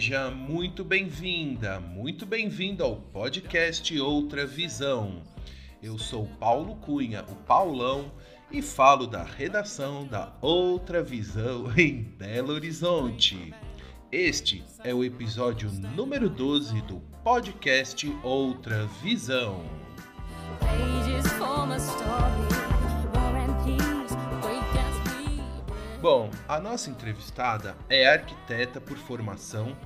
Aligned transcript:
Seja 0.00 0.30
muito 0.30 0.82
bem-vinda, 0.82 1.78
muito 1.78 2.24
bem-vindo 2.24 2.82
ao 2.82 2.96
podcast 2.96 4.00
Outra 4.00 4.46
Visão. 4.46 5.22
Eu 5.82 5.98
sou 5.98 6.26
Paulo 6.40 6.76
Cunha, 6.76 7.22
o 7.28 7.34
Paulão, 7.34 8.10
e 8.50 8.62
falo 8.62 9.06
da 9.06 9.22
redação 9.22 10.06
da 10.06 10.32
Outra 10.40 11.02
Visão 11.02 11.70
em 11.76 12.02
Belo 12.02 12.54
Horizonte. 12.54 13.52
Este 14.10 14.64
é 14.82 14.94
o 14.94 15.04
episódio 15.04 15.70
número 15.70 16.30
12 16.30 16.80
do 16.80 16.98
podcast 17.22 18.10
Outra 18.22 18.86
Visão. 19.02 19.62
Bom, 26.00 26.30
a 26.48 26.58
nossa 26.58 26.88
entrevistada 26.88 27.76
é 27.86 28.08
arquiteta 28.08 28.80
por 28.80 28.96
formação, 28.96 29.76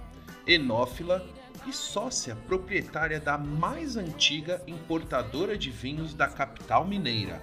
enófila 0.46 1.24
e 1.66 1.72
sócia 1.72 2.36
proprietária 2.46 3.18
da 3.18 3.38
mais 3.38 3.96
antiga 3.96 4.62
importadora 4.66 5.56
de 5.56 5.70
vinhos 5.70 6.12
da 6.14 6.28
capital 6.28 6.84
mineira, 6.84 7.42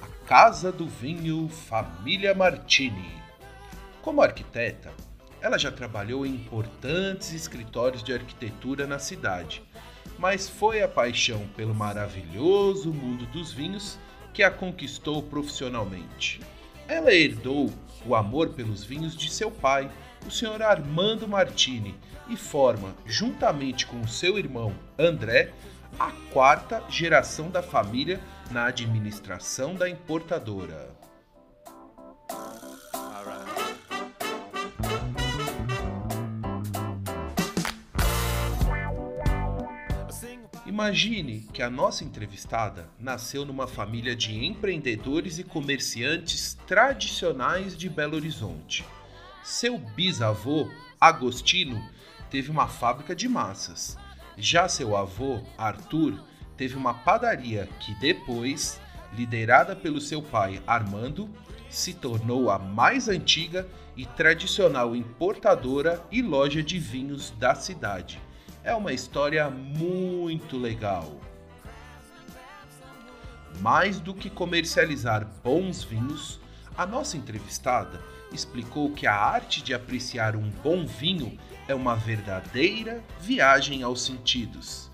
a 0.00 0.06
Casa 0.26 0.70
do 0.70 0.86
Vinho 0.86 1.48
Família 1.48 2.34
Martini. 2.34 3.20
Como 4.02 4.22
arquiteta, 4.22 4.92
ela 5.40 5.58
já 5.58 5.72
trabalhou 5.72 6.24
em 6.24 6.34
importantes 6.34 7.32
escritórios 7.32 8.02
de 8.02 8.12
arquitetura 8.12 8.86
na 8.86 8.98
cidade, 8.98 9.62
mas 10.18 10.48
foi 10.48 10.82
a 10.82 10.88
paixão 10.88 11.46
pelo 11.56 11.74
maravilhoso 11.74 12.92
mundo 12.92 13.26
dos 13.26 13.52
vinhos 13.52 13.98
que 14.32 14.42
a 14.42 14.50
conquistou 14.50 15.22
profissionalmente. 15.22 16.40
Ela 16.86 17.12
herdou 17.12 17.72
o 18.04 18.14
amor 18.14 18.50
pelos 18.50 18.84
vinhos 18.84 19.16
de 19.16 19.30
seu 19.30 19.50
pai, 19.50 19.90
o 20.24 20.30
Sr. 20.30 20.62
Armando 20.62 21.26
Martini, 21.26 21.96
e 22.28 22.36
forma, 22.36 22.94
juntamente 23.04 23.86
com 23.86 24.06
seu 24.06 24.38
irmão 24.38 24.74
André, 24.98 25.52
a 25.98 26.10
quarta 26.32 26.82
geração 26.88 27.50
da 27.50 27.62
família 27.62 28.20
na 28.50 28.66
administração 28.66 29.74
da 29.74 29.88
importadora. 29.88 30.94
Imagine 40.66 41.48
que 41.54 41.62
a 41.62 41.70
nossa 41.70 42.04
entrevistada 42.04 42.90
nasceu 42.98 43.46
numa 43.46 43.66
família 43.66 44.14
de 44.14 44.44
empreendedores 44.44 45.38
e 45.38 45.42
comerciantes 45.42 46.58
tradicionais 46.66 47.74
de 47.74 47.88
Belo 47.88 48.16
Horizonte. 48.16 48.84
Seu 49.42 49.78
bisavô, 49.78 50.68
Agostino, 51.00 51.82
teve 52.30 52.50
uma 52.50 52.66
fábrica 52.66 53.14
de 53.14 53.28
massas. 53.28 53.96
Já 54.36 54.68
seu 54.68 54.96
avô, 54.96 55.40
Arthur, 55.56 56.22
teve 56.56 56.76
uma 56.76 56.94
padaria 56.94 57.68
que 57.80 57.94
depois, 58.00 58.80
liderada 59.12 59.74
pelo 59.74 60.00
seu 60.00 60.22
pai, 60.22 60.62
Armando, 60.66 61.28
se 61.70 61.94
tornou 61.94 62.50
a 62.50 62.58
mais 62.58 63.08
antiga 63.08 63.66
e 63.96 64.04
tradicional 64.04 64.94
importadora 64.94 66.04
e 66.10 66.22
loja 66.22 66.62
de 66.62 66.78
vinhos 66.78 67.30
da 67.30 67.54
cidade 67.54 68.20
é 68.66 68.74
uma 68.74 68.92
história 68.92 69.48
muito 69.48 70.58
legal. 70.58 71.20
Mais 73.60 74.00
do 74.00 74.12
que 74.12 74.28
comercializar 74.28 75.24
bons 75.44 75.84
vinhos, 75.84 76.40
a 76.76 76.84
nossa 76.84 77.16
entrevistada 77.16 78.02
explicou 78.32 78.90
que 78.90 79.06
a 79.06 79.14
arte 79.14 79.62
de 79.62 79.72
apreciar 79.72 80.34
um 80.34 80.50
bom 80.50 80.84
vinho 80.84 81.38
é 81.68 81.74
uma 81.74 81.96
verdadeira 81.96 83.02
viagem 83.20 83.82
aos 83.82 84.02
sentidos. 84.02 84.90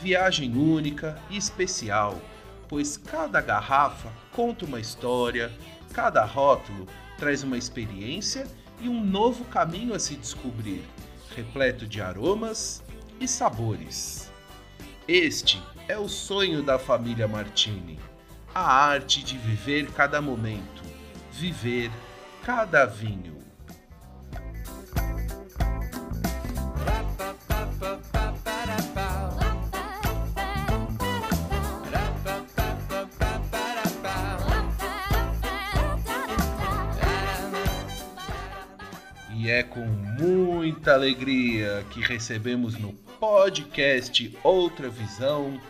Viagem 0.00 0.56
única 0.56 1.18
e 1.30 1.36
especial, 1.36 2.20
pois 2.68 2.96
cada 2.96 3.40
garrafa 3.40 4.10
conta 4.32 4.64
uma 4.64 4.80
história, 4.80 5.52
cada 5.92 6.24
rótulo 6.24 6.86
traz 7.18 7.42
uma 7.42 7.56
experiência 7.56 8.46
e 8.80 8.88
um 8.88 9.04
novo 9.04 9.44
caminho 9.44 9.94
a 9.94 9.98
se 9.98 10.16
descobrir, 10.16 10.82
repleto 11.34 11.86
de 11.86 12.00
aromas 12.00 12.82
e 13.20 13.28
sabores. 13.28 14.30
Este 15.06 15.62
é 15.86 15.98
o 15.98 16.08
sonho 16.08 16.62
da 16.62 16.78
família 16.78 17.28
Martini, 17.28 18.00
a 18.54 18.62
arte 18.62 19.22
de 19.22 19.36
viver 19.36 19.90
cada 19.92 20.20
momento, 20.20 20.82
viver 21.30 21.90
cada 22.42 22.86
vinho. 22.86 23.43
E 39.44 39.50
é 39.50 39.62
com 39.62 39.84
muita 39.84 40.94
alegria 40.94 41.84
que 41.90 42.00
recebemos 42.00 42.78
no 42.78 42.94
podcast 43.20 44.34
Outra 44.42 44.88
Visão, 44.88 45.60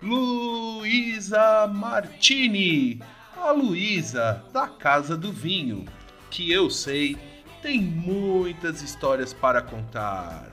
Luísa 0.00 1.66
Martini, 1.66 3.02
a 3.36 3.50
Luísa 3.50 4.42
da 4.54 4.66
Casa 4.66 5.18
do 5.18 5.30
Vinho, 5.30 5.84
que 6.30 6.50
eu 6.50 6.70
sei 6.70 7.18
tem 7.60 7.78
muitas 7.78 8.80
histórias 8.80 9.34
para 9.34 9.60
contar. 9.60 10.48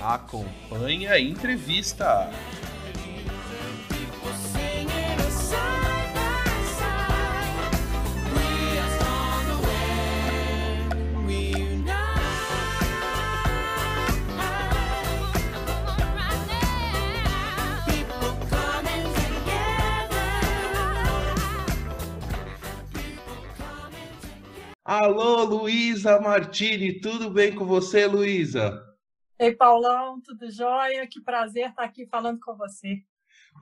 Acompanhe 0.00 1.08
a 1.08 1.18
entrevista. 1.18 2.30
Alô, 24.92 25.44
Luísa 25.44 26.20
Martini, 26.20 26.94
tudo 26.94 27.30
bem 27.30 27.54
com 27.54 27.64
você, 27.64 28.06
Luísa? 28.06 28.84
Ei, 29.38 29.54
Paulão, 29.54 30.20
tudo 30.20 30.50
jóia? 30.50 31.06
Que 31.06 31.20
prazer 31.20 31.68
estar 31.68 31.84
aqui 31.84 32.08
falando 32.08 32.40
com 32.40 32.56
você. 32.56 33.00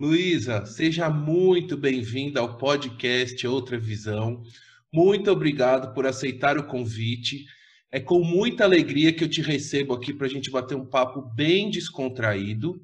Luísa, 0.01 0.65
seja 0.65 1.11
muito 1.11 1.77
bem-vinda 1.77 2.41
ao 2.41 2.57
podcast 2.57 3.47
Outra 3.47 3.79
Visão. 3.79 4.43
Muito 4.91 5.31
obrigado 5.31 5.93
por 5.93 6.07
aceitar 6.07 6.57
o 6.57 6.67
convite. 6.67 7.45
É 7.93 8.01
com 8.01 8.25
muita 8.25 8.65
alegria 8.65 9.13
que 9.13 9.23
eu 9.23 9.29
te 9.29 9.43
recebo 9.43 9.93
aqui 9.93 10.15
para 10.15 10.27
a 10.27 10.31
gente 10.31 10.51
bater 10.51 10.77
um 10.77 10.87
papo 10.87 11.21
bem 11.21 11.69
descontraído. 11.69 12.81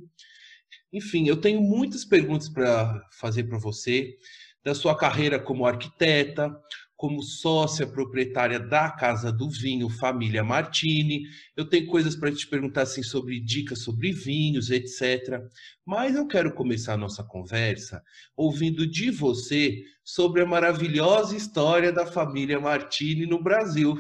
Enfim, 0.93 1.27
eu 1.27 1.41
tenho 1.41 1.63
muitas 1.63 2.05
perguntas 2.05 2.51
para 2.51 3.09
fazer 3.11 3.45
para 3.45 3.57
você 3.57 4.19
da 4.63 4.75
sua 4.75 4.95
carreira 4.95 5.39
como 5.39 5.67
arquiteta, 5.67 6.55
como 7.05 7.23
sócia 7.23 7.87
proprietária 7.87 8.59
da 8.59 8.91
Casa 8.91 9.31
do 9.31 9.47
Vinho, 9.51 9.91
família 9.91 10.43
Martini. 10.43 11.25
Eu 11.55 11.67
tenho 11.67 11.87
coisas 11.87 12.17
para 12.17 12.33
te 12.33 12.47
perguntar 12.47 12.81
assim 12.81 13.03
sobre 13.03 13.39
dicas 13.39 13.81
sobre 13.81 14.11
vinhos, 14.11 14.71
etc. 14.71 15.39
Mas 15.85 16.17
eu 16.17 16.27
quero 16.27 16.55
começar 16.55 16.95
a 16.95 16.97
nossa 16.97 17.23
conversa 17.23 18.03
ouvindo 18.35 18.87
de 18.87 19.11
você 19.11 19.85
sobre 20.03 20.41
a 20.41 20.47
maravilhosa 20.47 21.37
história 21.37 21.93
da 21.93 22.07
família 22.07 22.59
Martini 22.59 23.27
no 23.27 23.43
Brasil. 23.43 23.95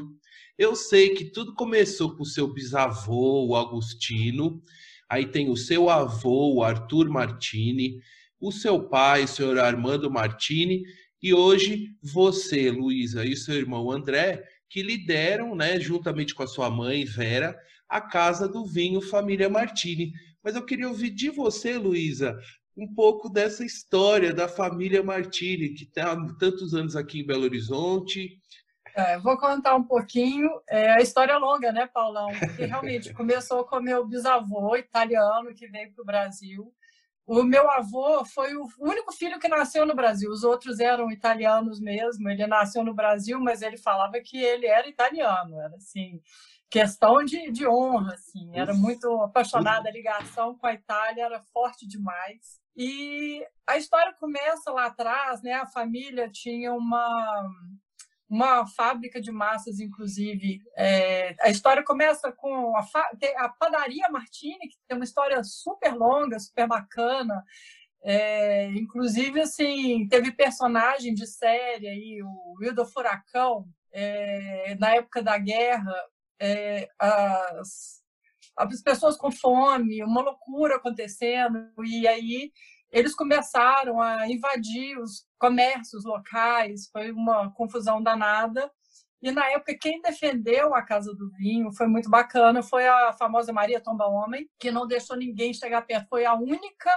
Eu 0.56 0.74
sei 0.74 1.10
que 1.10 1.26
tudo 1.26 1.52
começou 1.52 2.16
com 2.16 2.22
o 2.22 2.26
seu 2.26 2.50
bisavô, 2.50 3.48
o 3.48 3.54
Agostino, 3.54 4.62
aí 5.10 5.26
tem 5.26 5.50
o 5.50 5.58
seu 5.58 5.90
avô, 5.90 6.54
o 6.54 6.62
Arthur 6.62 7.10
Martini, 7.10 8.00
o 8.40 8.50
seu 8.50 8.88
pai, 8.88 9.24
o 9.24 9.28
senhor 9.28 9.58
Armando 9.58 10.10
Martini, 10.10 10.84
E 11.24 11.32
hoje 11.32 11.96
você, 12.02 12.70
Luísa, 12.70 13.24
e 13.24 13.34
seu 13.34 13.54
irmão 13.54 13.90
André, 13.90 14.46
que 14.68 14.82
lideram, 14.82 15.54
né, 15.54 15.80
juntamente 15.80 16.34
com 16.34 16.42
a 16.42 16.46
sua 16.46 16.68
mãe, 16.68 17.06
Vera, 17.06 17.58
a 17.88 17.98
Casa 17.98 18.46
do 18.46 18.66
Vinho 18.66 19.00
Família 19.00 19.48
Martini. 19.48 20.12
Mas 20.42 20.54
eu 20.54 20.66
queria 20.66 20.86
ouvir 20.86 21.08
de 21.08 21.30
você, 21.30 21.78
Luísa, 21.78 22.38
um 22.76 22.86
pouco 22.94 23.30
dessa 23.30 23.64
história 23.64 24.34
da 24.34 24.46
família 24.46 25.02
Martini, 25.02 25.70
que 25.70 25.84
está 25.84 26.12
há 26.12 26.34
tantos 26.34 26.74
anos 26.74 26.94
aqui 26.94 27.20
em 27.20 27.26
Belo 27.26 27.44
Horizonte. 27.44 28.38
É, 28.94 29.18
vou 29.18 29.38
contar 29.38 29.76
um 29.76 29.82
pouquinho. 29.82 30.50
É, 30.68 30.90
a 30.90 31.00
história 31.00 31.32
é 31.32 31.38
longa, 31.38 31.72
né, 31.72 31.86
Paulão? 31.86 32.28
Porque 32.38 32.66
realmente 32.66 33.10
começou 33.14 33.64
com 33.64 33.80
meu 33.80 34.06
bisavô 34.06 34.76
italiano 34.76 35.54
que 35.54 35.68
veio 35.68 35.90
para 35.94 36.02
o 36.02 36.06
Brasil. 36.06 36.70
O 37.26 37.42
meu 37.42 37.70
avô 37.70 38.24
foi 38.24 38.54
o 38.54 38.68
único 38.78 39.12
filho 39.12 39.38
que 39.38 39.48
nasceu 39.48 39.86
no 39.86 39.94
Brasil. 39.94 40.30
Os 40.30 40.44
outros 40.44 40.78
eram 40.78 41.10
italianos 41.10 41.80
mesmo. 41.80 42.28
Ele 42.28 42.46
nasceu 42.46 42.84
no 42.84 42.94
Brasil, 42.94 43.40
mas 43.40 43.62
ele 43.62 43.78
falava 43.78 44.20
que 44.20 44.36
ele 44.36 44.66
era 44.66 44.86
italiano. 44.86 45.58
Era 45.58 45.76
assim, 45.76 46.20
questão 46.68 47.24
de, 47.24 47.50
de 47.50 47.66
honra, 47.66 48.12
assim. 48.12 48.50
Era 48.52 48.74
muito 48.74 49.10
apaixonada. 49.22 49.88
A 49.88 49.92
ligação 49.92 50.56
com 50.58 50.66
a 50.66 50.74
Itália 50.74 51.24
era 51.24 51.40
forte 51.40 51.86
demais. 51.86 52.60
E 52.76 53.46
a 53.66 53.78
história 53.78 54.12
começa 54.14 54.70
lá 54.70 54.86
atrás, 54.86 55.42
né? 55.42 55.54
A 55.54 55.66
família 55.66 56.28
tinha 56.28 56.74
uma 56.74 57.48
uma 58.34 58.66
fábrica 58.66 59.20
de 59.20 59.30
massas, 59.30 59.78
inclusive. 59.78 60.60
É, 60.76 61.36
a 61.40 61.50
história 61.50 61.84
começa 61.84 62.32
com 62.32 62.76
a, 62.76 62.84
a, 63.36 63.48
padaria 63.48 64.08
Martini, 64.10 64.68
que 64.68 64.76
tem 64.88 64.96
uma 64.96 65.04
história 65.04 65.42
super 65.44 65.94
longa, 65.94 66.38
super 66.40 66.66
bacana. 66.66 67.44
É, 68.02 68.66
inclusive, 68.72 69.40
assim, 69.40 70.08
teve 70.08 70.32
personagem 70.32 71.14
de 71.14 71.28
série 71.28 71.86
aí, 71.86 72.22
o 72.24 72.56
Wildo 72.60 72.84
Furacão, 72.84 73.68
é, 73.92 74.76
na 74.80 74.96
época 74.96 75.22
da 75.22 75.38
guerra, 75.38 75.94
é, 76.40 76.88
as, 76.98 78.02
as 78.56 78.82
pessoas 78.82 79.16
com 79.16 79.30
fome, 79.30 80.02
uma 80.02 80.22
loucura 80.22 80.74
acontecendo, 80.74 81.70
e 81.84 82.08
aí 82.08 82.52
eles 82.94 83.12
começaram 83.12 84.00
a 84.00 84.28
invadir 84.28 84.96
os 85.00 85.26
comércios 85.36 86.04
locais, 86.04 86.88
foi 86.92 87.10
uma 87.10 87.52
confusão 87.52 88.00
danada. 88.00 88.70
E 89.20 89.32
na 89.32 89.50
época, 89.50 89.76
quem 89.76 90.00
defendeu 90.00 90.72
a 90.74 90.80
Casa 90.80 91.12
do 91.12 91.28
Vinho 91.32 91.72
foi 91.72 91.88
muito 91.88 92.08
bacana, 92.08 92.62
foi 92.62 92.86
a 92.86 93.12
famosa 93.12 93.52
Maria 93.52 93.80
Tomba 93.80 94.06
Homem, 94.06 94.48
que 94.60 94.70
não 94.70 94.86
deixou 94.86 95.16
ninguém 95.16 95.52
chegar 95.52 95.82
perto. 95.82 96.08
Foi 96.08 96.24
a 96.24 96.34
única 96.34 96.90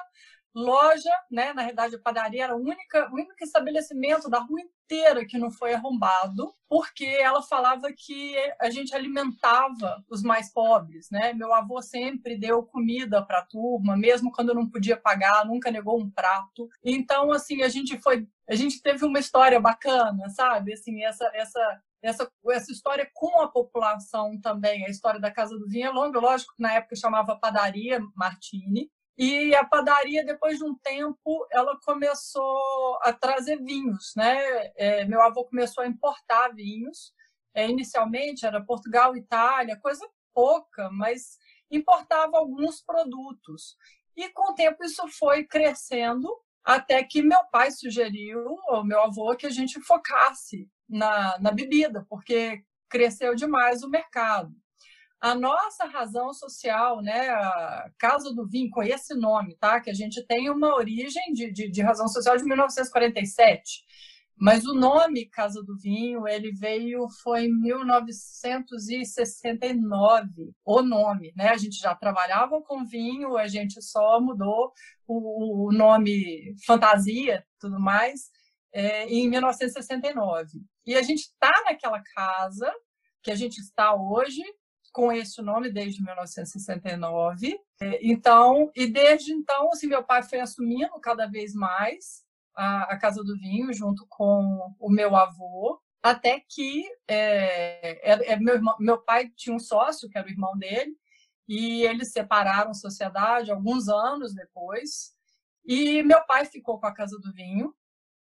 loja, 0.58 1.12
né? 1.30 1.54
Na 1.54 1.62
realidade, 1.62 1.96
a 1.96 2.00
padaria 2.00 2.46
era 2.46 2.54
a 2.54 2.58
única, 2.58 3.08
o 3.12 3.14
único 3.14 3.36
estabelecimento 3.42 4.28
da 4.28 4.40
rua 4.40 4.60
inteira 4.60 5.24
que 5.24 5.38
não 5.38 5.52
foi 5.52 5.74
arrombado, 5.74 6.52
porque 6.68 7.06
ela 7.06 7.44
falava 7.44 7.94
que 7.96 8.36
a 8.60 8.70
gente 8.72 8.96
alimentava 8.96 10.04
os 10.10 10.24
mais 10.24 10.52
pobres, 10.52 11.10
né? 11.12 11.32
Meu 11.34 11.54
avô 11.54 11.80
sempre 11.82 12.36
deu 12.36 12.64
comida 12.64 13.24
para 13.24 13.40
a 13.40 13.46
turma, 13.46 13.96
mesmo 13.96 14.32
quando 14.32 14.56
não 14.56 14.68
podia 14.68 14.98
pagar, 14.98 15.46
nunca 15.46 15.70
negou 15.70 16.00
um 16.00 16.10
prato. 16.10 16.68
Então, 16.84 17.32
assim, 17.32 17.62
a 17.62 17.70
gente 17.70 18.00
foi, 18.00 18.28
a 18.50 18.56
gente 18.56 18.82
teve 18.82 19.06
uma 19.06 19.20
história 19.20 19.60
bacana, 19.60 20.28
sabe? 20.30 20.74
Assim, 20.74 21.04
essa 21.04 21.30
essa 21.36 21.82
essa, 22.02 22.32
essa 22.52 22.72
história 22.72 23.10
com 23.14 23.42
a 23.42 23.48
população 23.48 24.40
também, 24.40 24.86
a 24.86 24.90
história 24.90 25.20
da 25.20 25.32
Casa 25.32 25.58
do 25.58 25.68
Vinho 25.68 25.88
é 25.88 25.90
longa, 25.90 26.20
lógico 26.20 26.54
que 26.56 26.62
na 26.62 26.74
época 26.74 26.96
chamava 26.96 27.36
Padaria 27.36 28.00
Martini, 28.16 28.90
e 29.18 29.56
a 29.56 29.66
padaria, 29.66 30.24
depois 30.24 30.60
de 30.60 30.64
um 30.64 30.76
tempo, 30.76 31.48
ela 31.52 31.76
começou 31.84 33.00
a 33.02 33.12
trazer 33.12 33.58
vinhos. 33.64 34.14
Né? 34.16 34.38
É, 34.76 35.06
meu 35.06 35.22
avô 35.22 35.44
começou 35.46 35.84
a 35.84 35.88
importar 35.88 36.54
vinhos. 36.54 37.14
É, 37.54 37.68
inicialmente 37.68 38.46
era 38.46 38.64
Portugal, 38.64 39.18
Itália, 39.18 39.80
coisa 39.80 40.08
pouca, 40.34 40.92
mas 40.92 41.40
importava 41.72 42.38
alguns 42.38 42.82
produtos. 42.84 43.76
E 44.16 44.30
com 44.30 44.52
o 44.52 44.56
tempo 44.56 44.84
isso 44.84 45.08
foi 45.08 45.44
crescendo 45.44 46.30
até 46.64 47.04
que 47.04 47.24
meu 47.24 47.44
pai 47.46 47.72
sugeriu, 47.72 48.46
ou 48.68 48.84
meu 48.84 49.02
avô, 49.02 49.36
que 49.36 49.48
a 49.48 49.50
gente 49.50 49.82
focasse 49.82 50.70
na, 50.88 51.40
na 51.40 51.52
bebida, 51.52 52.06
porque 52.08 52.64
cresceu 52.88 53.34
demais 53.34 53.82
o 53.84 53.90
mercado 53.90 54.54
a 55.20 55.34
nossa 55.34 55.86
razão 55.86 56.32
social, 56.34 57.02
né, 57.02 57.30
a 57.30 57.90
Casa 57.98 58.32
do 58.34 58.48
Vinho, 58.48 58.70
com 58.70 58.84
esse 58.84 59.16
nome, 59.16 59.56
tá? 59.56 59.82
Que 59.82 59.90
a 59.90 59.94
gente 59.94 60.24
tem 60.26 60.50
uma 60.50 60.76
origem 60.76 61.34
de, 61.34 61.52
de, 61.52 61.70
de, 61.70 61.82
razão 61.82 62.08
social 62.08 62.38
de 62.38 62.44
1947, 62.44 63.84
mas 64.40 64.64
o 64.66 64.76
nome 64.76 65.26
Casa 65.26 65.64
do 65.64 65.76
Vinho, 65.76 66.28
ele 66.28 66.52
veio, 66.52 67.08
foi 67.24 67.46
em 67.46 67.62
1969, 67.62 70.54
o 70.64 70.84
nome, 70.84 71.34
né? 71.36 71.50
A 71.50 71.58
gente 71.58 71.78
já 71.78 71.96
trabalhava 71.96 72.62
com 72.62 72.86
vinho, 72.86 73.36
a 73.38 73.48
gente 73.48 73.82
só 73.82 74.22
mudou 74.22 74.72
o, 75.08 75.70
o 75.70 75.72
nome 75.72 76.56
fantasia, 76.66 77.44
tudo 77.60 77.80
mais, 77.80 78.30
é, 78.72 79.08
em 79.08 79.28
1969. 79.28 80.62
E 80.86 80.96
a 80.96 81.02
gente 81.02 81.22
está 81.22 81.52
naquela 81.66 82.04
casa 82.16 82.72
que 83.24 83.32
a 83.32 83.36
gente 83.36 83.58
está 83.58 83.96
hoje, 83.96 84.44
com 84.98 85.12
esse 85.12 85.40
nome 85.44 85.72
desde 85.72 86.02
1969. 86.02 87.56
É, 87.80 88.00
então, 88.02 88.72
e 88.76 88.88
desde 88.88 89.32
então, 89.32 89.70
assim, 89.70 89.86
meu 89.86 90.04
pai 90.04 90.24
foi 90.24 90.40
assumindo 90.40 91.00
cada 91.00 91.28
vez 91.28 91.54
mais 91.54 92.24
a, 92.56 92.94
a 92.94 92.98
Casa 92.98 93.24
do 93.24 93.38
Vinho 93.38 93.72
junto 93.72 94.08
com 94.10 94.76
o 94.80 94.90
meu 94.90 95.16
avô, 95.16 95.80
até 96.02 96.42
que 96.50 96.84
é, 97.08 98.12
é, 98.12 98.34
é, 98.34 98.40
meu, 98.40 98.56
irmão, 98.56 98.76
meu 98.80 98.98
pai 98.98 99.30
tinha 99.36 99.56
um 99.56 99.60
sócio, 99.60 100.10
que 100.10 100.18
era 100.18 100.26
o 100.26 100.32
irmão 100.32 100.58
dele, 100.58 100.98
e 101.48 101.84
eles 101.84 102.12
separaram 102.12 102.74
sociedade 102.74 103.52
alguns 103.52 103.88
anos 103.88 104.34
depois. 104.34 105.14
E 105.64 106.02
meu 106.02 106.26
pai 106.26 106.44
ficou 106.46 106.80
com 106.80 106.88
a 106.88 106.94
Casa 106.94 107.20
do 107.20 107.32
Vinho. 107.32 107.72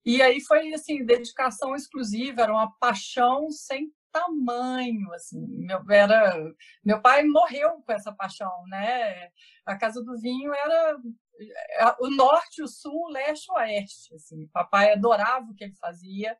E 0.05 0.23
aí 0.23 0.40
foi 0.40 0.73
assim, 0.73 1.05
dedicação 1.05 1.75
exclusiva, 1.75 2.43
era 2.43 2.52
uma 2.52 2.70
paixão 2.78 3.50
sem 3.50 3.93
tamanho, 4.12 5.12
assim. 5.12 5.46
Meu, 5.58 5.82
era, 5.90 6.34
meu 6.84 7.00
pai 7.00 7.24
morreu 7.24 7.82
com 7.82 7.92
essa 7.92 8.12
paixão, 8.12 8.64
né? 8.68 9.30
A 9.64 9.76
Casa 9.76 10.02
do 10.02 10.18
Vinho 10.18 10.52
era 10.52 10.96
é, 11.78 11.96
o 12.00 12.11
norte, 12.11 12.62
o 12.62 12.68
sul, 12.68 13.06
o 13.06 13.11
leste, 13.11 13.50
o 13.50 13.54
oeste, 13.54 14.14
assim. 14.14 14.46
Papai 14.49 14.92
adorava 14.92 15.46
o 15.50 15.54
que 15.54 15.64
ele 15.64 15.76
fazia 15.76 16.37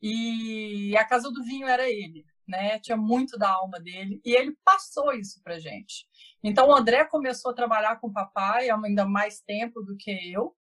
e 0.00 0.96
a 0.96 1.04
Casa 1.04 1.30
do 1.30 1.42
Vinho 1.42 1.66
era 1.66 1.88
ele, 1.88 2.24
né? 2.46 2.78
Tinha 2.78 2.96
muito 2.96 3.38
da 3.38 3.50
alma 3.50 3.80
dele 3.80 4.20
e 4.24 4.34
ele 4.34 4.56
passou 4.64 5.12
isso 5.12 5.40
para 5.42 5.58
gente. 5.58 6.06
Então 6.42 6.68
o 6.68 6.76
André 6.76 7.04
começou 7.04 7.50
a 7.50 7.54
trabalhar 7.54 7.96
com 7.96 8.08
o 8.08 8.12
papai 8.12 8.70
há 8.70 8.76
ainda 8.76 9.04
mais 9.04 9.40
tempo 9.40 9.82
do 9.82 9.96
que 9.96 10.32
eu. 10.32 10.56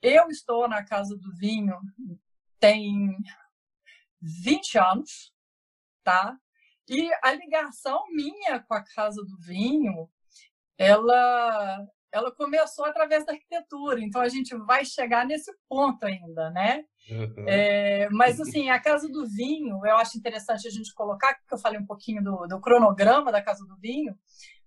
Eu 0.00 0.28
estou 0.28 0.68
na 0.68 0.84
Casa 0.84 1.16
do 1.16 1.34
Vinho 1.36 1.74
tem 2.58 3.16
20 4.20 4.78
anos, 4.78 5.32
tá? 6.06 6.38
E 6.88 7.10
a 7.20 7.32
ligação 7.32 8.04
minha 8.12 8.60
com 8.60 8.74
a 8.74 8.84
Casa 8.94 9.20
do 9.24 9.36
Vinho, 9.40 10.08
ela 10.78 11.84
ela 12.12 12.32
começou 12.32 12.84
através 12.86 13.26
da 13.26 13.32
arquitetura, 13.32 14.00
então 14.00 14.22
a 14.22 14.28
gente 14.28 14.56
vai 14.56 14.86
chegar 14.86 15.26
nesse 15.26 15.52
ponto 15.68 16.02
ainda, 16.06 16.48
né? 16.50 16.84
Uhum. 17.10 17.44
É, 17.46 18.08
mas 18.10 18.40
assim, 18.40 18.70
a 18.70 18.80
Casa 18.80 19.06
do 19.08 19.26
Vinho, 19.26 19.84
eu 19.84 19.96
acho 19.96 20.16
interessante 20.16 20.66
a 20.66 20.70
gente 20.70 20.94
colocar, 20.94 21.34
porque 21.34 21.54
eu 21.54 21.58
falei 21.58 21.78
um 21.78 21.84
pouquinho 21.84 22.22
do, 22.22 22.46
do 22.46 22.60
cronograma 22.60 23.30
da 23.30 23.42
Casa 23.42 23.66
do 23.66 23.76
Vinho, 23.76 24.16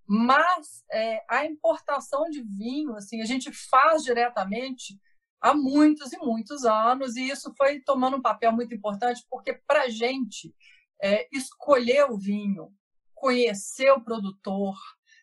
mas 0.05 0.84
é, 0.91 1.24
a 1.27 1.46
importação 1.46 2.25
de 2.29 2.43
vinho, 2.43 2.96
assim, 2.96 3.22
a 3.22 3.25
gente 3.25 3.51
faz 3.51 4.03
diretamente 4.03 5.00
há 5.41 5.53
muitos 5.53 6.12
e 6.12 6.17
muitos 6.19 6.65
anos, 6.65 7.15
e 7.15 7.29
isso 7.29 7.51
foi 7.58 7.79
tomando 7.79 8.17
um 8.17 8.22
papel 8.22 8.51
muito 8.51 8.75
importante, 8.75 9.25
porque 9.29 9.53
para 9.65 9.84
a 9.84 9.89
gente 9.89 10.53
é, 11.01 11.27
escolher 11.31 12.09
o 12.09 12.17
vinho, 12.17 12.73
conhecer 13.13 13.91
o 13.91 14.01
produtor, 14.01 14.75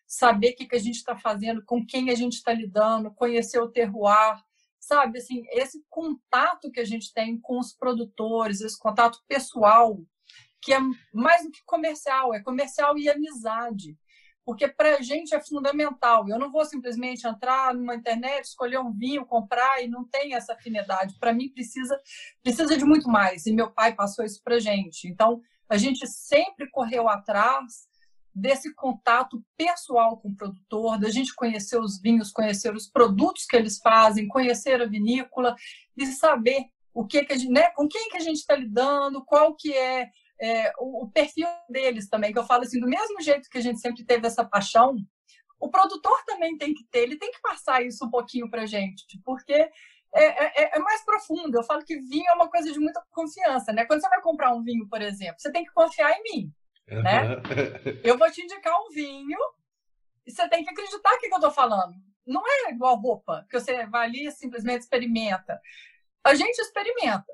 saber 0.05 0.51
o 0.51 0.55
que, 0.55 0.65
que 0.65 0.75
a 0.75 0.79
gente 0.79 0.95
está 0.95 1.17
fazendo, 1.17 1.63
com 1.65 1.85
quem 1.85 2.09
a 2.09 2.15
gente 2.15 2.33
está 2.33 2.53
lidando, 2.53 3.13
conhecer 3.13 3.59
o 3.59 3.69
terroir, 3.69 4.41
sabe? 4.79 5.19
Assim, 5.19 5.43
esse 5.51 5.83
contato 5.89 6.71
que 6.71 6.79
a 6.79 6.85
gente 6.85 7.13
tem 7.13 7.39
com 7.39 7.59
os 7.59 7.73
produtores, 7.73 8.61
esse 8.61 8.79
contato 8.79 9.19
pessoal, 9.27 9.99
que 10.61 10.73
é 10.73 10.79
mais 11.13 11.43
do 11.43 11.51
que 11.51 11.63
comercial, 11.65 12.33
é 12.33 12.41
comercial 12.41 12.97
e 12.97 13.09
amizade. 13.09 13.97
Porque 14.45 14.65
para 14.65 14.95
a 14.95 15.01
gente 15.01 15.35
é 15.35 15.41
fundamental. 15.41 16.25
Eu 16.29 16.39
não 16.39 16.49
vou 16.49 16.63
simplesmente 16.63 17.27
entrar 17.27 17.73
numa 17.73 17.95
internet, 17.95 18.45
escolher 18.45 18.79
um 18.79 18.93
vinho, 18.93 19.25
comprar 19.25 19.83
e 19.83 19.89
não 19.89 20.05
tem 20.07 20.35
essa 20.35 20.53
afinidade. 20.53 21.17
Para 21.19 21.33
mim 21.33 21.49
precisa 21.49 21.99
precisa 22.41 22.77
de 22.77 22.85
muito 22.85 23.09
mais. 23.09 23.45
E 23.45 23.51
meu 23.51 23.69
pai 23.69 23.93
passou 23.93 24.23
isso 24.23 24.41
para 24.41 24.57
gente. 24.57 25.05
Então 25.09 25.41
a 25.69 25.77
gente 25.77 26.07
sempre 26.07 26.69
correu 26.69 27.07
atrás 27.07 27.87
desse 28.33 28.73
contato 28.75 29.43
pessoal 29.57 30.17
com 30.17 30.29
o 30.29 30.35
produtor, 30.35 30.99
da 30.99 31.09
gente 31.09 31.33
conhecer 31.33 31.79
os 31.79 31.99
vinhos, 31.99 32.31
conhecer 32.31 32.73
os 32.75 32.87
produtos 32.87 33.45
que 33.45 33.55
eles 33.55 33.79
fazem, 33.79 34.27
conhecer 34.27 34.79
a 34.79 34.85
vinícola 34.85 35.55
e 35.95 36.05
saber 36.05 36.65
o 36.93 37.05
que, 37.05 37.23
que 37.25 37.33
a 37.33 37.37
gente, 37.37 37.51
né, 37.51 37.69
com 37.71 37.87
quem 37.87 38.09
que 38.09 38.17
a 38.17 38.21
gente 38.21 38.37
está 38.37 38.55
lidando, 38.55 39.25
qual 39.25 39.55
que 39.55 39.73
é, 39.73 40.09
é 40.39 40.71
o, 40.77 41.05
o, 41.05 41.11
perfil 41.11 41.47
deles 41.69 42.07
também, 42.07 42.31
que 42.31 42.39
eu 42.39 42.45
falo 42.45 42.63
assim, 42.63 42.79
do 42.79 42.87
mesmo 42.87 43.21
jeito 43.21 43.49
que 43.49 43.57
a 43.57 43.61
gente 43.61 43.79
sempre 43.79 44.03
teve 44.03 44.27
essa 44.27 44.45
paixão, 44.45 44.95
o 45.59 45.69
produtor 45.69 46.23
também 46.25 46.57
tem 46.57 46.73
que 46.73 46.85
ter, 46.91 46.99
ele 46.99 47.17
tem 47.17 47.31
que 47.31 47.41
passar 47.41 47.83
isso 47.83 48.05
um 48.05 48.09
pouquinho 48.09 48.49
para 48.49 48.67
gente, 48.67 49.19
porque 49.23 49.69
é, 50.13 50.63
é, 50.63 50.77
é, 50.77 50.79
mais 50.79 51.03
profundo. 51.03 51.57
Eu 51.57 51.63
falo 51.63 51.83
que 51.83 51.99
vinho 51.99 52.27
é 52.29 52.33
uma 52.33 52.49
coisa 52.49 52.71
de 52.71 52.79
muita 52.79 53.03
confiança, 53.11 53.71
né? 53.71 53.85
Quando 53.85 54.01
você 54.01 54.09
vai 54.09 54.21
comprar 54.21 54.53
um 54.53 54.63
vinho, 54.63 54.87
por 54.87 55.01
exemplo, 55.01 55.35
você 55.37 55.51
tem 55.51 55.63
que 55.63 55.73
confiar 55.73 56.11
em 56.11 56.23
mim, 56.23 56.53
uhum. 56.91 57.03
né? 57.03 57.19
Eu 58.03 58.17
vou 58.17 58.29
te 58.31 58.41
indicar 58.41 58.73
um 58.81 58.89
vinho 58.89 59.37
e 60.25 60.31
você 60.31 60.47
tem 60.49 60.63
que 60.63 60.69
acreditar 60.69 61.11
no 61.11 61.19
que 61.19 61.27
eu 61.27 61.35
estou 61.35 61.51
falando. 61.51 61.95
Não 62.25 62.43
é 62.45 62.71
igual 62.71 62.99
roupa, 62.99 63.45
que 63.49 63.59
você 63.59 63.85
vai 63.85 64.07
ali 64.07 64.27
e 64.27 64.31
simplesmente 64.31 64.81
experimenta. 64.81 65.59
A 66.23 66.35
gente 66.35 66.59
experimenta 66.59 67.33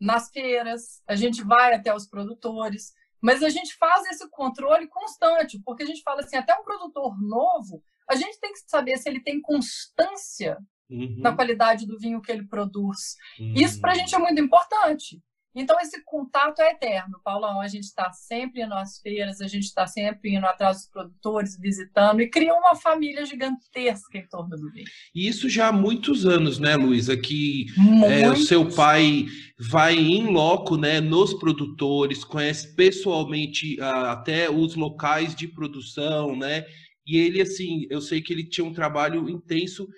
nas 0.00 0.30
feiras, 0.30 1.02
a 1.06 1.16
gente 1.16 1.42
vai 1.42 1.74
até 1.74 1.94
os 1.94 2.06
produtores, 2.06 2.92
mas 3.20 3.42
a 3.42 3.48
gente 3.48 3.74
faz 3.76 4.06
esse 4.06 4.28
controle 4.30 4.86
constante, 4.86 5.60
porque 5.64 5.82
a 5.82 5.86
gente 5.86 6.02
fala 6.02 6.20
assim, 6.20 6.36
até 6.36 6.54
um 6.54 6.62
produtor 6.62 7.20
novo, 7.20 7.82
a 8.08 8.14
gente 8.14 8.38
tem 8.38 8.52
que 8.52 8.60
saber 8.66 8.96
se 8.96 9.08
ele 9.08 9.22
tem 9.22 9.40
constância 9.40 10.58
uhum. 10.90 11.16
na 11.18 11.32
qualidade 11.34 11.86
do 11.86 11.98
vinho 11.98 12.20
que 12.20 12.30
ele 12.30 12.46
produz. 12.46 13.16
Uhum. 13.38 13.54
Isso 13.56 13.80
para 13.80 13.92
a 13.92 13.94
gente 13.94 14.14
é 14.14 14.18
muito 14.18 14.40
importante. 14.40 15.20
Então, 15.54 15.76
esse 15.80 16.02
contato 16.04 16.60
é 16.60 16.70
eterno, 16.70 17.20
Paulão. 17.24 17.60
A 17.60 17.66
gente 17.66 17.84
está 17.84 18.12
sempre 18.12 18.62
indo 18.62 18.74
às 18.74 19.00
feiras, 19.00 19.40
a 19.40 19.48
gente 19.48 19.64
está 19.64 19.86
sempre 19.86 20.34
indo 20.34 20.46
atrás 20.46 20.76
dos 20.76 20.86
produtores, 20.88 21.58
visitando, 21.58 22.20
e 22.20 22.30
cria 22.30 22.54
uma 22.54 22.76
família 22.76 23.24
gigantesca 23.24 24.18
em 24.18 24.28
torno 24.28 24.56
do 24.56 24.70
vinho. 24.70 24.86
E 25.14 25.26
isso 25.26 25.48
já 25.48 25.68
há 25.68 25.72
muitos 25.72 26.26
anos, 26.26 26.58
né, 26.58 26.76
Luísa? 26.76 27.16
Que 27.16 27.66
é, 28.06 28.30
o 28.30 28.36
seu 28.36 28.68
pai 28.68 29.26
vai 29.58 29.96
em 29.96 30.26
loco 30.30 30.76
né, 30.76 31.00
nos 31.00 31.34
produtores, 31.34 32.22
conhece 32.22 32.76
pessoalmente 32.76 33.80
até 33.80 34.48
os 34.48 34.76
locais 34.76 35.34
de 35.34 35.48
produção, 35.48 36.36
né? 36.36 36.64
E 37.04 37.16
ele, 37.16 37.40
assim, 37.40 37.86
eu 37.90 38.00
sei 38.00 38.20
que 38.20 38.32
ele 38.32 38.44
tinha 38.44 38.66
um 38.66 38.72
trabalho 38.72 39.28
intenso 39.28 39.88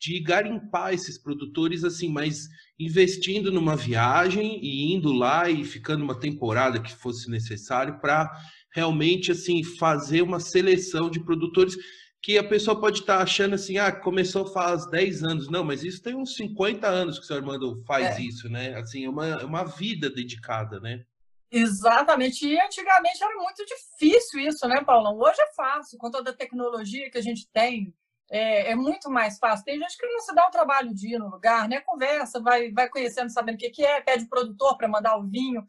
de 0.00 0.18
garimpar 0.20 0.94
esses 0.94 1.18
produtores, 1.18 1.84
assim, 1.84 2.08
mas 2.10 2.48
investindo 2.78 3.52
numa 3.52 3.76
viagem 3.76 4.58
e 4.62 4.94
indo 4.94 5.12
lá 5.12 5.50
e 5.50 5.62
ficando 5.62 6.02
uma 6.02 6.18
temporada 6.18 6.80
que 6.80 6.96
fosse 6.96 7.30
necessário 7.30 8.00
para 8.00 8.30
realmente 8.74 9.30
assim 9.30 9.62
fazer 9.62 10.22
uma 10.22 10.40
seleção 10.40 11.10
de 11.10 11.22
produtores 11.22 11.76
que 12.22 12.38
a 12.38 12.44
pessoa 12.44 12.78
pode 12.78 13.00
estar 13.00 13.18
tá 13.18 13.22
achando 13.22 13.54
assim, 13.54 13.78
ah, 13.78 13.92
começou 13.92 14.46
faz 14.46 14.88
10 14.90 15.22
anos. 15.22 15.48
Não, 15.48 15.64
mas 15.64 15.82
isso 15.82 16.02
tem 16.02 16.14
uns 16.14 16.34
50 16.34 16.86
anos 16.86 17.18
que 17.18 17.24
o 17.24 17.26
seu 17.26 17.36
Armando 17.36 17.82
faz 17.86 18.18
é. 18.18 18.22
isso, 18.22 18.48
né? 18.48 18.74
Assim, 18.76 19.04
é 19.04 19.08
uma, 19.08 19.26
é 19.26 19.44
uma 19.44 19.64
vida 19.64 20.10
dedicada, 20.10 20.80
né? 20.80 21.04
Exatamente. 21.50 22.46
E 22.46 22.60
antigamente 22.60 23.22
era 23.22 23.34
muito 23.36 23.64
difícil 23.66 24.40
isso, 24.40 24.68
né, 24.68 24.82
Paulão? 24.84 25.18
Hoje 25.18 25.40
é 25.40 25.52
fácil, 25.54 25.98
com 25.98 26.10
toda 26.10 26.30
a 26.30 26.36
tecnologia 26.36 27.10
que 27.10 27.18
a 27.18 27.22
gente 27.22 27.48
tem, 27.52 27.92
é, 28.30 28.70
é, 28.70 28.74
muito 28.76 29.10
mais 29.10 29.38
fácil. 29.38 29.64
Tem 29.64 29.78
gente 29.78 29.98
que 29.98 30.06
não 30.06 30.20
se 30.20 30.32
dá 30.34 30.46
o 30.46 30.50
trabalho 30.50 30.94
de 30.94 31.14
ir 31.14 31.18
no 31.18 31.28
lugar, 31.28 31.68
né? 31.68 31.80
Conversa, 31.80 32.40
vai, 32.40 32.70
vai 32.70 32.88
conhecendo, 32.88 33.30
sabendo 33.30 33.56
o 33.56 33.58
que, 33.58 33.70
que 33.70 33.84
é, 33.84 34.00
pede 34.00 34.28
produtor 34.28 34.76
para 34.76 34.86
mandar 34.86 35.16
o 35.18 35.26
vinho. 35.28 35.66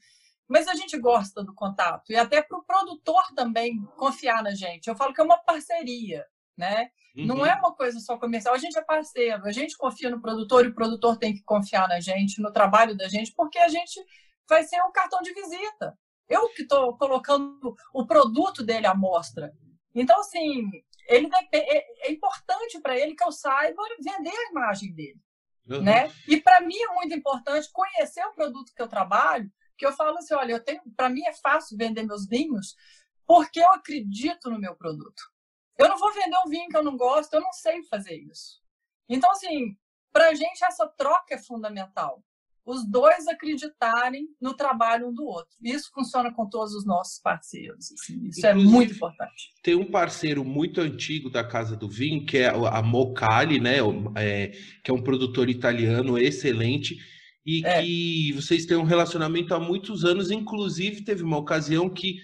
Mas 0.47 0.67
a 0.67 0.75
gente 0.75 0.97
gosta 0.99 1.43
do 1.43 1.55
contato. 1.55 2.11
E 2.11 2.15
até 2.15 2.41
para 2.41 2.57
o 2.57 2.63
produtor 2.63 3.23
também 3.35 3.83
confiar 3.97 4.43
na 4.43 4.53
gente. 4.53 4.87
Eu 4.87 4.95
falo 4.95 5.13
que 5.13 5.21
é 5.21 5.23
uma 5.23 5.37
parceria, 5.37 6.23
né? 6.55 6.89
Uhum. 7.15 7.25
Não 7.25 7.45
é 7.45 7.55
uma 7.55 7.73
coisa 7.73 7.99
só 7.99 8.17
comercial. 8.17 8.53
A 8.53 8.59
gente 8.59 8.77
é 8.77 8.83
parceiro, 8.83 9.43
a 9.45 9.51
gente 9.51 9.75
confia 9.75 10.09
no 10.09 10.21
produtor 10.21 10.65
e 10.65 10.69
o 10.69 10.75
produtor 10.75 11.17
tem 11.17 11.33
que 11.33 11.43
confiar 11.43 11.87
na 11.87 11.99
gente, 11.99 12.41
no 12.41 12.51
trabalho 12.51 12.95
da 12.95 13.07
gente, 13.07 13.33
porque 13.35 13.57
a 13.57 13.69
gente 13.69 13.99
vai 14.47 14.63
ser 14.63 14.81
um 14.83 14.91
cartão 14.91 15.21
de 15.21 15.33
visita. 15.33 15.97
Eu 16.29 16.47
que 16.49 16.61
estou 16.61 16.95
colocando 16.97 17.75
o 17.93 18.05
produto 18.05 18.63
dele 18.63 18.85
à 18.85 18.93
mostra. 18.93 19.51
Então, 19.95 20.19
assim, 20.19 20.69
ele 21.15 21.29
é, 21.51 22.07
é 22.07 22.11
importante 22.11 22.79
para 22.81 22.97
ele 22.97 23.15
que 23.15 23.23
eu 23.23 23.31
saiba 23.31 23.81
vender 23.99 24.35
a 24.35 24.49
imagem 24.51 24.93
dele. 24.93 25.19
Uhum. 25.69 25.81
Né? 25.81 26.11
E 26.27 26.39
para 26.39 26.61
mim 26.61 26.77
é 26.77 26.93
muito 26.93 27.13
importante 27.15 27.69
conhecer 27.71 28.25
o 28.25 28.33
produto 28.33 28.73
que 28.75 28.81
eu 28.81 28.87
trabalho, 28.87 29.51
que 29.77 29.85
eu 29.85 29.93
falo 29.93 30.17
assim, 30.17 30.33
olha, 30.33 30.53
eu 30.53 30.63
tenho, 30.63 30.81
para 30.95 31.09
mim 31.09 31.23
é 31.25 31.33
fácil 31.33 31.77
vender 31.77 32.03
meus 32.03 32.27
vinhos 32.27 32.75
porque 33.25 33.59
eu 33.59 33.69
acredito 33.71 34.49
no 34.49 34.59
meu 34.59 34.75
produto. 34.75 35.23
Eu 35.77 35.87
não 35.87 35.97
vou 35.97 36.11
vender 36.13 36.37
um 36.45 36.49
vinho 36.49 36.69
que 36.69 36.77
eu 36.77 36.83
não 36.83 36.97
gosto, 36.97 37.33
eu 37.33 37.41
não 37.41 37.53
sei 37.53 37.81
fazer 37.83 38.15
isso. 38.15 38.61
Então, 39.07 39.31
assim, 39.31 39.77
para 40.11 40.29
a 40.29 40.33
gente 40.33 40.63
essa 40.63 40.87
troca 40.87 41.35
é 41.35 41.37
fundamental 41.37 42.23
os 42.71 42.87
dois 42.87 43.27
acreditarem 43.27 44.27
no 44.39 44.53
trabalho 44.53 45.09
um 45.09 45.13
do 45.13 45.25
outro. 45.25 45.55
Isso 45.61 45.91
funciona 45.93 46.33
com 46.33 46.47
todos 46.47 46.73
os 46.73 46.85
nossos 46.85 47.19
parceiros. 47.19 47.91
Assim, 47.91 48.27
isso 48.27 48.45
é 48.45 48.51
Inclusive, 48.51 48.69
é 48.69 48.71
muito 48.71 48.93
importante. 48.93 49.53
Tem 49.61 49.75
um 49.75 49.91
parceiro 49.91 50.45
muito 50.45 50.79
antigo 50.79 51.29
da 51.29 51.43
Casa 51.43 51.75
do 51.75 51.89
Vinho, 51.89 52.25
que 52.25 52.37
é 52.37 52.47
a 52.47 52.81
Mocali, 52.81 53.59
né? 53.59 53.77
É, 54.15 54.51
que 54.83 54.89
é 54.89 54.93
um 54.93 55.03
produtor 55.03 55.49
italiano 55.49 56.17
excelente. 56.17 56.95
E 57.45 57.65
é. 57.65 57.81
que 57.81 58.31
vocês 58.33 58.65
têm 58.65 58.77
um 58.77 58.83
relacionamento 58.83 59.53
há 59.53 59.59
muitos 59.59 60.05
anos. 60.05 60.31
Inclusive, 60.31 61.03
teve 61.03 61.23
uma 61.23 61.37
ocasião 61.37 61.89
que 61.89 62.17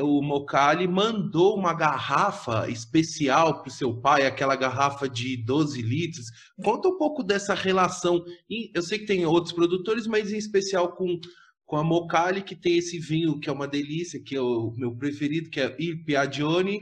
o 0.00 0.22
Mocali 0.22 0.86
mandou 0.86 1.56
uma 1.56 1.74
garrafa 1.74 2.68
especial 2.68 3.60
para 3.60 3.68
o 3.68 3.72
seu 3.72 3.94
pai, 4.00 4.26
aquela 4.26 4.54
garrafa 4.54 5.08
de 5.08 5.36
12 5.36 5.82
litros. 5.82 6.26
Conta 6.62 6.88
um 6.88 6.96
pouco 6.96 7.22
dessa 7.22 7.54
relação. 7.54 8.24
Eu 8.72 8.82
sei 8.82 9.00
que 9.00 9.06
tem 9.06 9.26
outros 9.26 9.52
produtores, 9.52 10.06
mas 10.06 10.32
em 10.32 10.36
especial 10.36 10.92
com, 10.94 11.18
com 11.66 11.76
a 11.76 11.82
Mocali, 11.82 12.42
que 12.42 12.54
tem 12.54 12.76
esse 12.76 12.98
vinho 12.98 13.40
que 13.40 13.48
é 13.48 13.52
uma 13.52 13.66
delícia, 13.66 14.22
que 14.22 14.36
é 14.36 14.40
o 14.40 14.72
meu 14.76 14.94
preferido, 14.94 15.50
que 15.50 15.60
é 15.60 15.74
Il 15.78 16.04
Piagione, 16.04 16.80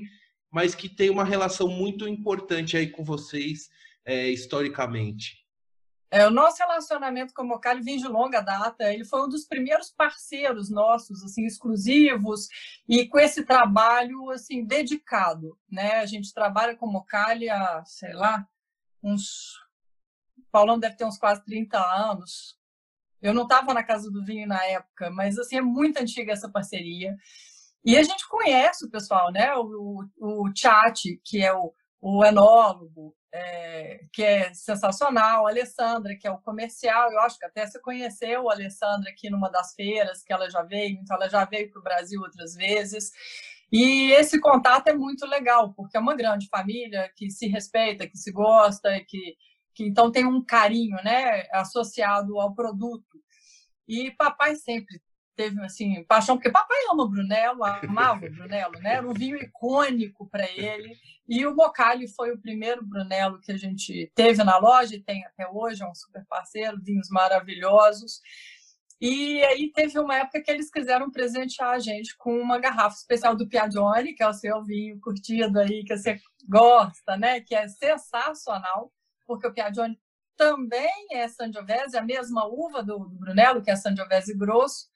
mas 0.50 0.74
que 0.74 0.88
tem 0.88 1.08
uma 1.08 1.24
relação 1.24 1.68
muito 1.68 2.06
importante 2.06 2.76
aí 2.76 2.88
com 2.88 3.04
vocês 3.04 3.70
é, 4.04 4.28
historicamente. 4.28 5.39
É, 6.12 6.26
o 6.26 6.30
nosso 6.30 6.58
relacionamento 6.58 7.32
com 7.32 7.42
o 7.42 7.46
Mocali 7.46 7.82
vem 7.82 7.96
de 7.96 8.08
longa 8.08 8.40
data. 8.40 8.92
Ele 8.92 9.04
foi 9.04 9.22
um 9.22 9.28
dos 9.28 9.44
primeiros 9.46 9.90
parceiros 9.90 10.68
nossos, 10.68 11.22
assim, 11.22 11.44
exclusivos 11.46 12.48
e 12.88 13.06
com 13.06 13.18
esse 13.18 13.44
trabalho, 13.44 14.28
assim, 14.30 14.64
dedicado, 14.64 15.56
né? 15.70 16.00
A 16.00 16.06
gente 16.06 16.34
trabalha 16.34 16.74
com 16.76 16.86
o 16.86 16.92
Mocali 16.92 17.48
há, 17.48 17.84
sei 17.84 18.12
lá, 18.12 18.44
uns... 19.02 19.54
O 20.36 20.42
Paulão 20.50 20.80
deve 20.80 20.96
ter 20.96 21.04
uns 21.04 21.16
quase 21.16 21.44
30 21.44 21.78
anos. 21.78 22.58
Eu 23.22 23.32
não 23.32 23.44
estava 23.44 23.72
na 23.72 23.84
Casa 23.84 24.10
do 24.10 24.24
Vinho 24.24 24.48
na 24.48 24.64
época, 24.64 25.10
mas, 25.10 25.38
assim, 25.38 25.58
é 25.58 25.62
muito 25.62 25.98
antiga 26.00 26.32
essa 26.32 26.50
parceria. 26.50 27.16
E 27.84 27.96
a 27.96 28.02
gente 28.02 28.28
conhece 28.28 28.84
o 28.84 28.90
pessoal, 28.90 29.30
né? 29.30 29.54
O, 29.54 30.04
o, 30.18 30.48
o 30.48 30.52
Chat, 30.56 31.20
que 31.24 31.40
é 31.40 31.54
o, 31.54 31.72
o 32.00 32.24
enólogo, 32.24 33.14
é, 33.32 34.04
que 34.12 34.22
é 34.22 34.52
sensacional, 34.52 35.46
a 35.46 35.50
Alessandra, 35.50 36.16
que 36.16 36.26
é 36.26 36.30
o 36.30 36.38
comercial, 36.38 37.12
eu 37.12 37.20
acho 37.20 37.38
que 37.38 37.46
até 37.46 37.66
você 37.66 37.80
conheceu 37.80 38.48
a 38.48 38.54
Alessandra 38.54 39.10
aqui 39.10 39.30
numa 39.30 39.48
das 39.50 39.74
feiras 39.74 40.22
que 40.22 40.32
ela 40.32 40.50
já 40.50 40.62
veio, 40.62 40.98
então 40.98 41.16
ela 41.16 41.28
já 41.28 41.44
veio 41.44 41.70
para 41.70 41.80
o 41.80 41.84
Brasil 41.84 42.20
outras 42.20 42.54
vezes. 42.54 43.12
E 43.72 44.10
esse 44.12 44.40
contato 44.40 44.88
é 44.88 44.92
muito 44.92 45.24
legal, 45.26 45.72
porque 45.74 45.96
é 45.96 46.00
uma 46.00 46.16
grande 46.16 46.48
família 46.48 47.10
que 47.16 47.30
se 47.30 47.46
respeita, 47.46 48.08
que 48.08 48.18
se 48.18 48.32
gosta, 48.32 49.00
que, 49.06 49.36
que 49.74 49.84
então 49.84 50.10
tem 50.10 50.26
um 50.26 50.44
carinho 50.44 50.96
né, 51.04 51.46
associado 51.52 52.40
ao 52.40 52.54
produto. 52.54 53.20
E 53.86 54.10
papai 54.12 54.56
sempre 54.56 55.00
teve 55.40 55.58
assim 55.64 56.04
paixão 56.04 56.36
porque 56.36 56.50
papai 56.50 56.76
ama 56.92 57.04
o 57.04 57.08
Brunello, 57.08 57.64
amava 57.64 58.26
o 58.26 58.30
Brunello, 58.30 58.78
né? 58.80 58.96
Era 58.96 59.08
um 59.08 59.14
vinho 59.14 59.38
icônico 59.38 60.28
para 60.28 60.44
ele. 60.50 60.94
E 61.26 61.46
o 61.46 61.56
Mocali 61.56 62.06
foi 62.08 62.30
o 62.30 62.38
primeiro 62.38 62.84
Brunello 62.84 63.40
que 63.40 63.50
a 63.50 63.56
gente 63.56 64.12
teve 64.14 64.44
na 64.44 64.58
loja 64.58 64.94
e 64.94 65.02
tem 65.02 65.24
até 65.24 65.48
hoje, 65.48 65.82
é 65.82 65.88
um 65.88 65.94
super 65.94 66.26
parceiro, 66.28 66.78
vinhos 66.82 67.08
maravilhosos. 67.08 68.20
E 69.00 69.42
aí 69.44 69.72
teve 69.72 69.98
uma 69.98 70.14
época 70.16 70.42
que 70.42 70.50
eles 70.50 70.70
quiseram 70.70 71.10
presentear 71.10 71.70
a 71.70 71.78
gente 71.78 72.14
com 72.18 72.38
uma 72.38 72.58
garrafa 72.58 72.96
especial 72.96 73.34
do 73.34 73.48
Piagione, 73.48 74.12
que 74.12 74.22
é 74.22 74.28
o 74.28 74.34
seu 74.34 74.62
vinho 74.62 75.00
curtido 75.00 75.58
aí, 75.58 75.84
que 75.84 75.96
você 75.96 76.20
gosta, 76.46 77.16
né? 77.16 77.40
Que 77.40 77.54
é 77.54 77.66
sensacional, 77.66 78.92
porque 79.26 79.46
o 79.46 79.54
Piagione 79.54 79.98
também 80.36 81.06
é 81.12 81.26
Sangiovese, 81.28 81.96
a 81.96 82.02
mesma 82.02 82.46
uva 82.46 82.82
do, 82.82 82.98
do 82.98 83.18
Brunello, 83.18 83.62
que 83.62 83.70
é 83.70 83.76
Sangiovese 83.76 84.36
grosso, 84.36 84.90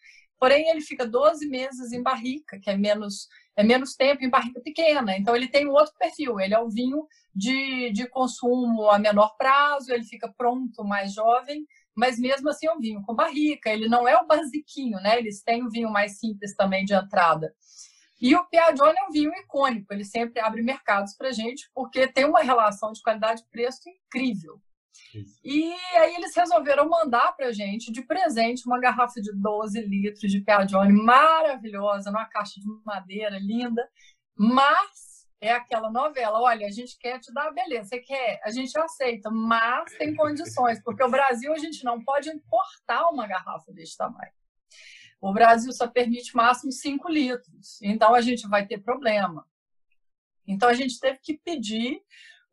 Porém, 0.44 0.68
ele 0.68 0.82
fica 0.82 1.06
12 1.06 1.48
meses 1.48 1.90
em 1.90 2.02
barrica, 2.02 2.60
que 2.60 2.68
é 2.68 2.76
menos, 2.76 3.28
é 3.56 3.64
menos 3.64 3.94
tempo 3.94 4.22
em 4.22 4.28
barrica 4.28 4.60
pequena. 4.60 5.16
Então, 5.16 5.34
ele 5.34 5.48
tem 5.48 5.66
um 5.66 5.72
outro 5.72 5.94
perfil. 5.98 6.38
Ele 6.38 6.52
é 6.52 6.60
o 6.60 6.68
vinho 6.68 7.08
de, 7.34 7.90
de 7.92 8.06
consumo 8.06 8.90
a 8.90 8.98
menor 8.98 9.38
prazo, 9.38 9.90
ele 9.90 10.04
fica 10.04 10.30
pronto 10.36 10.84
mais 10.84 11.14
jovem, 11.14 11.66
mas 11.96 12.18
mesmo 12.18 12.50
assim 12.50 12.66
é 12.66 12.72
um 12.74 12.78
vinho 12.78 13.00
com 13.00 13.14
barrica. 13.14 13.70
Ele 13.70 13.88
não 13.88 14.06
é 14.06 14.20
o 14.20 14.26
basiquinho, 14.26 15.00
né? 15.00 15.16
Eles 15.16 15.42
têm 15.42 15.64
o 15.64 15.70
vinho 15.70 15.88
mais 15.90 16.18
simples 16.18 16.54
também 16.54 16.84
de 16.84 16.92
entrada. 16.92 17.54
E 18.20 18.36
o 18.36 18.44
Piagione 18.44 18.98
é 18.98 19.08
um 19.08 19.12
vinho 19.12 19.32
icônico, 19.32 19.94
ele 19.94 20.04
sempre 20.04 20.40
abre 20.40 20.60
mercados 20.60 21.14
para 21.16 21.32
gente, 21.32 21.70
porque 21.74 22.06
tem 22.06 22.26
uma 22.26 22.42
relação 22.42 22.92
de 22.92 23.00
qualidade-preço 23.00 23.88
incrível. 23.88 24.60
E 25.44 25.72
aí 25.96 26.14
eles 26.16 26.34
resolveram 26.34 26.88
mandar 26.88 27.32
para 27.36 27.48
a 27.48 27.52
gente 27.52 27.92
de 27.92 28.02
presente 28.02 28.66
uma 28.66 28.78
garrafa 28.78 29.20
de 29.20 29.32
12 29.32 29.80
litros 29.82 30.30
de 30.30 30.40
Piagione 30.40 30.92
maravilhosa, 30.92 32.10
numa 32.10 32.26
caixa 32.26 32.60
de 32.60 32.66
madeira 32.84 33.38
linda, 33.38 33.88
mas 34.36 35.26
é 35.40 35.52
aquela 35.52 35.90
novela, 35.90 36.40
olha, 36.40 36.66
a 36.66 36.70
gente 36.70 36.96
quer 36.98 37.20
te 37.20 37.32
dar, 37.32 37.52
beleza, 37.52 37.90
você 37.90 37.98
quer, 38.00 38.40
a 38.42 38.50
gente 38.50 38.76
aceita, 38.78 39.30
mas 39.30 39.92
tem 39.98 40.14
condições, 40.14 40.82
porque 40.82 41.04
o 41.04 41.10
Brasil 41.10 41.52
a 41.52 41.58
gente 41.58 41.84
não 41.84 42.02
pode 42.02 42.30
importar 42.30 43.08
uma 43.10 43.26
garrafa 43.26 43.70
desse 43.72 43.96
tamanho. 43.96 44.32
O 45.20 45.32
Brasil 45.32 45.72
só 45.72 45.86
permite 45.86 46.34
máximo 46.34 46.72
5 46.72 47.08
litros, 47.10 47.80
então 47.82 48.14
a 48.14 48.20
gente 48.20 48.48
vai 48.48 48.66
ter 48.66 48.78
problema. 48.78 49.46
Então 50.46 50.68
a 50.68 50.74
gente 50.74 50.98
teve 50.98 51.18
que 51.18 51.38
pedir 51.38 52.00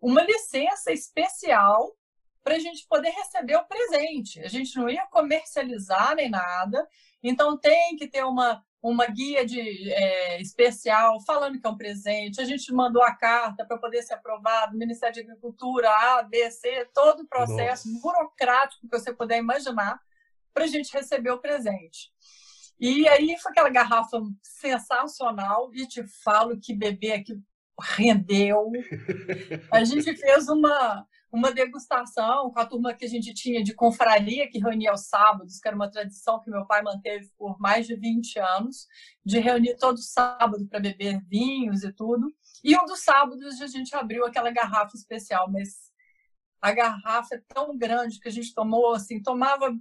uma 0.02 0.24
licença 0.24 0.92
especial 0.92 1.96
para 2.44 2.56
a 2.56 2.60
gente 2.60 2.88
poder 2.88 3.10
receber 3.10 3.56
o 3.56 3.66
presente. 3.66 4.40
A 4.42 4.48
gente 4.48 4.76
não 4.78 4.90
ia 4.90 5.06
comercializar 5.08 6.16
nem 6.16 6.30
nada, 6.30 6.88
então 7.22 7.58
tem 7.58 7.96
que 7.96 8.08
ter 8.08 8.24
uma, 8.24 8.64
uma 8.82 9.06
guia 9.06 9.46
de, 9.46 9.92
é, 9.92 10.42
especial 10.42 11.22
falando 11.22 11.60
que 11.60 11.68
é 11.68 11.70
um 11.70 11.78
presente. 11.78 12.42
A 12.42 12.46
gente 12.46 12.74
mandou 12.74 13.04
a 13.04 13.14
carta 13.14 13.66
para 13.66 13.78
poder 13.78 14.02
ser 14.02 14.16
aprovado, 14.16 14.78
Ministério 14.78 15.14
de 15.14 15.22
Agricultura, 15.22 15.90
A, 15.90 16.24
B, 16.24 16.50
C, 16.50 16.86
todo 16.94 17.22
o 17.22 17.28
processo 17.28 17.88
Nossa. 17.92 18.02
burocrático 18.02 18.88
que 18.88 19.00
você 19.00 19.14
puder 19.14 19.38
imaginar 19.38 20.00
para 20.54 20.64
a 20.64 20.68
gente 20.68 20.92
receber 20.94 21.32
o 21.32 21.40
presente. 21.40 22.12
E 22.80 23.08
aí 23.08 23.38
foi 23.38 23.52
aquela 23.52 23.70
garrafa 23.70 24.20
sensacional 24.42 25.70
e 25.74 25.88
te 25.88 26.04
falo 26.24 26.60
que 26.60 26.74
beber 26.74 27.14
aqui 27.14 27.40
rendeu. 27.80 28.72
A 29.72 29.84
gente 29.84 30.16
fez 30.16 30.48
uma, 30.50 31.06
uma 31.32 31.52
degustação 31.52 32.52
com 32.52 32.60
a 32.60 32.66
turma 32.66 32.94
que 32.94 33.06
a 33.06 33.08
gente 33.08 33.34
tinha 33.34 33.64
de 33.64 33.74
confraria, 33.74 34.50
que 34.50 34.60
reunia 34.60 34.92
aos 34.92 35.08
sábados, 35.08 35.60
que 35.60 35.68
era 35.68 35.76
uma 35.76 35.90
tradição 35.90 36.42
que 36.42 36.50
meu 36.50 36.66
pai 36.66 36.82
manteve 36.82 37.30
por 37.38 37.60
mais 37.60 37.88
de 37.88 37.96
20 37.96 38.40
anos, 38.40 38.88
de 39.26 39.40
reunir 39.40 39.78
todo 39.78 39.98
sábado 39.98 40.68
para 40.68 40.80
beber 40.80 41.22
vinhos 41.28 41.84
e 41.84 41.94
tudo. 41.94 42.34
E 42.64 42.78
um 42.78 42.86
dos 42.86 43.04
sábados 43.04 43.62
a 43.62 43.68
gente 43.68 43.96
abriu 43.96 44.26
aquela 44.26 44.52
garrafa 44.52 44.96
especial, 44.96 45.50
mas 45.50 45.92
a 46.62 46.72
garrafa 46.74 47.36
é 47.36 47.42
tão 47.48 47.78
grande 47.78 48.20
que 48.20 48.28
a 48.28 48.32
gente 48.32 48.54
tomou, 48.54 48.94
assim, 48.94 49.22
tomava 49.22 49.74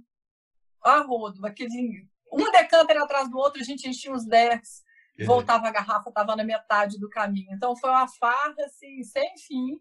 a 0.83 0.99
rodo, 0.99 1.45
aquele, 1.45 2.07
um 2.31 2.51
decanter 2.51 2.97
atrás 2.97 3.29
do 3.29 3.37
outro, 3.37 3.61
a 3.61 3.65
gente 3.65 3.87
enchia 3.87 4.11
uns 4.11 4.25
decks 4.25 4.83
voltava 5.25 5.67
a 5.67 5.71
garrafa, 5.71 6.09
estava 6.09 6.35
na 6.35 6.43
metade 6.43 6.99
do 6.99 7.09
caminho. 7.09 7.53
Então 7.53 7.75
foi 7.75 7.89
uma 7.89 8.07
farra 8.07 8.55
assim, 8.65 9.03
sem 9.03 9.37
fim. 9.37 9.79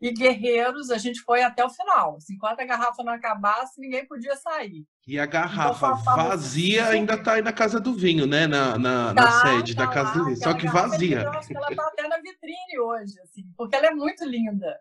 E 0.00 0.12
guerreiros, 0.12 0.90
a 0.90 0.96
gente 0.96 1.20
foi 1.20 1.42
até 1.42 1.62
o 1.62 1.68
final. 1.68 2.16
Enquanto 2.30 2.60
a 2.60 2.64
garrafa 2.64 3.02
não 3.04 3.12
acabasse, 3.12 3.78
ninguém 3.78 4.06
podia 4.06 4.34
sair. 4.34 4.86
E 5.06 5.18
a 5.18 5.26
garrafa 5.26 5.98
então, 6.00 6.16
vazia 6.16 6.84
assim, 6.84 6.92
ainda 6.92 7.14
está 7.14 7.34
aí 7.34 7.42
na 7.42 7.52
casa 7.52 7.78
do 7.78 7.92
vinho, 7.92 8.26
né? 8.26 8.46
Na, 8.46 8.78
na, 8.78 9.14
tá, 9.14 9.22
na 9.22 9.42
sede 9.42 9.74
tá 9.74 9.84
da 9.84 9.92
casa 9.92 10.08
lá, 10.08 10.14
do 10.14 10.24
vinho. 10.24 10.36
Só 10.38 10.54
que 10.54 10.66
vazia. 10.66 11.20
Eu 11.20 11.32
acho 11.32 11.48
que 11.48 11.56
ela 11.56 11.68
está 11.68 11.86
até 11.86 12.08
na 12.08 12.16
vitrine 12.16 12.78
hoje, 12.80 13.20
assim, 13.20 13.44
porque 13.56 13.76
ela 13.76 13.88
é 13.88 13.90
muito 13.90 14.24
linda. 14.24 14.80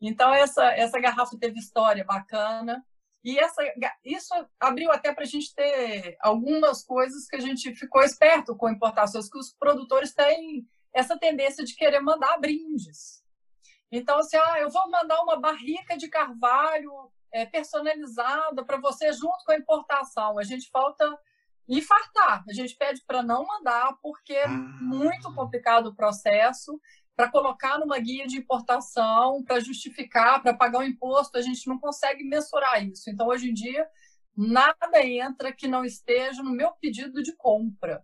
Então, 0.00 0.34
essa, 0.34 0.64
essa 0.72 0.98
garrafa 0.98 1.38
teve 1.38 1.58
história 1.58 2.04
bacana. 2.04 2.84
E 3.22 3.38
essa, 3.38 3.62
isso 4.04 4.34
abriu 4.58 4.90
até 4.90 5.12
para 5.12 5.24
a 5.24 5.26
gente 5.26 5.54
ter 5.54 6.16
algumas 6.20 6.82
coisas 6.82 7.26
que 7.26 7.36
a 7.36 7.40
gente 7.40 7.74
ficou 7.76 8.02
esperto 8.02 8.56
com 8.56 8.68
importações, 8.68 9.28
que 9.28 9.38
os 9.38 9.54
produtores 9.54 10.12
têm 10.12 10.66
essa 10.92 11.18
tendência 11.18 11.64
de 11.64 11.76
querer 11.76 12.00
mandar 12.00 12.38
brindes. 12.38 13.19
Então, 13.90 14.18
assim, 14.18 14.36
ah, 14.36 14.60
eu 14.60 14.70
vou 14.70 14.88
mandar 14.90 15.20
uma 15.22 15.38
barrica 15.38 15.96
de 15.96 16.08
carvalho 16.08 16.92
é, 17.32 17.44
personalizada 17.46 18.64
para 18.64 18.78
você 18.78 19.12
junto 19.12 19.44
com 19.44 19.52
a 19.52 19.56
importação. 19.56 20.38
A 20.38 20.44
gente 20.44 20.70
falta 20.70 21.18
infartar. 21.68 22.44
A 22.48 22.52
gente 22.52 22.76
pede 22.76 23.02
para 23.06 23.22
não 23.22 23.46
mandar, 23.46 23.96
porque 24.02 24.32
é 24.32 24.48
muito 24.48 25.32
complicado 25.34 25.88
o 25.88 25.94
processo 25.94 26.80
para 27.16 27.30
colocar 27.30 27.78
numa 27.78 27.98
guia 27.98 28.26
de 28.26 28.38
importação, 28.38 29.44
para 29.44 29.60
justificar, 29.60 30.42
para 30.42 30.54
pagar 30.54 30.78
o 30.78 30.82
imposto, 30.82 31.36
a 31.36 31.42
gente 31.42 31.68
não 31.68 31.78
consegue 31.78 32.24
mensurar 32.24 32.82
isso. 32.82 33.10
Então, 33.10 33.28
hoje 33.28 33.50
em 33.50 33.52
dia, 33.52 33.86
nada 34.34 35.04
entra 35.04 35.52
que 35.52 35.68
não 35.68 35.84
esteja 35.84 36.42
no 36.42 36.50
meu 36.50 36.72
pedido 36.80 37.22
de 37.22 37.36
compra. 37.36 38.02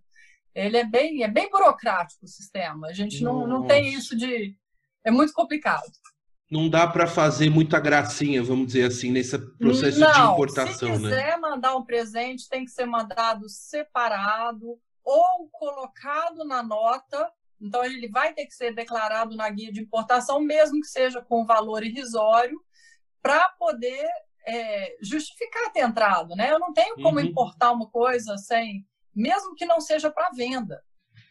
Ele 0.54 0.76
é 0.76 0.84
bem, 0.84 1.22
é 1.22 1.28
bem 1.28 1.50
burocrático 1.50 2.24
o 2.24 2.28
sistema. 2.28 2.88
A 2.88 2.92
gente 2.92 3.22
não, 3.22 3.46
não 3.46 3.66
tem 3.66 3.92
isso 3.92 4.16
de. 4.16 4.54
É 5.06 5.10
muito 5.10 5.32
complicado. 5.32 5.90
Não 6.50 6.68
dá 6.68 6.86
para 6.86 7.06
fazer 7.06 7.50
muita 7.50 7.80
gracinha, 7.80 8.42
vamos 8.42 8.68
dizer 8.68 8.84
assim, 8.84 9.10
nesse 9.10 9.38
processo 9.56 9.98
não, 9.98 10.12
de 10.12 10.32
importação, 10.32 10.94
se 10.96 11.02
quiser 11.02 11.30
né? 11.32 11.36
mandar 11.38 11.74
um 11.76 11.84
presente, 11.84 12.48
tem 12.48 12.64
que 12.64 12.70
ser 12.70 12.86
mandado 12.86 13.48
separado 13.48 14.78
ou 15.02 15.48
colocado 15.50 16.44
na 16.44 16.62
nota 16.62 17.32
então, 17.60 17.84
ele 17.84 18.08
vai 18.08 18.32
ter 18.34 18.46
que 18.46 18.54
ser 18.54 18.74
declarado 18.74 19.34
na 19.34 19.48
guia 19.48 19.72
de 19.72 19.80
importação, 19.80 20.40
mesmo 20.40 20.80
que 20.80 20.88
seja 20.88 21.22
com 21.22 21.46
valor 21.46 21.82
irrisório, 21.82 22.60
para 23.22 23.48
poder 23.58 24.06
é, 24.46 24.96
justificar 25.00 25.72
ter 25.72 25.80
entrado. 25.80 26.34
Né? 26.36 26.52
Eu 26.52 26.58
não 26.58 26.72
tenho 26.72 26.96
como 26.96 27.18
uhum. 27.18 27.24
importar 27.24 27.72
uma 27.72 27.88
coisa 27.88 28.36
sem, 28.36 28.86
mesmo 29.14 29.54
que 29.54 29.64
não 29.64 29.80
seja 29.80 30.10
para 30.10 30.30
venda. 30.30 30.82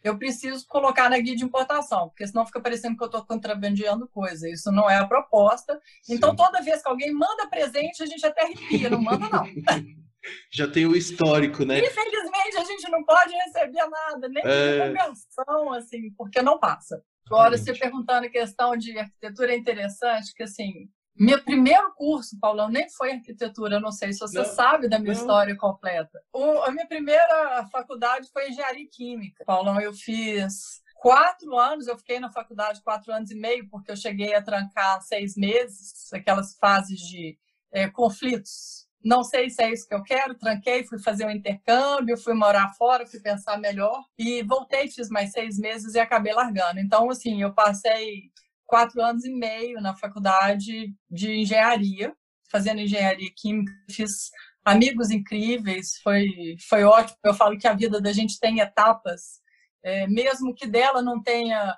Eu 0.06 0.20
preciso 0.20 0.68
colocar 0.68 1.10
na 1.10 1.18
guia 1.18 1.36
de 1.36 1.44
importação, 1.44 2.10
porque 2.10 2.28
senão 2.28 2.46
fica 2.46 2.62
parecendo 2.62 2.96
que 2.96 3.02
eu 3.02 3.08
estou 3.08 3.26
contrabandeando 3.26 4.08
coisa. 4.08 4.48
Isso 4.48 4.72
não 4.72 4.88
é 4.88 4.98
a 4.98 5.08
proposta. 5.08 5.82
Então, 6.08 6.30
Sim. 6.30 6.36
toda 6.36 6.62
vez 6.62 6.84
que 6.84 6.88
alguém 6.88 7.12
manda 7.12 7.48
presente, 7.50 8.04
a 8.04 8.06
gente 8.06 8.24
até 8.24 8.44
arrepia. 8.44 8.88
Não 8.88 9.02
manda, 9.02 9.28
não. 9.28 9.44
já 10.54 10.70
tem 10.70 10.86
o 10.86 10.96
histórico, 10.96 11.66
né? 11.66 11.80
Infelizmente, 11.80 12.58
a 12.58 12.64
gente 12.64 12.88
não 12.92 13.04
pode 13.04 13.34
receber 13.34 13.88
nada, 13.88 14.30
nem 14.30 14.44
é... 14.46 14.90
menção, 14.90 15.74
assim, 15.74 16.12
porque 16.16 16.40
não 16.40 16.60
passa. 16.60 17.04
Agora, 17.26 17.58
você 17.58 17.74
perguntando 17.74 18.28
a 18.28 18.30
questão 18.30 18.78
de 18.78 18.96
arquitetura 19.00 19.54
é 19.54 19.58
interessante, 19.58 20.36
que 20.36 20.44
assim, 20.44 20.88
meu 21.18 21.44
primeiro 21.44 21.94
curso, 21.96 22.38
Paulão, 22.40 22.70
nem 22.70 22.90
foi 22.90 23.14
arquitetura, 23.14 23.80
não 23.80 23.92
sei 23.92 24.12
se 24.12 24.20
você 24.20 24.40
não, 24.40 24.46
sabe 24.46 24.90
da 24.90 25.00
minha 25.00 25.14
não. 25.14 25.20
história 25.20 25.56
completa. 25.56 26.22
O, 26.34 26.62
a 26.64 26.72
minha 26.72 26.88
primeira 26.88 27.66
faculdade 27.72 28.30
foi 28.32 28.50
engenharia 28.50 28.88
química. 28.92 29.44
Paulão, 29.46 29.80
eu 29.80 29.94
fiz 29.94 30.82
quatro 30.96 31.58
anos, 31.58 31.88
eu 31.88 31.98
fiquei 31.98 32.20
na 32.20 32.32
faculdade 32.32 32.82
quatro 32.82 33.14
anos 33.14 33.32
e 33.32 33.36
meio, 33.36 33.70
porque 33.70 33.92
eu 33.92 33.96
cheguei 33.96 34.34
a 34.36 34.42
trancar 34.42 35.02
seis 35.02 35.36
meses, 35.36 36.12
aquelas 36.14 36.56
fases 36.58 37.00
de 37.00 37.38
é, 37.72 37.90
conflitos 37.90 38.86
não 39.06 39.24
sei 39.24 39.52
se 39.52 39.62
é 39.62 39.72
isso 39.72 39.88
que 39.88 39.94
eu 39.94 40.02
quero, 40.02 40.34
tranquei, 40.34 40.84
fui 40.84 40.98
fazer 40.98 41.28
um 41.28 41.30
intercâmbio, 41.30 42.18
fui 42.18 42.34
morar 42.34 42.74
fora, 42.74 43.06
fui 43.06 43.20
pensar 43.20 43.56
melhor 43.60 44.04
e 44.18 44.42
voltei, 44.42 44.90
fiz 44.90 45.10
mais 45.10 45.32
seis 45.32 45.60
meses 45.60 45.94
e 45.94 46.00
acabei 46.00 46.34
largando. 46.34 46.80
Então, 46.80 47.12
assim, 47.12 47.44
eu 47.44 47.54
passei 47.54 48.32
quatro 48.66 49.02
anos 49.02 49.24
e 49.26 49.32
meio 49.32 49.82
na 49.82 49.96
faculdade 49.96 50.94
de 51.10 51.32
engenharia, 51.32 52.16
fazendo 52.50 52.82
engenharia 52.82 53.30
química, 53.36 53.72
fiz 53.90 54.30
amigos 54.64 55.12
incríveis, 55.12 56.00
foi, 56.04 56.58
foi 56.68 56.84
ótimo. 56.84 57.18
Eu 57.24 57.34
falo 57.34 57.58
que 57.58 57.68
a 57.68 57.74
vida 57.74 58.02
da 58.02 58.12
gente 58.12 58.40
tem 58.40 58.60
etapas, 58.60 59.42
é, 59.84 60.08
mesmo 60.08 60.54
que 60.54 60.66
dela 60.66 61.02
não 61.02 61.22
tenha 61.22 61.76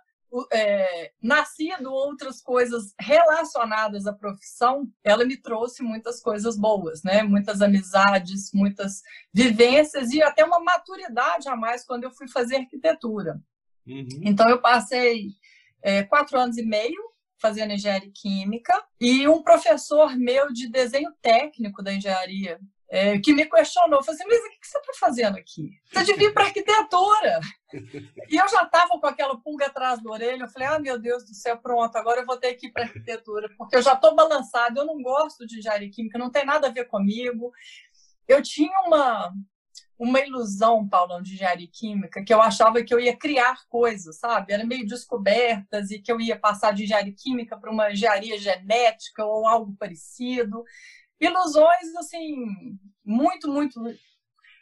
é, 0.51 1.11
nascido 1.21 1.91
outras 1.91 2.41
coisas 2.41 2.93
relacionadas 2.99 4.05
à 4.05 4.13
profissão, 4.13 4.87
ela 5.03 5.25
me 5.25 5.37
trouxe 5.37 5.81
muitas 5.81 6.21
coisas 6.21 6.57
boas, 6.57 7.01
né? 7.03 7.23
Muitas 7.23 7.61
amizades, 7.61 8.51
muitas 8.53 9.01
vivências 9.33 10.11
e 10.11 10.21
até 10.21 10.43
uma 10.43 10.59
maturidade 10.59 11.47
a 11.47 11.55
mais 11.55 11.85
quando 11.85 12.03
eu 12.03 12.11
fui 12.11 12.27
fazer 12.27 12.57
arquitetura. 12.57 13.39
Uhum. 13.85 14.07
Então 14.23 14.49
eu 14.49 14.61
passei 14.61 15.29
é, 15.83 16.03
quatro 16.03 16.37
anos 16.37 16.57
e 16.57 16.63
meio 16.63 17.01
fazendo 17.39 17.71
engenharia 17.71 18.11
química 18.13 18.73
e 18.99 19.27
um 19.27 19.43
professor 19.43 20.15
meu 20.17 20.51
de 20.51 20.69
desenho 20.69 21.11
técnico 21.21 21.83
da 21.83 21.93
engenharia 21.93 22.59
é, 22.89 23.19
que 23.19 23.33
me 23.33 23.45
questionou, 23.45 24.01
falou 24.01 24.15
assim, 24.15 24.27
mas 24.27 24.39
o 24.39 24.49
que 24.49 24.67
você 24.67 24.77
está 24.77 24.93
fazendo 24.97 25.37
aqui? 25.37 25.69
Você 25.91 26.05
devia 26.05 26.29
ir 26.29 26.33
para 26.33 26.45
arquitetura. 26.45 27.39
e 28.29 28.37
eu 28.37 28.47
já 28.47 28.63
estava 28.63 28.97
com 28.99 29.07
aquela 29.07 29.37
pulga 29.41 29.65
atrás 29.65 30.01
da 30.01 30.09
orelha, 30.09 30.43
eu 30.43 30.49
falei, 30.49 30.67
ah, 30.69 30.79
meu 30.79 30.97
Deus 30.97 31.25
do 31.25 31.33
céu, 31.33 31.57
pronto, 31.57 31.95
agora 31.97 32.21
eu 32.21 32.25
vou 32.25 32.37
ter 32.37 32.53
que 32.55 32.67
ir 32.67 32.71
para 32.71 32.83
arquitetura, 32.83 33.49
porque 33.57 33.75
eu 33.75 33.81
já 33.81 33.93
estou 33.93 34.15
balançado, 34.15 34.79
eu 34.79 34.85
não 34.85 35.01
gosto 35.01 35.45
de 35.45 35.59
engenharia 35.59 35.91
química, 35.91 36.17
não 36.17 36.31
tem 36.31 36.45
nada 36.45 36.67
a 36.67 36.71
ver 36.71 36.85
comigo. 36.85 37.51
Eu 38.25 38.41
tinha 38.41 38.79
uma, 38.85 39.33
uma 39.97 40.19
ilusão, 40.19 40.87
Paulão, 40.87 41.21
de 41.21 41.33
engenharia 41.33 41.67
química, 41.71 42.23
que 42.23 42.33
eu 42.33 42.41
achava 42.41 42.83
que 42.83 42.93
eu 42.93 42.99
ia 42.99 43.17
criar 43.17 43.55
coisas, 43.67 44.19
sabe? 44.19 44.53
Era 44.53 44.65
meio 44.65 44.85
descobertas 44.85 45.89
e 45.91 45.99
que 45.99 46.11
eu 46.11 46.21
ia 46.21 46.37
passar 46.37 46.73
de 46.73 46.83
engenharia 46.83 47.13
química 47.15 47.57
para 47.57 47.71
uma 47.71 47.91
engenharia 47.91 48.37
genética 48.39 49.25
ou 49.25 49.47
algo 49.47 49.75
parecido 49.79 50.63
ilusões 51.19 51.95
assim 51.97 52.35
muito 53.03 53.51
muito 53.51 53.81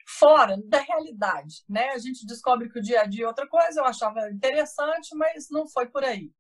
fora 0.08 0.56
da 0.66 0.80
realidade, 0.80 1.64
né? 1.68 1.90
A 1.90 1.98
gente 1.98 2.26
descobre 2.26 2.70
que 2.70 2.78
o 2.78 2.82
dia 2.82 3.02
a 3.02 3.06
dia 3.06 3.26
é 3.26 3.28
outra 3.28 3.48
coisa. 3.48 3.82
Eu 3.82 3.86
achava 3.86 4.30
interessante, 4.30 5.16
mas 5.16 5.48
não 5.50 5.68
foi 5.68 5.88
por 5.88 6.04
aí. 6.04 6.32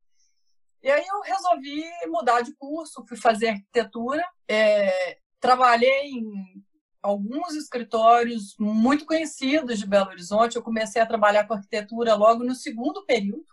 E 0.83 0.91
aí 0.91 1.03
eu 1.03 1.21
resolvi 1.21 1.83
mudar 2.07 2.41
de 2.41 2.55
curso, 2.57 3.03
fui 3.07 3.17
fazer 3.17 3.49
arquitetura, 3.49 4.23
é, 4.47 5.17
trabalhei 5.39 6.11
em 6.11 6.63
alguns 7.05 7.55
escritórios 7.55 8.55
muito 8.59 9.05
conhecidos 9.05 9.77
de 9.77 9.85
Belo 9.85 10.09
Horizonte. 10.09 10.55
Eu 10.55 10.63
comecei 10.63 11.01
a 11.01 11.05
trabalhar 11.05 11.45
com 11.45 11.53
arquitetura 11.53 12.15
logo 12.15 12.43
no 12.43 12.55
segundo 12.55 13.05
período. 13.05 13.45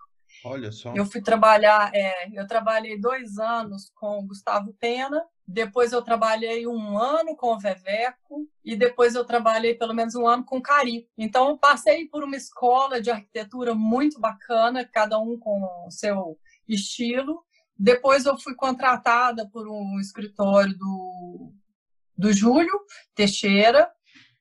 Olha 0.44 0.72
só. 0.72 0.92
Eu 0.94 1.04
fui 1.04 1.20
trabalhar, 1.20 1.90
é, 1.94 2.30
eu 2.32 2.46
trabalhei 2.46 2.98
dois 2.98 3.38
anos 3.38 3.92
com 3.94 4.26
Gustavo 4.26 4.74
Pena, 4.80 5.22
depois 5.46 5.92
eu 5.92 6.00
trabalhei 6.00 6.66
um 6.66 6.98
ano 6.98 7.36
com 7.36 7.52
o 7.52 7.58
Veveco 7.58 8.48
e 8.64 8.74
depois 8.74 9.14
eu 9.14 9.24
trabalhei 9.24 9.74
pelo 9.74 9.94
menos 9.94 10.14
um 10.14 10.26
ano 10.26 10.44
com 10.44 10.56
o 10.56 10.62
Cari. 10.62 11.06
Então 11.16 11.50
eu 11.50 11.58
passei 11.58 12.08
por 12.08 12.24
uma 12.24 12.36
escola 12.36 13.02
de 13.02 13.10
arquitetura 13.10 13.74
muito 13.74 14.18
bacana, 14.18 14.88
cada 14.90 15.18
um 15.18 15.38
com 15.38 15.62
o 15.86 15.90
seu 15.90 16.38
estilo. 16.66 17.44
Depois 17.78 18.24
eu 18.24 18.38
fui 18.38 18.54
contratada 18.54 19.46
por 19.48 19.68
um 19.68 20.00
escritório 20.00 20.76
do 20.76 21.52
do 22.16 22.32
Júlio 22.32 22.72
Teixeira 23.14 23.90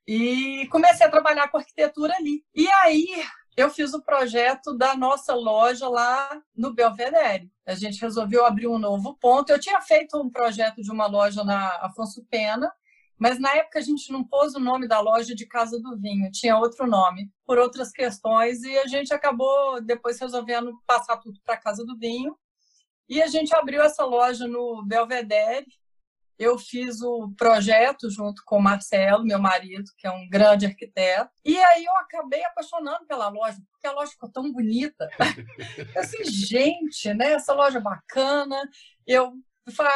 e 0.08 0.68
comecei 0.72 1.06
a 1.06 1.12
trabalhar 1.12 1.48
com 1.50 1.58
arquitetura 1.58 2.16
ali. 2.16 2.44
E 2.54 2.68
aí 2.68 3.08
eu 3.56 3.70
fiz 3.70 3.94
o 3.94 4.04
projeto 4.04 4.78
da 4.78 4.96
nossa 4.96 5.34
loja 5.34 5.88
lá 5.88 6.42
no 6.56 6.74
Belvedere. 6.74 7.52
A 7.66 7.76
gente 7.76 8.02
resolveu 8.02 8.46
abrir 8.46 8.68
um 8.68 8.80
novo 8.80 9.18
ponto. 9.20 9.52
Eu 9.52 9.60
tinha 9.60 9.82
feito 9.82 10.20
um 10.20 10.30
projeto 10.30 10.82
de 10.82 10.92
uma 10.92 11.06
loja 11.08 11.44
na 11.44 11.68
Afonso 11.82 12.26
Pena, 12.30 12.72
mas 13.18 13.40
na 13.40 13.54
época 13.56 13.80
a 13.80 13.82
gente 13.82 14.12
não 14.12 14.24
pôs 14.24 14.56
o 14.56 14.60
nome 14.60 14.88
da 14.88 15.00
loja 15.00 15.36
de 15.36 15.46
Casa 15.46 15.80
do 15.80 15.96
Vinho, 16.00 16.32
tinha 16.32 16.58
outro 16.58 16.88
nome, 16.88 17.30
por 17.46 17.60
outras 17.60 17.92
questões, 17.92 18.64
e 18.64 18.78
a 18.80 18.88
gente 18.88 19.14
acabou 19.14 19.80
depois 19.82 20.20
resolvendo 20.20 20.74
passar 20.88 21.18
tudo 21.18 21.40
para 21.44 21.56
Casa 21.56 21.86
do 21.86 21.98
Vinho. 21.98 22.36
E 23.08 23.22
a 23.22 23.28
gente 23.28 23.56
abriu 23.56 23.82
essa 23.84 24.06
loja 24.06 24.48
no 24.48 24.84
Belvedere, 24.86 25.68
eu 26.38 26.58
fiz 26.58 27.02
o 27.02 27.32
projeto 27.38 28.10
junto 28.10 28.42
com 28.46 28.58
o 28.58 28.62
Marcelo, 28.62 29.24
meu 29.24 29.40
marido, 29.40 29.92
que 29.98 30.08
é 30.08 30.12
um 30.12 30.28
grande 30.30 30.66
arquiteto. 30.66 31.30
E 31.46 31.58
aí 31.58 31.86
eu 31.86 31.96
acabei 31.98 32.44
apaixonando 32.44 33.06
pela 33.06 33.30
loja, 33.30 33.58
porque 33.72 33.88
a 33.88 33.92
loja 33.92 34.12
ficou 34.12 34.32
tão 34.32 34.52
bonita. 34.52 35.10
assim, 35.98 36.24
gente, 36.24 37.14
né? 37.14 37.34
Essa 37.34 37.54
loja 37.54 37.80
bacana. 37.80 38.62
Eu 39.06 39.34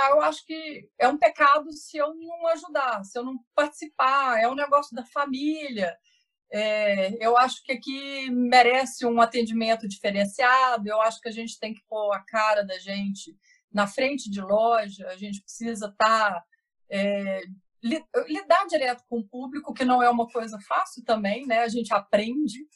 eu 0.10 0.21
acho 0.21 0.45
que 0.45 0.88
é 1.00 1.08
um 1.08 1.17
pecado 1.17 1.71
se 1.71 1.98
eu 1.98 2.13
não 2.13 2.48
ajudar, 2.48 3.04
se 3.04 3.17
eu 3.17 3.24
não 3.24 3.38
participar. 3.56 4.39
É 4.39 4.48
um 4.48 4.56
negócio 4.56 4.95
da 4.95 5.04
família. 5.04 5.98
É, 6.52 7.26
eu 7.26 7.36
acho 7.36 7.63
que 7.63 7.71
aqui 7.71 8.30
merece 8.30 9.06
um 9.06 9.19
atendimento 9.19 9.88
diferenciado. 9.88 10.88
Eu 10.88 11.02
acho 11.02 11.19
que 11.19 11.30
a 11.30 11.32
gente 11.32 11.60
tem 11.60 11.74
que 11.74 11.84
pôr 11.89 12.13
a 12.13 12.19
cara 12.19 12.63
da 12.63 12.78
gente 12.78 13.36
na 13.71 13.88
frente 13.88 14.30
de 14.30 14.41
loja, 14.41 15.08
a 15.08 15.17
gente 15.17 15.41
precisa 15.41 15.88
estar. 15.88 16.32
Tá, 16.32 16.43
é, 16.89 17.41
lidar 18.28 18.65
direto 18.67 19.04
com 19.08 19.19
o 19.19 19.28
público, 19.28 19.73
que 19.73 19.86
não 19.86 20.01
é 20.01 20.10
uma 20.10 20.28
coisa 20.28 20.60
fácil 20.67 21.04
também, 21.04 21.45
né? 21.45 21.60
A 21.60 21.67
gente 21.67 21.93
aprende. 21.93 22.67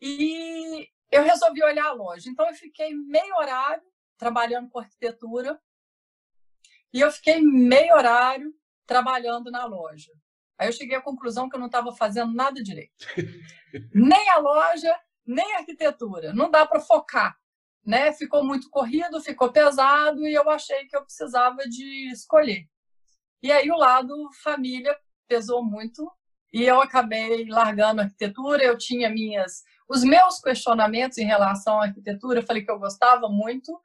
E 0.00 0.86
eu 1.10 1.22
resolvi 1.22 1.62
olhar 1.62 1.86
a 1.86 1.92
loja. 1.92 2.28
Então, 2.28 2.46
eu 2.46 2.54
fiquei 2.54 2.94
meio 2.94 3.34
horário 3.36 3.82
trabalhando 4.18 4.68
com 4.68 4.80
arquitetura 4.80 5.58
e 6.92 7.00
eu 7.00 7.10
fiquei 7.10 7.40
meio 7.40 7.94
horário 7.94 8.52
trabalhando 8.86 9.50
na 9.50 9.64
loja. 9.64 10.12
Aí 10.58 10.68
eu 10.68 10.72
cheguei 10.72 10.96
à 10.96 11.00
conclusão 11.00 11.48
que 11.48 11.54
eu 11.54 11.60
não 11.60 11.66
estava 11.66 11.94
fazendo 11.94 12.34
nada 12.34 12.62
direito. 12.62 13.06
nem 13.94 14.28
a 14.30 14.38
loja, 14.38 14.98
nem 15.24 15.54
a 15.54 15.58
arquitetura. 15.58 16.32
Não 16.32 16.50
dá 16.50 16.66
para 16.66 16.80
focar 16.80 17.38
né? 17.88 18.12
Ficou 18.12 18.44
muito 18.44 18.68
corrido, 18.68 19.18
ficou 19.22 19.50
pesado 19.50 20.28
e 20.28 20.34
eu 20.34 20.50
achei 20.50 20.84
que 20.84 20.94
eu 20.94 21.02
precisava 21.02 21.66
de 21.66 22.12
escolher. 22.12 22.66
E 23.42 23.50
aí 23.50 23.70
o 23.70 23.76
lado 23.76 24.14
família 24.44 24.94
pesou 25.26 25.64
muito 25.64 26.06
e 26.52 26.64
eu 26.64 26.82
acabei 26.82 27.46
largando 27.48 28.02
a 28.02 28.04
arquitetura. 28.04 28.62
Eu 28.62 28.76
tinha 28.76 29.08
minhas 29.08 29.62
os 29.88 30.04
meus 30.04 30.38
questionamentos 30.38 31.16
em 31.16 31.24
relação 31.24 31.80
à 31.80 31.84
arquitetura. 31.84 32.40
Eu 32.40 32.46
falei 32.46 32.62
que 32.62 32.70
eu 32.70 32.78
gostava 32.78 33.26
muito. 33.26 33.80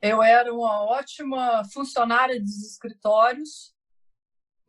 Eu 0.00 0.22
era 0.22 0.52
uma 0.52 0.84
ótima 0.84 1.62
funcionária 1.74 2.40
dos 2.40 2.56
escritórios, 2.66 3.71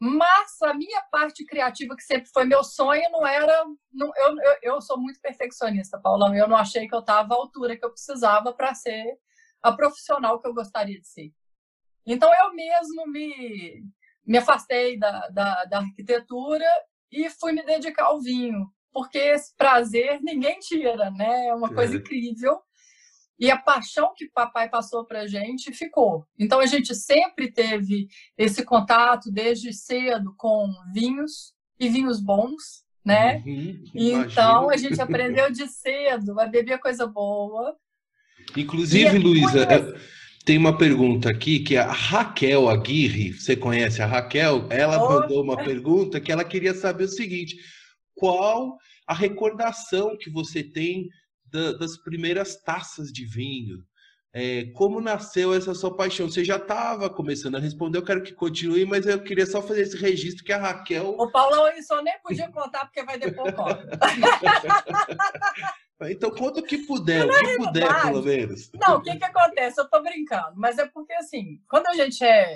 mas 0.05 0.61
a 0.61 0.73
minha 0.73 1.01
parte 1.09 1.45
criativa, 1.45 1.95
que 1.95 2.03
sempre 2.03 2.29
foi 2.29 2.43
meu 2.43 2.61
sonho, 2.61 3.09
não 3.09 3.25
era. 3.25 3.63
Não, 3.89 4.11
eu, 4.17 4.37
eu, 4.37 4.57
eu 4.61 4.81
sou 4.81 4.99
muito 4.99 5.17
perfeccionista, 5.21 5.97
Paulão. 5.97 6.35
Eu 6.35 6.45
não 6.45 6.57
achei 6.57 6.89
que 6.89 6.93
eu 6.93 6.99
estava 6.99 7.33
à 7.33 7.37
altura 7.37 7.77
que 7.77 7.85
eu 7.85 7.89
precisava 7.89 8.51
para 8.51 8.75
ser 8.75 9.17
a 9.61 9.71
profissional 9.71 10.41
que 10.41 10.47
eu 10.49 10.53
gostaria 10.53 10.99
de 10.99 11.07
ser. 11.07 11.31
Então, 12.05 12.29
eu 12.33 12.53
mesmo 12.53 13.07
me, 13.07 13.81
me 14.27 14.37
afastei 14.39 14.99
da, 14.99 15.29
da, 15.29 15.63
da 15.63 15.77
arquitetura 15.77 16.67
e 17.09 17.29
fui 17.29 17.53
me 17.53 17.63
dedicar 17.63 18.07
ao 18.07 18.19
vinho, 18.19 18.69
porque 18.91 19.17
esse 19.17 19.55
prazer 19.55 20.19
ninguém 20.21 20.59
tira, 20.59 21.11
né? 21.11 21.47
É 21.47 21.55
uma 21.55 21.73
coisa 21.73 21.95
incrível. 21.95 22.61
E 23.39 23.49
a 23.49 23.57
paixão 23.57 24.13
que 24.15 24.29
papai 24.29 24.69
passou 24.69 25.05
para 25.05 25.21
a 25.21 25.27
gente 25.27 25.71
ficou. 25.73 26.25
Então 26.37 26.59
a 26.59 26.65
gente 26.65 26.93
sempre 26.95 27.51
teve 27.51 28.07
esse 28.37 28.63
contato 28.63 29.31
desde 29.31 29.73
cedo 29.73 30.33
com 30.37 30.71
vinhos 30.93 31.53
e 31.79 31.89
vinhos 31.89 32.21
bons, 32.21 32.83
né? 33.03 33.43
Uhum, 33.45 33.83
então 33.93 34.69
a 34.69 34.77
gente 34.77 35.01
aprendeu 35.01 35.51
de 35.51 35.67
cedo 35.67 36.39
a 36.39 36.45
beber 36.45 36.79
coisa 36.79 37.05
boa. 37.05 37.75
Inclusive, 38.55 39.17
Luísa, 39.17 39.67
tem 40.45 40.57
uma 40.57 40.77
pergunta 40.77 41.29
aqui 41.29 41.59
que 41.59 41.77
a 41.77 41.91
Raquel 41.91 42.69
Aguirre, 42.69 43.33
você 43.33 43.55
conhece 43.55 44.01
a 44.01 44.05
Raquel? 44.05 44.67
Ela 44.69 45.03
oh. 45.03 45.09
mandou 45.09 45.41
uma 45.41 45.57
pergunta 45.57 46.19
que 46.19 46.31
ela 46.31 46.43
queria 46.43 46.73
saber 46.73 47.05
o 47.05 47.09
seguinte: 47.09 47.57
qual 48.13 48.77
a 49.07 49.13
recordação 49.13 50.17
que 50.17 50.29
você 50.29 50.63
tem 50.63 51.09
da, 51.53 51.73
das 51.73 51.95
primeiras 51.95 52.55
taças 52.55 53.11
de 53.11 53.25
vinho. 53.25 53.85
É, 54.35 54.65
como 54.73 54.99
nasceu 54.99 55.53
essa 55.53 55.75
sua 55.75 55.95
paixão? 55.95 56.27
Você 56.27 56.43
já 56.43 56.55
estava 56.55 57.07
começando 57.07 57.55
a 57.55 57.59
responder, 57.59 57.99
eu 57.99 58.03
quero 58.03 58.23
que 58.23 58.33
continue, 58.33 58.83
mas 58.83 59.05
eu 59.05 59.23
queria 59.23 59.45
só 59.45 59.61
fazer 59.61 59.81
esse 59.81 59.95
registro 59.95 60.43
que 60.43 60.51
a 60.51 60.57
Raquel. 60.57 61.15
O 61.19 61.31
Paulão, 61.31 61.71
isso 61.77 61.93
eu 61.93 62.01
nem 62.01 62.19
podia 62.23 62.51
contar, 62.51 62.85
porque 62.85 63.03
vai 63.03 63.19
depois 63.19 63.53
Então 66.09 66.31
conta 66.31 66.59
o 66.59 66.63
que 66.63 66.79
puder, 66.79 67.25
o 67.25 67.29
que 67.29 67.57
puder, 67.57 68.01
pelo 68.01 68.23
menos. 68.23 68.71
Não, 68.73 68.97
o 68.97 69.01
que, 69.01 69.15
que 69.15 69.23
acontece? 69.23 69.79
Eu 69.79 69.85
estou 69.85 70.01
brincando, 70.01 70.53
mas 70.55 70.79
é 70.79 70.87
porque 70.87 71.13
assim, 71.13 71.61
quando 71.69 71.87
a 71.87 71.93
gente 71.93 72.25
é, 72.25 72.55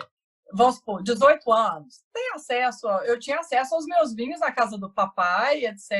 vamos 0.51 0.77
supor, 0.77 1.03
18 1.03 1.53
anos, 1.53 2.03
tem 2.11 2.31
acesso, 2.33 2.87
eu 3.05 3.19
tinha 3.19 3.39
acesso 3.39 3.75
aos 3.75 3.85
meus 3.85 4.13
vinhos 4.13 4.39
na 4.39 4.51
casa 4.51 4.77
do 4.77 4.91
papai, 4.91 5.65
etc. 5.65 5.91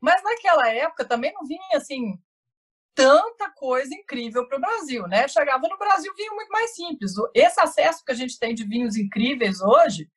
Mas 0.00 0.22
naquela 0.22 0.68
época 0.68 1.04
também 1.04 1.32
não 1.32 1.44
vinha 1.44 1.60
assim 1.74 2.18
tanta 2.94 3.48
coisa 3.50 3.94
incrível 3.94 4.48
para 4.48 4.58
o 4.58 4.60
Brasil, 4.60 5.06
né? 5.06 5.28
Chegava 5.28 5.68
no 5.68 5.78
Brasil 5.78 6.12
vinho 6.16 6.34
muito 6.34 6.50
mais 6.50 6.74
simples. 6.74 7.12
Esse 7.32 7.60
acesso 7.60 8.04
que 8.04 8.10
a 8.10 8.14
gente 8.14 8.36
tem 8.38 8.54
de 8.54 8.64
vinhos 8.64 8.96
incríveis 8.96 9.60
hoje 9.60 10.10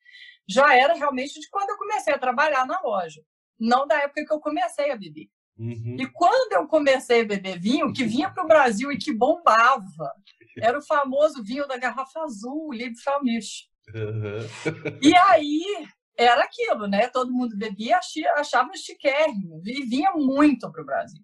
já 0.48 0.76
era 0.76 0.96
realmente 0.96 1.40
de 1.40 1.48
quando 1.50 1.70
eu 1.70 1.78
comecei 1.78 2.12
a 2.12 2.18
trabalhar 2.18 2.66
na 2.66 2.82
loja, 2.82 3.22
não 3.60 3.86
da 3.86 4.00
época 4.02 4.26
que 4.26 4.34
eu 4.34 4.40
comecei 4.40 4.92
a 4.92 4.96
beber. 4.96 5.30
Uhum. 5.60 5.96
E 6.00 6.08
quando 6.08 6.54
eu 6.54 6.68
comecei 6.68 7.22
a 7.22 7.26
beber 7.26 7.60
vinho, 7.60 7.94
que 7.94 8.04
vinha 8.04 8.32
para 8.32 8.44
o 8.44 8.48
Brasil 8.48 8.92
e 8.92 8.98
que 8.98 9.14
bombava, 9.14 10.12
era 10.60 10.78
o 10.78 10.84
famoso 10.84 11.44
vinho 11.44 11.68
da 11.68 11.78
garrafa 11.78 12.22
azul, 12.22 12.74
Liebfraumilch. 12.74 13.70
Uhum. 13.94 14.98
E 15.04 15.16
aí 15.16 15.88
era 16.24 16.44
aquilo, 16.44 16.88
né? 16.88 17.08
Todo 17.08 17.32
mundo 17.32 17.58
bebia, 17.58 18.00
achava 18.36 18.76
chiquérrimo 18.76 19.62
e 19.66 19.86
vinha 19.86 20.12
muito 20.14 20.72
para 20.72 20.82
o 20.82 20.86
Brasil. 20.86 21.24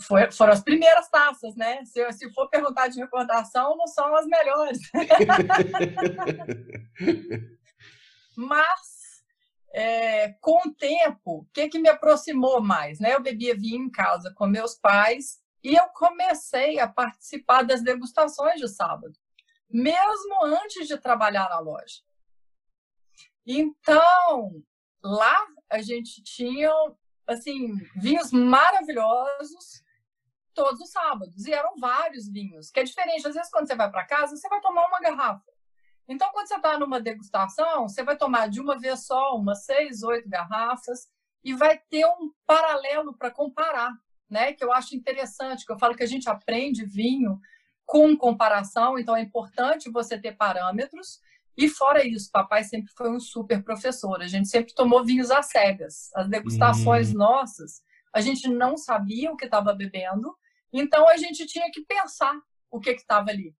Foi, 0.00 0.30
foram 0.30 0.52
as 0.52 0.62
primeiras 0.62 1.08
taças, 1.08 1.56
né? 1.56 1.82
Se, 1.84 2.12
se 2.12 2.30
for 2.32 2.50
perguntar 2.50 2.88
de 2.88 3.00
recordação, 3.00 3.76
não 3.76 3.86
são 3.86 4.14
as 4.14 4.26
melhores. 4.26 4.78
Mas, 8.36 9.22
é, 9.72 10.34
com 10.40 10.68
o 10.68 10.74
tempo, 10.74 11.38
o 11.38 11.46
que, 11.52 11.68
que 11.68 11.78
me 11.78 11.88
aproximou 11.88 12.60
mais? 12.60 13.00
Né? 13.00 13.14
Eu 13.14 13.22
bebia 13.22 13.56
vinho 13.56 13.86
em 13.86 13.90
casa 13.90 14.32
com 14.34 14.46
meus 14.46 14.74
pais 14.74 15.40
e 15.64 15.74
eu 15.74 15.88
comecei 15.94 16.78
a 16.78 16.86
participar 16.86 17.62
das 17.62 17.82
degustações 17.82 18.60
de 18.60 18.68
sábado, 18.68 19.18
mesmo 19.70 20.44
antes 20.44 20.86
de 20.86 20.98
trabalhar 20.98 21.48
na 21.48 21.58
loja. 21.58 22.02
Então, 23.46 24.62
lá 25.02 25.46
a 25.70 25.80
gente 25.80 26.22
tinha 26.22 26.70
assim 27.26 27.74
vinhos 27.96 28.32
maravilhosos 28.32 29.82
todos 30.54 30.80
os 30.80 30.90
sábados 30.90 31.46
e 31.46 31.52
eram 31.52 31.76
vários 31.76 32.28
vinhos, 32.28 32.70
que 32.70 32.80
é 32.80 32.84
diferente. 32.84 33.26
Às 33.26 33.34
vezes 33.34 33.50
quando 33.50 33.68
você 33.68 33.76
vai 33.76 33.90
para 33.90 34.06
casa, 34.06 34.36
você 34.36 34.48
vai 34.48 34.60
tomar 34.60 34.86
uma 34.86 35.00
garrafa. 35.00 35.44
Então, 36.08 36.30
quando 36.32 36.46
você 36.46 36.56
está 36.56 36.78
numa 36.78 37.00
degustação, 37.00 37.88
você 37.88 38.02
vai 38.02 38.16
tomar 38.16 38.48
de 38.48 38.60
uma 38.60 38.78
vez 38.78 39.06
só 39.06 39.36
umas 39.36 39.64
seis, 39.64 40.02
oito 40.02 40.28
garrafas 40.28 41.08
e 41.42 41.52
vai 41.52 41.78
ter 41.78 42.06
um 42.06 42.32
paralelo 42.46 43.16
para 43.16 43.30
comparar, 43.30 43.92
né? 44.30 44.52
Que 44.52 44.64
eu 44.64 44.72
acho 44.72 44.94
interessante, 44.94 45.66
que 45.66 45.72
eu 45.72 45.78
falo 45.78 45.96
que 45.96 46.04
a 46.04 46.08
gente 46.08 46.28
aprende 46.28 46.84
vinho 46.84 47.40
com 47.84 48.16
comparação, 48.16 48.98
então 48.98 49.16
é 49.16 49.22
importante 49.22 49.90
você 49.90 50.18
ter 50.18 50.36
parâmetros. 50.36 51.20
E 51.56 51.68
fora 51.68 52.06
isso, 52.06 52.30
papai 52.30 52.64
sempre 52.64 52.92
foi 52.96 53.10
um 53.10 53.18
super 53.18 53.62
professor. 53.62 54.20
A 54.20 54.26
gente 54.26 54.48
sempre 54.48 54.74
tomou 54.74 55.04
vinhos 55.04 55.30
às 55.30 55.46
cegas. 55.46 56.10
As 56.14 56.28
degustações 56.28 57.14
hum. 57.14 57.18
nossas, 57.18 57.82
a 58.12 58.20
gente 58.20 58.48
não 58.48 58.76
sabia 58.76 59.32
o 59.32 59.36
que 59.36 59.46
estava 59.46 59.74
bebendo, 59.74 60.34
então 60.72 61.08
a 61.08 61.16
gente 61.16 61.46
tinha 61.46 61.70
que 61.70 61.82
pensar 61.82 62.34
o 62.70 62.80
que 62.80 62.90
estava 62.90 63.30
ali. 63.30 63.54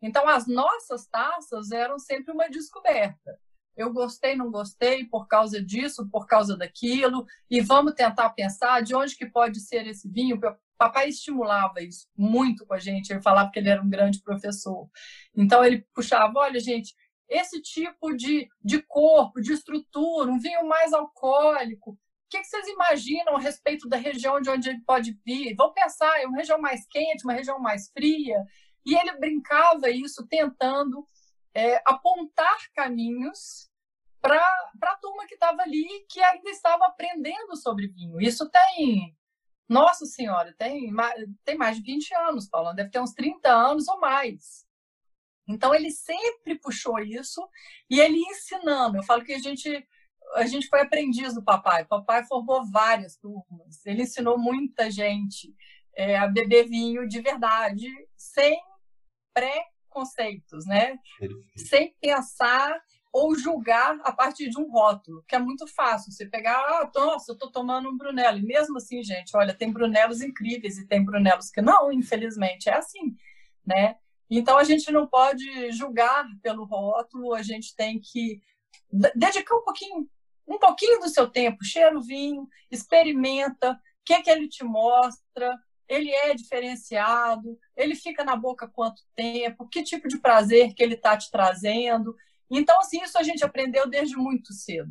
Então 0.00 0.28
as 0.28 0.46
nossas 0.46 1.06
taças 1.06 1.70
eram 1.70 1.98
sempre 1.98 2.32
uma 2.32 2.48
descoberta. 2.48 3.38
Eu 3.76 3.92
gostei, 3.92 4.36
não 4.36 4.50
gostei 4.50 5.04
por 5.04 5.26
causa 5.26 5.62
disso, 5.62 6.08
por 6.10 6.26
causa 6.26 6.56
daquilo, 6.56 7.24
e 7.50 7.60
vamos 7.60 7.94
tentar 7.94 8.30
pensar 8.30 8.82
de 8.82 8.94
onde 8.94 9.16
que 9.16 9.26
pode 9.26 9.60
ser 9.60 9.86
esse 9.86 10.08
vinho. 10.08 10.38
Papai 10.76 11.08
estimulava 11.08 11.80
isso 11.80 12.06
muito 12.16 12.66
com 12.66 12.74
a 12.74 12.78
gente. 12.78 13.10
Ele 13.10 13.22
falava 13.22 13.50
que 13.50 13.58
ele 13.58 13.70
era 13.70 13.80
um 13.80 13.88
grande 13.88 14.20
professor. 14.20 14.90
Então 15.34 15.64
ele 15.64 15.86
puxava, 15.94 16.40
olha 16.40 16.60
gente, 16.60 16.94
esse 17.32 17.60
tipo 17.60 18.14
de, 18.14 18.48
de 18.62 18.82
corpo, 18.82 19.40
de 19.40 19.52
estrutura, 19.52 20.30
um 20.30 20.38
vinho 20.38 20.66
mais 20.66 20.92
alcoólico, 20.92 21.98
que, 22.32 22.40
que 22.40 22.46
vocês 22.46 22.66
imaginam 22.66 23.36
a 23.36 23.40
respeito 23.40 23.86
da 23.86 23.98
região 23.98 24.40
de 24.40 24.48
onde 24.48 24.70
ele 24.70 24.80
pode 24.80 25.12
vir? 25.24 25.54
Vão 25.54 25.72
pensar, 25.72 26.18
é 26.18 26.26
uma 26.26 26.38
região 26.38 26.58
mais 26.58 26.86
quente, 26.86 27.24
uma 27.24 27.34
região 27.34 27.58
mais 27.58 27.90
fria. 27.90 28.42
E 28.86 28.94
ele 28.94 29.18
brincava 29.18 29.90
isso, 29.90 30.26
tentando 30.26 31.06
é, 31.54 31.82
apontar 31.84 32.56
caminhos 32.74 33.70
para 34.20 34.40
a 34.82 34.96
turma 34.96 35.26
que 35.26 35.34
estava 35.34 35.60
ali, 35.60 36.06
que 36.08 36.22
ainda 36.22 36.48
estava 36.48 36.86
aprendendo 36.86 37.54
sobre 37.56 37.88
vinho. 37.88 38.18
Isso 38.18 38.48
tem, 38.48 39.14
nossa 39.68 40.06
senhora, 40.06 40.54
tem, 40.56 40.90
tem 41.44 41.58
mais 41.58 41.76
de 41.76 41.82
20 41.82 42.14
anos, 42.14 42.48
Paulo, 42.48 42.72
deve 42.72 42.90
ter 42.90 43.00
uns 43.00 43.12
30 43.12 43.48
anos 43.50 43.86
ou 43.88 44.00
mais. 44.00 44.66
Então, 45.48 45.74
ele 45.74 45.90
sempre 45.90 46.58
puxou 46.58 46.98
isso 47.00 47.46
e 47.90 48.00
ele 48.00 48.18
ensinando. 48.18 48.98
Eu 48.98 49.02
falo 49.02 49.24
que 49.24 49.32
a 49.32 49.38
gente 49.38 49.86
a 50.34 50.46
gente 50.46 50.66
foi 50.68 50.80
aprendiz 50.80 51.34
do 51.34 51.42
papai. 51.42 51.84
Papai 51.84 52.24
formou 52.24 52.64
várias 52.70 53.16
turmas. 53.16 53.84
Ele 53.84 54.02
ensinou 54.02 54.38
muita 54.38 54.90
gente 54.90 55.54
é, 55.94 56.16
a 56.16 56.26
beber 56.26 56.68
vinho 56.68 57.06
de 57.06 57.20
verdade, 57.20 57.86
sem 58.16 58.58
preconceitos, 59.34 60.66
né? 60.66 60.98
Sem 61.56 61.94
pensar 62.00 62.80
ou 63.12 63.34
julgar 63.34 64.00
a 64.04 64.12
partir 64.12 64.48
de 64.48 64.58
um 64.58 64.70
rótulo, 64.70 65.22
que 65.28 65.34
é 65.34 65.38
muito 65.38 65.66
fácil. 65.66 66.10
Você 66.10 66.26
pegar, 66.26 66.56
ah, 66.56 66.90
nossa, 66.94 67.32
eu 67.32 67.34
estou 67.34 67.50
tomando 67.52 67.90
um 67.90 67.96
Brunello. 67.96 68.38
E 68.38 68.42
mesmo 68.42 68.78
assim, 68.78 69.02
gente, 69.02 69.36
olha, 69.36 69.52
tem 69.52 69.70
Brunelos 69.70 70.22
incríveis 70.22 70.78
e 70.78 70.86
tem 70.86 71.04
Brunelos 71.04 71.50
que 71.50 71.60
não, 71.60 71.92
infelizmente, 71.92 72.70
é 72.70 72.74
assim, 72.74 73.14
né? 73.66 73.96
Então 74.30 74.56
a 74.56 74.64
gente 74.64 74.90
não 74.90 75.06
pode 75.06 75.72
julgar 75.72 76.26
pelo 76.42 76.64
rótulo, 76.64 77.34
a 77.34 77.42
gente 77.42 77.74
tem 77.76 78.00
que 78.00 78.40
dedicar 79.14 79.56
um 79.56 79.64
pouquinho 79.64 80.08
um 80.46 80.58
pouquinho 80.58 81.00
do 81.00 81.08
seu 81.08 81.28
tempo, 81.28 81.64
cheira 81.64 81.96
o 81.96 82.02
vinho, 82.02 82.48
experimenta, 82.70 83.72
o 83.72 83.76
que, 84.04 84.20
que 84.22 84.30
ele 84.30 84.48
te 84.48 84.64
mostra, 84.64 85.56
ele 85.88 86.10
é 86.10 86.34
diferenciado, 86.34 87.58
ele 87.76 87.94
fica 87.94 88.24
na 88.24 88.36
boca 88.36 88.68
quanto 88.68 89.02
tempo, 89.14 89.68
que 89.68 89.82
tipo 89.82 90.08
de 90.08 90.18
prazer 90.18 90.74
que 90.74 90.82
ele 90.82 90.94
está 90.94 91.16
te 91.16 91.30
trazendo. 91.30 92.14
Então, 92.50 92.78
assim, 92.80 93.02
isso 93.02 93.18
a 93.18 93.22
gente 93.22 93.44
aprendeu 93.44 93.88
desde 93.88 94.16
muito 94.16 94.52
cedo. 94.52 94.90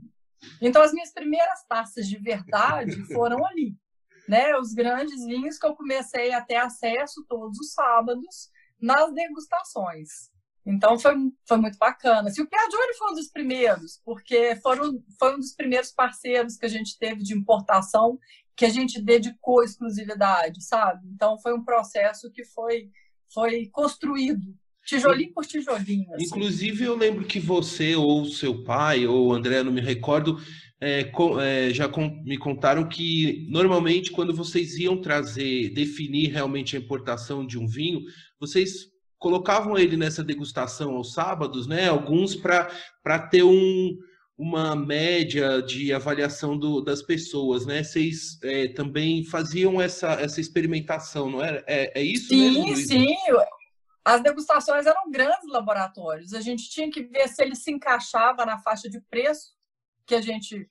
Então, 0.62 0.82
as 0.82 0.94
minhas 0.94 1.12
primeiras 1.12 1.64
taças 1.68 2.08
de 2.08 2.18
verdade 2.18 3.04
foram 3.14 3.46
ali. 3.46 3.76
Né? 4.28 4.56
Os 4.58 4.74
grandes 4.74 5.26
vinhos 5.26 5.58
que 5.58 5.66
eu 5.66 5.76
comecei 5.76 6.32
a 6.32 6.42
ter 6.42 6.56
acesso 6.56 7.26
todos 7.28 7.60
os 7.60 7.74
sábados 7.74 8.50
nas 8.82 9.14
degustações. 9.14 10.32
Então 10.66 10.98
foi, 11.00 11.16
foi 11.48 11.58
muito 11.58 11.78
bacana. 11.78 12.30
Assim, 12.30 12.42
o 12.42 12.48
Piagione 12.48 12.94
foi 12.98 13.12
um 13.12 13.16
dos 13.16 13.30
primeiros, 13.30 14.00
porque 14.06 14.56
foram, 14.58 15.04
foi 15.20 15.36
um 15.36 15.40
dos 15.40 15.54
primeiros 15.54 15.92
parceiros 15.92 16.56
que 16.56 16.66
a 16.66 16.70
gente 16.70 16.98
teve 16.98 17.24
de 17.24 17.34
importação 17.34 18.20
que 18.56 18.66
a 18.66 18.70
gente 18.70 19.02
dedicou 19.02 19.64
exclusividade, 19.64 20.64
sabe? 20.64 21.08
Então 21.16 21.38
foi 21.40 21.54
um 21.54 21.64
processo 21.64 22.32
que 22.32 22.44
foi, 22.44 22.90
foi 23.34 23.68
construído 23.72 24.56
tijolinho 24.86 25.34
por 25.34 25.46
tijolinho. 25.46 26.14
Assim. 26.14 26.26
Inclusive 26.26 26.84
eu 26.84 26.96
lembro 26.96 27.26
que 27.26 27.40
você 27.40 27.96
ou 27.96 28.26
seu 28.26 28.64
pai 28.64 29.08
ou 29.08 29.34
André, 29.34 29.64
não 29.64 29.72
me 29.72 29.82
recordo, 29.82 30.40
é, 30.80 31.04
com, 31.06 31.40
é, 31.40 31.72
já 31.72 31.88
com, 31.88 32.22
me 32.24 32.38
contaram 32.38 32.88
que 32.88 33.48
normalmente 33.50 34.12
quando 34.12 34.36
vocês 34.36 34.76
iam 34.78 35.00
trazer, 35.00 35.70
definir 35.70 36.32
realmente 36.32 36.76
a 36.76 36.80
importação 36.80 37.46
de 37.46 37.58
um 37.58 37.68
vinho, 37.68 38.02
vocês 38.42 38.92
colocavam 39.20 39.78
ele 39.78 39.96
nessa 39.96 40.24
degustação 40.24 40.96
aos 40.96 41.14
sábados, 41.14 41.68
né? 41.68 41.88
Alguns 41.88 42.36
para 42.36 43.20
ter 43.30 43.44
um, 43.44 43.96
uma 44.36 44.76
média 44.76 45.62
de 45.62 45.94
avaliação 45.94 46.58
do, 46.58 46.82
das 46.82 47.04
pessoas, 47.04 47.68
né? 47.68 47.84
Vocês 47.84 48.40
é, 48.44 48.70
também 48.70 49.24
faziam 49.24 49.80
essa, 49.80 50.14
essa 50.14 50.42
experimentação, 50.42 51.30
não 51.30 51.44
é? 51.44 51.64
É, 51.68 52.00
é 52.00 52.04
isso 52.04 52.30
sim, 52.30 52.66
mesmo? 52.66 52.76
Sim, 52.78 52.88
sim. 52.88 53.16
As 54.04 54.24
degustações 54.24 54.88
eram 54.88 55.12
grandes 55.12 55.48
laboratórios. 55.48 56.34
A 56.34 56.42
gente 56.42 56.68
tinha 56.72 56.90
que 56.90 57.04
ver 57.04 57.28
se 57.28 57.44
ele 57.44 57.56
se 57.56 57.72
encaixava 57.72 58.44
na 58.44 58.58
faixa 58.58 58.90
de 58.90 59.00
preço 59.02 59.52
que 60.08 60.16
a 60.16 60.22
gente 60.22 60.68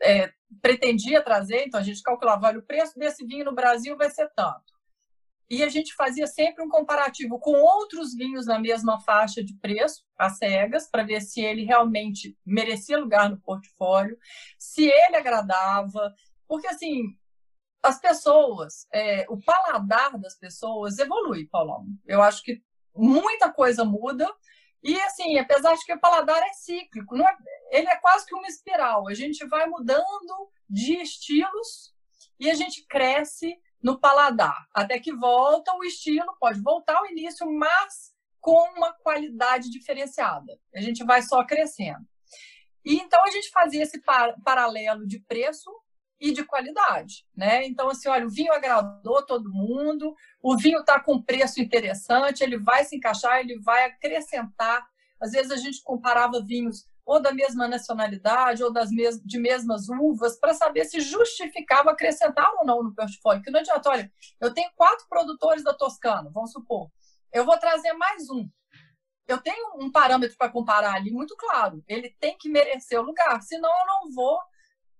é, 0.00 0.32
pretendia 0.60 1.20
trazer. 1.20 1.64
Então, 1.66 1.80
a 1.80 1.82
gente 1.82 2.00
calculava, 2.00 2.46
olha, 2.46 2.60
o 2.60 2.66
preço 2.66 2.96
desse 2.96 3.26
vinho 3.26 3.44
no 3.46 3.52
Brasil 3.52 3.96
vai 3.96 4.08
ser 4.08 4.30
tanto 4.36 4.72
e 5.52 5.62
a 5.62 5.68
gente 5.68 5.94
fazia 5.94 6.26
sempre 6.26 6.64
um 6.64 6.68
comparativo 6.70 7.38
com 7.38 7.52
outros 7.52 8.14
vinhos 8.14 8.46
na 8.46 8.58
mesma 8.58 8.98
faixa 9.02 9.44
de 9.44 9.54
preço, 9.58 10.02
às 10.16 10.38
cegas, 10.38 10.88
para 10.88 11.02
ver 11.02 11.20
se 11.20 11.42
ele 11.42 11.62
realmente 11.62 12.34
merecia 12.42 12.96
lugar 12.96 13.28
no 13.28 13.38
portfólio, 13.38 14.16
se 14.58 14.86
ele 14.86 15.14
agradava, 15.14 16.10
porque 16.48 16.66
assim 16.66 17.14
as 17.82 18.00
pessoas, 18.00 18.86
é, 18.94 19.26
o 19.28 19.38
paladar 19.44 20.18
das 20.18 20.38
pessoas 20.38 20.98
evolui, 20.98 21.46
Paulão. 21.48 21.84
Eu 22.06 22.22
acho 22.22 22.42
que 22.42 22.62
muita 22.96 23.52
coisa 23.52 23.84
muda 23.84 24.26
e 24.82 24.98
assim, 25.02 25.36
apesar 25.36 25.74
de 25.74 25.84
que 25.84 25.92
o 25.92 26.00
paladar 26.00 26.42
é 26.42 26.52
cíclico, 26.54 27.14
é, 27.14 27.36
ele 27.72 27.88
é 27.88 27.96
quase 27.96 28.24
que 28.24 28.34
uma 28.34 28.48
espiral. 28.48 29.06
A 29.06 29.12
gente 29.12 29.46
vai 29.48 29.66
mudando 29.66 30.50
de 30.66 30.94
estilos 30.94 31.94
e 32.40 32.50
a 32.50 32.54
gente 32.54 32.86
cresce 32.86 33.54
no 33.82 33.98
paladar, 33.98 34.66
até 34.72 34.98
que 34.98 35.12
volta 35.12 35.74
o 35.74 35.84
estilo, 35.84 36.36
pode 36.38 36.60
voltar 36.60 36.96
ao 36.98 37.06
início, 37.06 37.50
mas 37.50 38.12
com 38.40 38.56
uma 38.76 38.92
qualidade 38.92 39.70
diferenciada. 39.70 40.58
A 40.74 40.80
gente 40.80 41.04
vai 41.04 41.22
só 41.22 41.44
crescendo. 41.44 42.06
E 42.84 42.96
então 42.96 43.24
a 43.24 43.30
gente 43.30 43.50
fazia 43.50 43.82
esse 43.82 44.00
par 44.02 44.34
paralelo 44.44 45.06
de 45.06 45.20
preço 45.20 45.70
e 46.20 46.32
de 46.32 46.44
qualidade, 46.44 47.26
né? 47.36 47.64
Então 47.66 47.88
assim, 47.88 48.08
olha, 48.08 48.26
o 48.26 48.30
vinho 48.30 48.52
agradou 48.52 49.24
todo 49.24 49.52
mundo, 49.52 50.14
o 50.40 50.56
vinho 50.56 50.80
está 50.80 51.00
com 51.00 51.22
preço 51.22 51.60
interessante, 51.60 52.42
ele 52.42 52.58
vai 52.58 52.84
se 52.84 52.96
encaixar, 52.96 53.40
ele 53.40 53.60
vai 53.60 53.84
acrescentar. 53.84 54.86
Às 55.20 55.32
vezes 55.32 55.50
a 55.50 55.56
gente 55.56 55.82
comparava 55.82 56.44
vinhos 56.44 56.88
ou 57.04 57.20
da 57.20 57.32
mesma 57.32 57.66
nacionalidade, 57.66 58.62
ou 58.62 58.72
das 58.72 58.90
mes 58.90 59.20
de 59.22 59.38
mesmas 59.38 59.88
uvas, 59.88 60.38
para 60.38 60.54
saber 60.54 60.84
se 60.84 61.00
justificava 61.00 61.90
acrescentar 61.90 62.48
ou 62.58 62.64
não 62.64 62.82
no 62.82 62.94
portfólio. 62.94 63.42
Que 63.42 63.50
não 63.50 63.60
adianta, 63.60 63.90
olha, 63.90 64.12
eu 64.40 64.52
tenho 64.54 64.70
quatro 64.76 65.06
produtores 65.08 65.64
da 65.64 65.74
Toscana, 65.74 66.30
vamos 66.32 66.52
supor, 66.52 66.90
eu 67.32 67.44
vou 67.44 67.58
trazer 67.58 67.92
mais 67.94 68.28
um. 68.30 68.48
Eu 69.26 69.38
tenho 69.38 69.76
um 69.78 69.90
parâmetro 69.90 70.36
para 70.36 70.50
comparar 70.50 70.94
ali 70.94 71.10
muito 71.10 71.36
claro. 71.36 71.82
Ele 71.88 72.10
tem 72.20 72.36
que 72.36 72.48
merecer 72.48 73.00
o 73.00 73.04
lugar, 73.04 73.40
senão 73.42 73.70
eu 73.70 73.86
não 73.86 74.12
vou 74.12 74.38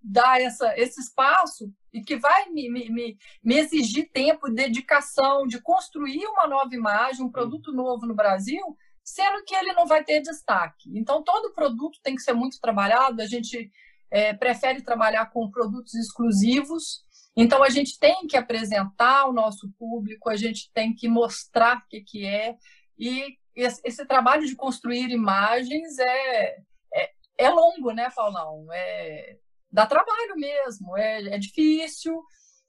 dar 0.02 0.40
essa, 0.40 0.76
esse 0.78 1.00
espaço 1.00 1.72
e 1.92 2.02
que 2.02 2.16
vai 2.16 2.48
me, 2.48 2.68
me, 2.68 3.16
me 3.42 3.58
exigir 3.58 4.10
tempo 4.10 4.50
dedicação 4.50 5.46
de 5.46 5.60
construir 5.60 6.26
uma 6.26 6.46
nova 6.46 6.74
imagem, 6.74 7.24
um 7.24 7.30
produto 7.30 7.72
novo 7.72 8.06
no 8.06 8.14
Brasil, 8.14 8.76
sendo 9.04 9.42
que 9.44 9.54
ele 9.54 9.72
não 9.72 9.86
vai 9.86 10.04
ter 10.04 10.20
destaque. 10.20 10.90
Então, 10.94 11.22
todo 11.22 11.52
produto 11.52 11.98
tem 12.02 12.14
que 12.14 12.22
ser 12.22 12.32
muito 12.32 12.60
trabalhado, 12.60 13.20
a 13.20 13.26
gente 13.26 13.70
é, 14.10 14.32
prefere 14.32 14.82
trabalhar 14.82 15.26
com 15.26 15.50
produtos 15.50 15.94
exclusivos. 15.94 17.04
Então, 17.36 17.62
a 17.62 17.70
gente 17.70 17.98
tem 17.98 18.26
que 18.26 18.36
apresentar 18.36 19.26
o 19.26 19.32
nosso 19.32 19.72
público, 19.78 20.28
a 20.28 20.36
gente 20.36 20.70
tem 20.72 20.94
que 20.94 21.08
mostrar 21.08 21.78
o 21.78 21.88
que, 21.88 22.00
que 22.02 22.26
é. 22.26 22.56
E 22.98 23.36
esse, 23.56 23.80
esse 23.84 24.06
trabalho 24.06 24.46
de 24.46 24.54
construir 24.54 25.10
imagens 25.10 25.98
é, 25.98 26.56
é, 26.94 27.10
é 27.38 27.50
longo, 27.50 27.90
né, 27.92 28.10
Paulão? 28.14 28.66
É, 28.70 29.38
dá 29.70 29.86
trabalho 29.86 30.36
mesmo, 30.36 30.96
é, 30.96 31.34
é 31.34 31.38
difícil. 31.38 32.22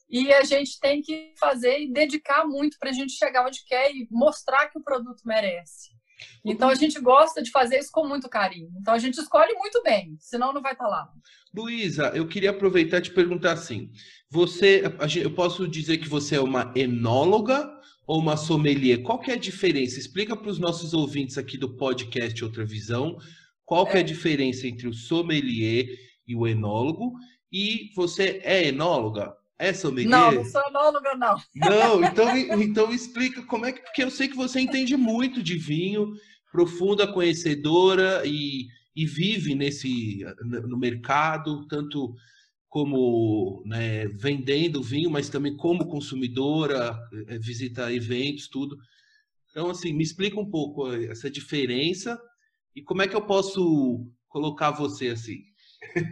E 0.09 0.31
a 0.33 0.43
gente 0.43 0.79
tem 0.79 1.01
que 1.01 1.33
fazer 1.39 1.79
e 1.79 1.91
dedicar 1.91 2.45
muito 2.45 2.77
para 2.79 2.89
a 2.89 2.93
gente 2.93 3.13
chegar 3.13 3.45
onde 3.45 3.65
quer 3.65 3.91
e 3.91 4.07
mostrar 4.11 4.67
que 4.69 4.77
o 4.77 4.83
produto 4.83 5.21
merece. 5.25 5.91
Então 6.43 6.69
a 6.69 6.75
gente 6.75 6.99
gosta 6.99 7.41
de 7.41 7.51
fazer 7.51 7.79
isso 7.79 7.91
com 7.91 8.07
muito 8.07 8.29
carinho. 8.29 8.69
Então 8.79 8.93
a 8.93 8.97
gente 8.97 9.19
escolhe 9.19 9.53
muito 9.53 9.81
bem, 9.83 10.15
senão 10.19 10.53
não 10.53 10.61
vai 10.61 10.73
estar 10.73 10.85
tá 10.85 10.89
lá. 10.89 11.09
Luísa, 11.55 12.11
eu 12.15 12.27
queria 12.27 12.49
aproveitar 12.49 12.99
e 12.99 13.03
te 13.03 13.11
perguntar 13.11 13.53
assim: 13.53 13.91
você, 14.29 14.83
eu 15.21 15.31
posso 15.31 15.67
dizer 15.67 15.97
que 15.97 16.09
você 16.09 16.35
é 16.35 16.41
uma 16.41 16.71
enóloga 16.75 17.69
ou 18.07 18.19
uma 18.19 18.35
sommelier? 18.35 19.01
Qual 19.03 19.19
que 19.19 19.31
é 19.31 19.35
a 19.35 19.37
diferença? 19.37 19.99
Explica 19.99 20.35
para 20.35 20.49
os 20.49 20.59
nossos 20.59 20.93
ouvintes 20.93 21.37
aqui 21.37 21.57
do 21.57 21.75
podcast 21.75 22.43
Outra 22.43 22.65
Visão, 22.65 23.17
qual 23.65 23.85
que 23.85 23.97
é 23.97 23.99
a 23.99 24.03
diferença 24.03 24.67
entre 24.67 24.87
o 24.87 24.93
sommelier 24.93 25.87
e 26.27 26.35
o 26.35 26.47
enólogo? 26.47 27.13
E 27.51 27.91
você 27.95 28.41
é 28.43 28.67
enóloga? 28.67 29.35
É 29.57 29.71
sommelier? 29.73 30.09
Não, 30.09 30.31
não 30.31 30.45
sou 30.45 30.61
enóloga, 30.67 31.15
não. 31.15 31.35
Não, 31.55 32.03
então, 32.03 32.37
então 32.61 32.93
explica 32.93 33.43
como 33.43 33.65
é 33.65 33.71
que... 33.71 33.81
Porque 33.81 34.03
eu 34.03 34.11
sei 34.11 34.27
que 34.27 34.35
você 34.35 34.59
entende 34.59 34.97
muito 34.97 35.41
de 35.41 35.57
vinho, 35.57 36.13
profunda 36.51 37.11
conhecedora 37.11 38.23
e, 38.25 38.67
e 38.95 39.05
vive 39.05 39.55
nesse 39.55 40.25
no 40.43 40.77
mercado, 40.77 41.65
tanto 41.67 42.13
como 42.73 43.61
né, 43.67 44.07
vendendo 44.07 44.81
vinho, 44.81 45.09
mas 45.09 45.29
também 45.29 45.55
como 45.55 45.87
consumidora, 45.87 46.97
eh, 47.27 47.37
visita 47.37 47.93
eventos, 47.93 48.47
tudo. 48.47 48.75
Então, 49.51 49.69
assim, 49.69 49.93
me 49.93 50.03
explica 50.03 50.39
um 50.39 50.49
pouco 50.49 50.91
eh, 50.91 51.05
essa 51.05 51.29
diferença 51.29 52.19
e 52.75 52.81
como 52.81 53.03
é 53.03 53.07
que 53.07 53.15
eu 53.15 53.27
posso 53.27 54.07
colocar 54.27 54.71
você 54.71 55.09
assim. 55.09 55.43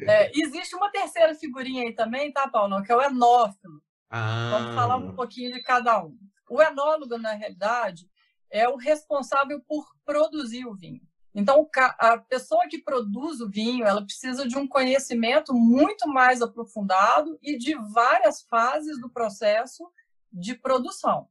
É, 0.08 0.32
existe 0.34 0.76
uma 0.76 0.92
terceira 0.92 1.34
figurinha 1.36 1.84
aí 1.84 1.94
também, 1.94 2.32
tá, 2.32 2.48
Paulo? 2.48 2.84
Que 2.84 2.92
é 2.92 2.96
o 2.96 3.02
enófilo. 3.02 3.82
Ah. 4.10 4.50
Vamos 4.52 4.76
falar 4.76 4.96
um 4.98 5.16
pouquinho 5.16 5.54
de 5.54 5.62
cada 5.62 6.04
um. 6.04 6.18
O 6.50 6.62
enólogo, 6.62 7.18
na 7.18 7.32
realidade, 7.32 8.10
é 8.50 8.68
o 8.68 8.76
responsável 8.76 9.62
por 9.68 9.86
produzir 10.06 10.66
o 10.66 10.76
vinho. 10.76 11.02
Então, 11.34 11.70
a 11.98 12.18
pessoa 12.18 12.68
que 12.68 12.78
produz 12.78 13.40
o 13.40 13.50
vinho, 13.50 13.86
ela 13.86 14.04
precisa 14.04 14.46
de 14.46 14.58
um 14.58 14.68
conhecimento 14.68 15.54
muito 15.54 16.10
mais 16.10 16.42
aprofundado 16.42 17.40
e 17.42 17.58
de 17.58 17.74
várias 17.94 18.42
fases 18.42 19.00
do 19.00 19.10
processo 19.10 19.90
de 20.32 20.56
produção. 20.56 21.30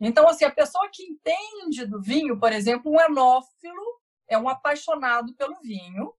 Então, 0.00 0.26
assim, 0.26 0.46
a 0.46 0.50
pessoa 0.50 0.88
que 0.90 1.02
entende 1.02 1.84
do 1.86 2.00
vinho, 2.00 2.40
por 2.40 2.50
exemplo, 2.50 2.90
um 2.90 3.00
enófilo 3.00 4.00
é 4.26 4.38
um 4.38 4.48
apaixonado 4.48 5.34
pelo 5.34 5.60
vinho 5.60 6.14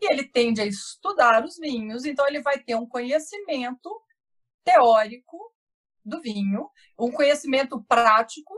e 0.00 0.12
ele 0.12 0.24
tende 0.24 0.60
a 0.60 0.66
estudar 0.66 1.44
os 1.44 1.56
vinhos, 1.56 2.04
então 2.04 2.26
ele 2.26 2.40
vai 2.40 2.58
ter 2.58 2.74
um 2.74 2.86
conhecimento 2.86 3.90
teórico 4.64 5.38
do 6.04 6.20
vinho, 6.20 6.70
um 6.98 7.10
conhecimento 7.10 7.82
prático 7.84 8.54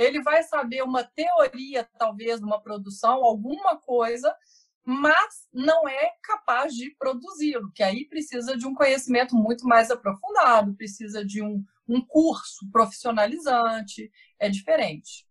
ele 0.00 0.22
vai 0.22 0.42
saber 0.42 0.82
uma 0.82 1.04
teoria, 1.04 1.88
talvez, 1.98 2.40
de 2.40 2.46
uma 2.46 2.60
produção, 2.60 3.22
alguma 3.22 3.76
coisa, 3.76 4.34
mas 4.82 5.46
não 5.52 5.86
é 5.86 6.12
capaz 6.22 6.72
de 6.72 6.94
produzi-lo, 6.96 7.70
que 7.72 7.82
aí 7.82 8.08
precisa 8.08 8.56
de 8.56 8.66
um 8.66 8.74
conhecimento 8.74 9.36
muito 9.36 9.66
mais 9.66 9.90
aprofundado, 9.90 10.74
precisa 10.74 11.22
de 11.22 11.42
um, 11.42 11.62
um 11.86 12.00
curso 12.00 12.66
profissionalizante, 12.72 14.10
é 14.38 14.48
diferente. 14.48 15.26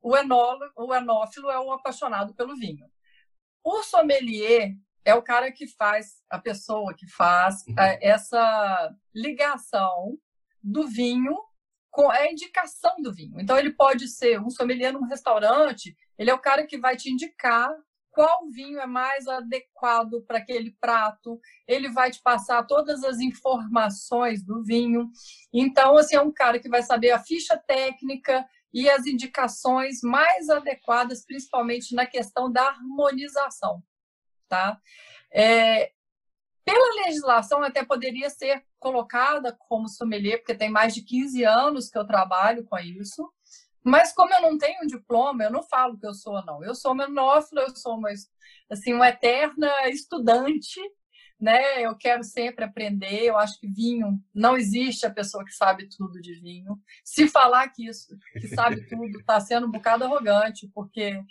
O, 0.00 0.12
o 0.12 0.94
enófilo 0.94 1.50
é 1.50 1.58
o 1.58 1.72
apaixonado 1.72 2.34
pelo 2.34 2.56
vinho. 2.56 2.86
O 3.62 3.82
sommelier 3.82 4.74
é 5.06 5.14
o 5.14 5.22
cara 5.22 5.52
que 5.52 5.68
faz, 5.68 6.20
a 6.28 6.38
pessoa 6.38 6.92
que 6.92 7.06
faz 7.06 7.64
uhum. 7.68 7.74
É, 7.78 7.98
essa 8.02 8.92
ligação 9.14 10.18
do 10.62 10.88
vinho 10.88 11.34
com 11.90 12.10
a 12.10 12.30
indicação 12.30 12.92
do 13.00 13.14
vinho. 13.14 13.40
Então, 13.40 13.56
ele 13.56 13.72
pode 13.72 14.08
ser 14.08 14.38
um 14.40 14.50
sommelier 14.50 14.92
num 14.92 15.06
restaurante, 15.06 15.96
ele 16.18 16.28
é 16.28 16.34
o 16.34 16.40
cara 16.40 16.66
que 16.66 16.76
vai 16.76 16.96
te 16.96 17.08
indicar 17.08 17.70
qual 18.10 18.48
vinho 18.50 18.80
é 18.80 18.86
mais 18.86 19.28
adequado 19.28 20.22
para 20.26 20.38
aquele 20.38 20.74
prato, 20.80 21.38
ele 21.68 21.88
vai 21.90 22.10
te 22.10 22.20
passar 22.22 22.64
todas 22.64 23.04
as 23.04 23.20
informações 23.20 24.42
do 24.42 24.64
vinho. 24.64 25.10
Então, 25.52 25.96
assim, 25.96 26.16
é 26.16 26.20
um 26.20 26.32
cara 26.32 26.58
que 26.58 26.68
vai 26.68 26.82
saber 26.82 27.12
a 27.12 27.18
ficha 27.18 27.56
técnica 27.56 28.44
e 28.72 28.90
as 28.90 29.06
indicações 29.06 30.00
mais 30.02 30.48
adequadas, 30.48 31.24
principalmente 31.24 31.94
na 31.94 32.06
questão 32.06 32.50
da 32.50 32.66
harmonização, 32.68 33.82
tá? 34.48 34.80
É, 35.32 35.90
pela 36.64 37.06
legislação, 37.06 37.62
até 37.62 37.84
poderia 37.84 38.28
ser 38.28 38.64
colocada 38.80 39.56
como 39.68 39.88
sommelier, 39.88 40.38
porque 40.38 40.54
tem 40.54 40.68
mais 40.68 40.94
de 40.94 41.02
15 41.02 41.44
anos 41.44 41.88
que 41.88 41.96
eu 41.96 42.06
trabalho 42.06 42.64
com 42.64 42.76
isso. 42.78 43.32
Mas 43.84 44.12
como 44.12 44.34
eu 44.34 44.42
não 44.42 44.58
tenho 44.58 44.82
um 44.82 44.86
diploma, 44.86 45.44
eu 45.44 45.50
não 45.50 45.62
falo 45.62 45.96
que 45.96 46.04
eu 46.04 46.12
sou, 46.12 46.44
não. 46.44 46.64
Eu 46.64 46.74
sou 46.74 46.92
menófilo, 46.92 47.60
eu 47.60 47.76
sou 47.76 47.96
uma, 47.96 48.08
assim, 48.68 48.92
uma 48.92 49.08
eterna 49.08 49.70
estudante, 49.88 50.80
né? 51.38 51.82
Eu 51.82 51.96
quero 51.96 52.24
sempre 52.24 52.64
aprender. 52.64 53.22
Eu 53.22 53.38
acho 53.38 53.60
que 53.60 53.68
vinho 53.68 54.20
não 54.34 54.56
existe 54.56 55.06
a 55.06 55.10
pessoa 55.10 55.44
que 55.44 55.52
sabe 55.52 55.88
tudo 55.88 56.20
de 56.20 56.34
vinho. 56.40 56.76
Se 57.04 57.28
falar 57.28 57.68
que 57.68 57.86
isso, 57.86 58.08
que 58.32 58.48
sabe 58.48 58.84
tudo, 58.88 59.20
está 59.20 59.38
sendo 59.38 59.68
um 59.68 59.70
bocado 59.70 60.02
arrogante, 60.02 60.68
porque 60.74 61.22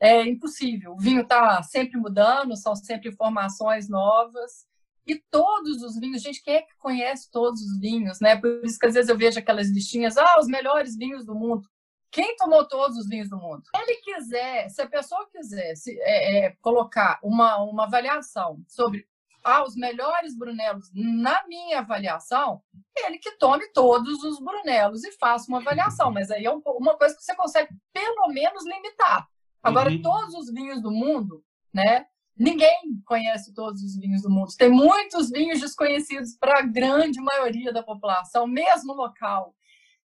é 0.00 0.22
impossível. 0.26 0.92
O 0.92 0.98
vinho 0.98 1.22
está 1.22 1.62
sempre 1.62 1.98
mudando, 1.98 2.56
são 2.56 2.74
sempre 2.74 3.08
informações 3.08 3.88
novas. 3.88 4.66
E 5.06 5.22
todos 5.30 5.82
os 5.82 5.98
vinhos, 5.98 6.20
gente, 6.20 6.42
quem 6.42 6.56
é 6.56 6.62
que 6.62 6.76
conhece 6.78 7.30
todos 7.30 7.60
os 7.62 7.78
vinhos, 7.78 8.20
né? 8.20 8.36
Por 8.36 8.64
isso 8.64 8.78
que 8.78 8.86
às 8.86 8.94
vezes 8.94 9.08
eu 9.08 9.16
vejo 9.16 9.38
aquelas 9.38 9.70
listinhas, 9.70 10.16
ah, 10.16 10.36
os 10.38 10.48
melhores 10.48 10.96
vinhos 10.96 11.24
do 11.24 11.34
mundo. 11.34 11.68
Quem 12.10 12.34
tomou 12.36 12.66
todos 12.66 12.96
os 12.96 13.08
vinhos 13.08 13.28
do 13.28 13.36
mundo? 13.36 13.62
Se 13.64 13.82
ele 13.82 14.00
quiser, 14.00 14.68
se 14.68 14.82
a 14.82 14.88
pessoa 14.88 15.28
quiser 15.30 15.76
se, 15.76 15.96
é, 16.00 16.46
é, 16.46 16.56
colocar 16.60 17.20
uma, 17.22 17.58
uma 17.58 17.84
avaliação 17.84 18.62
sobre 18.66 19.06
ah, 19.44 19.62
os 19.62 19.76
melhores 19.76 20.36
Brunelos 20.36 20.90
na 20.92 21.46
minha 21.46 21.78
avaliação, 21.78 22.60
ele 22.96 23.18
que 23.18 23.32
tome 23.32 23.68
todos 23.72 24.24
os 24.24 24.40
Brunelos 24.40 25.04
e 25.04 25.12
faça 25.12 25.46
uma 25.48 25.58
avaliação. 25.58 26.10
Mas 26.10 26.30
aí 26.32 26.44
é 26.44 26.50
uma 26.50 26.96
coisa 26.96 27.14
que 27.14 27.22
você 27.22 27.36
consegue 27.36 27.72
pelo 27.92 28.28
menos 28.28 28.64
limitar. 28.64 29.28
Agora, 29.62 29.90
uhum. 29.90 30.02
todos 30.02 30.34
os 30.34 30.52
vinhos 30.52 30.80
do 30.82 30.90
mundo, 30.90 31.44
né? 31.72 32.06
Ninguém 32.38 33.00
conhece 33.06 33.54
todos 33.54 33.82
os 33.82 33.96
vinhos 33.96 34.22
do 34.22 34.30
mundo. 34.30 34.48
Tem 34.58 34.68
muitos 34.68 35.30
vinhos 35.30 35.60
desconhecidos 35.60 36.36
para 36.38 36.58
a 36.58 36.62
grande 36.62 37.20
maioria 37.20 37.72
da 37.72 37.82
população, 37.82 38.46
mesmo 38.46 38.92
local. 38.92 39.54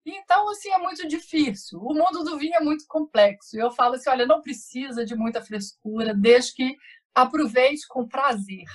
Então, 0.04 0.48
assim, 0.50 0.70
é 0.70 0.78
muito 0.78 1.06
difícil. 1.06 1.80
O 1.80 1.94
mundo 1.94 2.24
do 2.24 2.38
vinho 2.38 2.54
é 2.54 2.60
muito 2.60 2.84
complexo. 2.86 3.56
Eu 3.56 3.70
falo 3.70 3.94
assim, 3.94 4.10
olha, 4.10 4.26
não 4.26 4.40
precisa 4.40 5.04
de 5.04 5.14
muita 5.14 5.42
frescura, 5.42 6.14
desde 6.14 6.54
que 6.54 6.76
aproveite 7.14 7.86
com 7.88 8.08
prazer. 8.08 8.66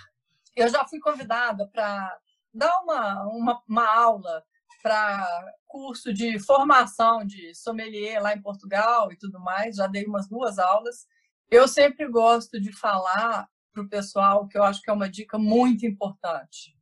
Eu 0.56 0.70
já 0.70 0.86
fui 0.86 1.00
convidada 1.00 1.68
para 1.68 2.18
dar 2.54 2.72
uma, 2.82 3.24
uma, 3.28 3.64
uma 3.68 3.96
aula 3.96 4.44
para 4.82 5.54
curso 5.66 6.14
de 6.14 6.40
formação 6.40 7.26
de 7.26 7.54
sommelier 7.54 8.22
lá 8.22 8.34
em 8.34 8.42
Portugal 8.42 9.12
e 9.12 9.18
tudo 9.18 9.40
mais. 9.40 9.76
Já 9.76 9.88
dei 9.88 10.06
umas 10.06 10.28
duas 10.28 10.60
aulas. 10.60 11.08
Eu 11.50 11.68
sempre 11.68 12.08
gosto 12.08 12.60
de 12.60 12.72
falar 12.72 13.48
para 13.74 13.84
o 13.84 13.90
pessoal 13.90 14.48
que 14.48 14.58
eu 14.58 14.64
acho 14.64 14.82
que 14.82 14.90
é 14.90 14.94
uma 14.94 15.10
dica 15.10 15.38
muito 15.38 15.86
importante. 15.86 16.76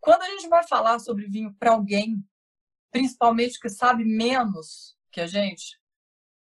Quando 0.00 0.22
a 0.22 0.28
gente 0.30 0.48
vai 0.48 0.66
falar 0.66 0.98
sobre 0.98 1.28
vinho 1.28 1.54
para 1.54 1.72
alguém, 1.72 2.24
principalmente 2.90 3.58
que 3.58 3.68
sabe 3.68 4.04
menos 4.04 4.96
que 5.10 5.20
a 5.20 5.26
gente, 5.26 5.80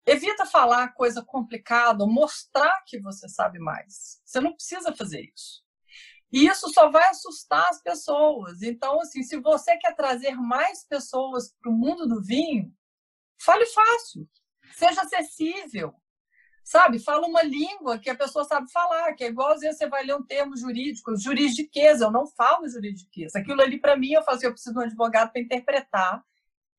evita 0.06 0.44
falar 0.44 0.94
coisa 0.94 1.22
complicada 1.24 2.06
mostrar 2.06 2.82
que 2.86 3.00
você 3.00 3.28
sabe 3.28 3.58
mais. 3.58 4.20
Você 4.24 4.40
não 4.40 4.54
precisa 4.54 4.94
fazer 4.94 5.30
isso. 5.34 5.63
E 6.34 6.48
isso 6.48 6.68
só 6.70 6.90
vai 6.90 7.10
assustar 7.10 7.64
as 7.68 7.80
pessoas. 7.80 8.60
Então, 8.60 9.00
assim, 9.00 9.22
se 9.22 9.38
você 9.38 9.76
quer 9.78 9.94
trazer 9.94 10.34
mais 10.34 10.84
pessoas 10.84 11.54
para 11.62 11.70
o 11.70 11.72
mundo 11.72 12.08
do 12.08 12.20
vinho, 12.20 12.74
fale 13.40 13.64
fácil, 13.66 14.28
seja 14.76 15.02
acessível, 15.02 15.94
sabe? 16.64 16.98
Fala 16.98 17.24
uma 17.28 17.44
língua 17.44 18.00
que 18.00 18.10
a 18.10 18.16
pessoa 18.16 18.44
sabe 18.44 18.68
falar, 18.72 19.14
que 19.14 19.22
é 19.22 19.28
igual 19.28 19.52
às 19.52 19.60
vezes 19.60 19.78
você 19.78 19.88
vai 19.88 20.02
ler 20.04 20.16
um 20.16 20.26
termo 20.26 20.56
jurídico, 20.56 21.16
juridiquês, 21.16 22.00
eu 22.00 22.10
não 22.10 22.26
falo 22.26 22.68
juridiquês. 22.68 23.36
Aquilo 23.36 23.62
ali 23.62 23.80
para 23.80 23.96
mim 23.96 24.10
eu 24.10 24.24
fazia, 24.24 24.38
assim, 24.38 24.46
eu 24.48 24.52
preciso 24.54 24.74
de 24.74 24.80
um 24.80 24.82
advogado 24.82 25.30
para 25.30 25.40
interpretar 25.40 26.20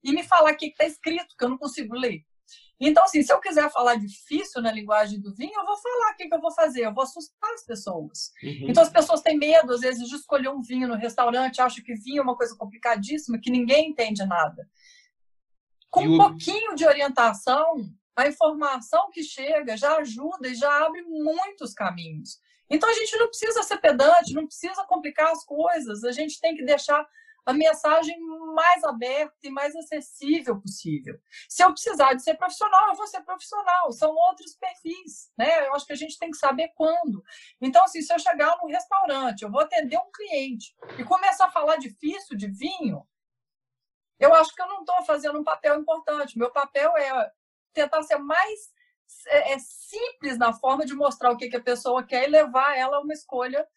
e 0.04 0.12
me 0.12 0.24
falar 0.26 0.52
o 0.52 0.58
que 0.58 0.66
está 0.66 0.84
escrito, 0.84 1.34
que 1.38 1.46
eu 1.46 1.50
não 1.50 1.58
consigo 1.58 1.96
ler. 1.96 2.26
Então, 2.80 3.04
assim, 3.04 3.24
se 3.24 3.32
eu 3.32 3.40
quiser 3.40 3.72
falar 3.72 3.96
difícil 3.96 4.62
na 4.62 4.72
linguagem 4.72 5.20
do 5.22 5.34
vinho, 5.34 5.54
eu 5.56 5.66
vou 5.66 5.78
falar 5.78 6.12
o 6.12 6.16
que, 6.16 6.28
que 6.28 6.36
eu 6.36 6.42
vou 6.42 6.52
fazer, 6.52 6.86
eu 6.86 6.94
vou 6.94 7.04
assustar 7.04 7.54
as 7.54 7.66
pessoas. 7.66 8.32
Uhum. 8.44 8.70
Então, 8.70 8.84
as 8.84 8.90
pessoas 8.90 9.22
têm 9.22 9.38
medo, 9.38 9.74
às 9.74 9.82
vezes, 9.82 10.08
de 10.08 10.16
escolher 10.16 10.50
um 10.50 10.62
vinho 10.62 10.88
no 10.88 10.96
restaurante, 10.96 11.62
acham 11.62 11.84
que 11.84 11.96
vinho 11.96 12.20
é 12.20 12.24
uma 12.24 12.36
coisa 12.36 12.56
complicadíssima, 12.58 13.40
que 13.40 13.50
ninguém 13.50 13.90
entende 13.90 14.26
nada. 14.26 14.68
Com 15.90 16.02
um 16.02 16.18
pouquinho 16.18 16.76
de 16.76 16.86
orientação, 16.86 17.76
a 18.16 18.28
informação 18.28 19.10
que 19.12 19.24
chega 19.24 19.78
já 19.78 19.98
ajuda 19.98 20.48
e 20.50 20.56
já 20.56 20.86
abre 20.86 21.02
muitos 21.04 21.74
caminhos. 21.74 22.40
Então 22.70 22.90
a 22.90 22.94
gente 22.94 23.16
não 23.18 23.28
precisa 23.28 23.62
ser 23.64 23.78
pedante, 23.78 24.34
não 24.34 24.46
precisa 24.46 24.86
complicar 24.88 25.32
as 25.32 25.44
coisas, 25.46 26.04
a 26.04 26.12
gente 26.12 26.40
tem 26.40 26.56
que 26.56 26.66
deixar 26.66 27.06
a 27.46 27.54
mensagem 27.54 28.20
mais 28.54 28.84
aberta 28.84 29.36
e 29.44 29.50
mais 29.50 29.76
acessível 29.76 30.60
possível. 30.60 31.20
Se 31.48 31.64
eu 31.64 31.72
precisar 31.72 32.14
de 32.14 32.24
ser 32.24 32.36
profissional, 32.36 32.90
eu 32.90 32.96
vou 32.96 33.06
ser 33.06 33.22
profissional, 33.22 33.92
são 33.92 34.10
outros 34.16 34.56
perfis, 34.56 35.32
né? 35.38 35.68
Eu 35.68 35.76
acho 35.76 35.86
que 35.86 35.94
a 35.94 35.98
gente 35.98 36.18
tem 36.18 36.32
que 36.32 36.38
saber 36.38 36.70
quando. 36.76 37.24
Então, 37.62 37.84
assim, 37.84 38.02
se 38.02 38.12
eu 38.14 38.20
chegar 38.20 38.58
num 38.58 38.68
restaurante, 38.70 39.44
eu 39.44 39.52
vou 39.52 39.62
atender 39.62 39.98
um 39.98 40.12
cliente 40.12 40.76
e 40.98 41.04
começar 41.04 41.46
a 41.46 41.52
falar 41.52 41.76
difícil 41.76 42.36
de 42.36 42.48
vinho, 42.48 43.06
eu 44.20 44.34
acho 44.34 44.54
que 44.56 44.62
eu 44.62 44.68
não 44.68 44.80
estou 44.80 45.04
fazendo 45.04 45.40
um 45.40 45.44
papel 45.44 45.80
importante. 45.80 46.38
Meu 46.38 46.52
papel 46.52 46.96
é 46.98 47.32
tentar 47.74 48.02
ser 48.04 48.18
mais 48.18 48.74
é, 49.28 49.54
é, 49.54 49.60
simples 49.60 50.38
na 50.38 50.54
forma 50.54 50.86
de 50.86 50.96
mostrar 50.96 51.32
o 51.32 51.38
que, 51.38 51.50
que 51.50 51.58
a 51.58 51.64
pessoa 51.64 52.04
quer 52.04 52.28
e 52.28 52.32
levar 52.32 52.78
ela 52.78 52.98
a 52.98 53.02
uma 53.02 53.14
escolha 53.14 53.68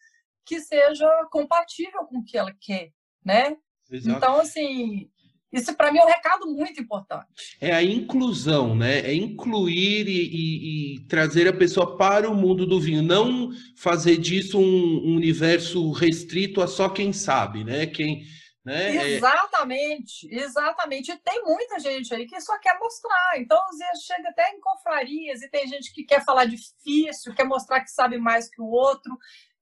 que 0.45 0.59
seja 0.59 1.07
compatível 1.31 2.05
com 2.05 2.19
o 2.19 2.23
que 2.23 2.37
ela 2.37 2.51
quer, 2.59 2.91
né? 3.29 3.57
Exato. 3.91 4.17
Então, 4.17 4.39
assim, 4.39 5.07
isso 5.51 5.75
para 5.75 5.91
mim 5.91 5.99
é 5.99 6.03
um 6.03 6.07
recado 6.07 6.47
muito 6.47 6.81
importante. 6.81 7.57
É 7.61 7.71
a 7.73 7.83
inclusão, 7.83 8.75
né? 8.75 8.99
É 8.99 9.13
incluir 9.13 10.07
e, 10.07 10.11
e, 10.11 10.95
e, 10.95 10.99
trazer 11.07 11.47
a 11.47 11.53
pessoa 11.53 11.95
para 11.95 12.29
o 12.29 12.35
mundo 12.35 12.65
do 12.65 12.79
vinho, 12.79 13.03
não 13.03 13.51
fazer 13.75 14.17
disso 14.17 14.59
um, 14.59 15.15
universo 15.15 15.91
restrito 15.91 16.61
a 16.61 16.67
só 16.67 16.89
quem 16.89 17.13
sabe, 17.13 17.63
né? 17.63 17.85
Quem 17.85 18.23
né? 18.63 18.95
É 18.95 19.09
exatamente, 19.15 20.27
exatamente. 20.29 21.11
E 21.11 21.17
tem 21.17 21.43
muita 21.43 21.79
gente 21.79 22.13
aí 22.13 22.27
que 22.27 22.39
só 22.41 22.57
quer 22.59 22.77
mostrar. 22.77 23.31
Então, 23.37 23.57
às 23.69 23.77
vezes, 23.77 24.03
chega 24.03 24.29
até 24.29 24.51
em 24.51 24.59
confrarias 24.59 25.41
e 25.41 25.49
tem 25.49 25.65
gente 25.67 25.93
que 25.93 26.03
quer 26.03 26.23
falar 26.23 26.45
difícil, 26.45 27.33
quer 27.33 27.45
mostrar 27.45 27.81
que 27.81 27.89
sabe 27.89 28.17
mais 28.17 28.49
que 28.49 28.61
o 28.61 28.67
outro. 28.67 29.17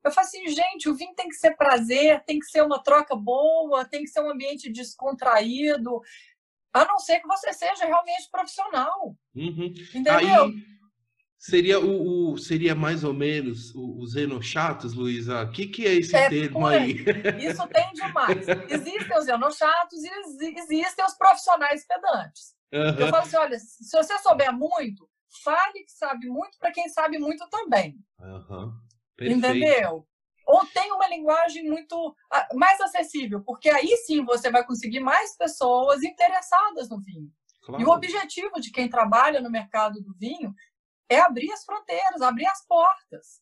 Eu 0.08 0.12
falo 0.12 0.26
assim, 0.28 0.48
gente, 0.48 0.90
o 0.90 0.96
vinho 0.96 1.14
tem 1.16 1.28
que 1.28 1.36
ser 1.36 1.56
prazer, 1.56 2.24
tem 2.26 2.40
que 2.40 2.46
ser 2.48 2.64
uma 2.64 2.82
troca 2.82 3.16
boa, 3.16 3.86
tem 3.86 4.04
que 4.04 4.10
ser 4.10 4.22
um 4.22 4.32
ambiente 4.32 4.72
descontraído, 4.72 6.02
a 6.74 6.86
não 6.86 7.00
ser 7.00 7.20
que 7.20 7.28
você 7.28 7.54
seja 7.54 7.86
realmente 7.86 8.30
profissional. 8.32 9.16
Uhum. 9.36 9.74
Entendeu? 9.94 10.14
Aí 10.14 10.78
Seria 11.40 11.80
o, 11.80 12.32
o, 12.32 12.38
seria 12.38 12.74
mais 12.74 13.04
ou 13.04 13.14
menos 13.14 13.72
os 13.76 14.16
enochatos, 14.16 14.94
Luísa? 14.96 15.44
O 15.44 15.52
que, 15.52 15.68
que 15.68 15.86
é 15.86 15.94
esse 15.94 16.16
é, 16.16 16.28
termo 16.30 16.66
aí? 16.66 16.96
Isso 17.40 17.68
tem 17.68 17.94
demais. 17.94 18.48
Existem 18.68 19.18
os 19.18 19.28
enochatos 19.28 20.04
e 20.04 20.10
existem 20.58 21.06
os 21.06 21.14
profissionais 21.14 21.86
pedantes. 21.86 22.56
Uhum. 22.74 23.00
Eu 23.00 23.08
falo 23.10 23.24
assim: 23.24 23.38
olha, 23.38 23.60
se 23.60 23.96
você 23.96 24.18
souber 24.18 24.52
muito, 24.52 25.08
fale 25.44 25.84
que 25.84 25.92
sabe 25.92 26.28
muito 26.28 26.58
para 26.58 26.72
quem 26.72 26.90
sabe 26.90 27.20
muito 27.20 27.48
também. 27.50 28.00
Uhum. 28.20 28.74
Entendeu? 29.20 30.08
Ou 30.46 30.66
tem 30.68 30.92
uma 30.94 31.08
linguagem 31.10 31.64
muito 31.64 32.16
ah, 32.32 32.48
mais 32.54 32.80
acessível, 32.80 33.44
porque 33.44 33.70
aí 33.70 33.98
sim 33.98 34.24
você 34.24 34.50
vai 34.50 34.66
conseguir 34.66 35.02
mais 35.02 35.36
pessoas 35.36 36.04
interessadas 36.04 36.90
no 36.90 37.02
vinho. 37.02 37.30
Claro. 37.64 37.82
E 37.82 37.86
o 37.86 37.90
objetivo 37.90 38.62
de 38.62 38.72
quem 38.72 38.90
trabalha 38.90 39.42
no 39.42 39.52
mercado 39.52 40.02
do 40.02 40.14
vinho 40.14 40.54
é 41.10 41.20
abrir 41.20 41.52
as 41.52 41.66
fronteiras, 41.66 42.22
abrir 42.22 42.48
as 42.48 42.66
portas. 42.66 43.42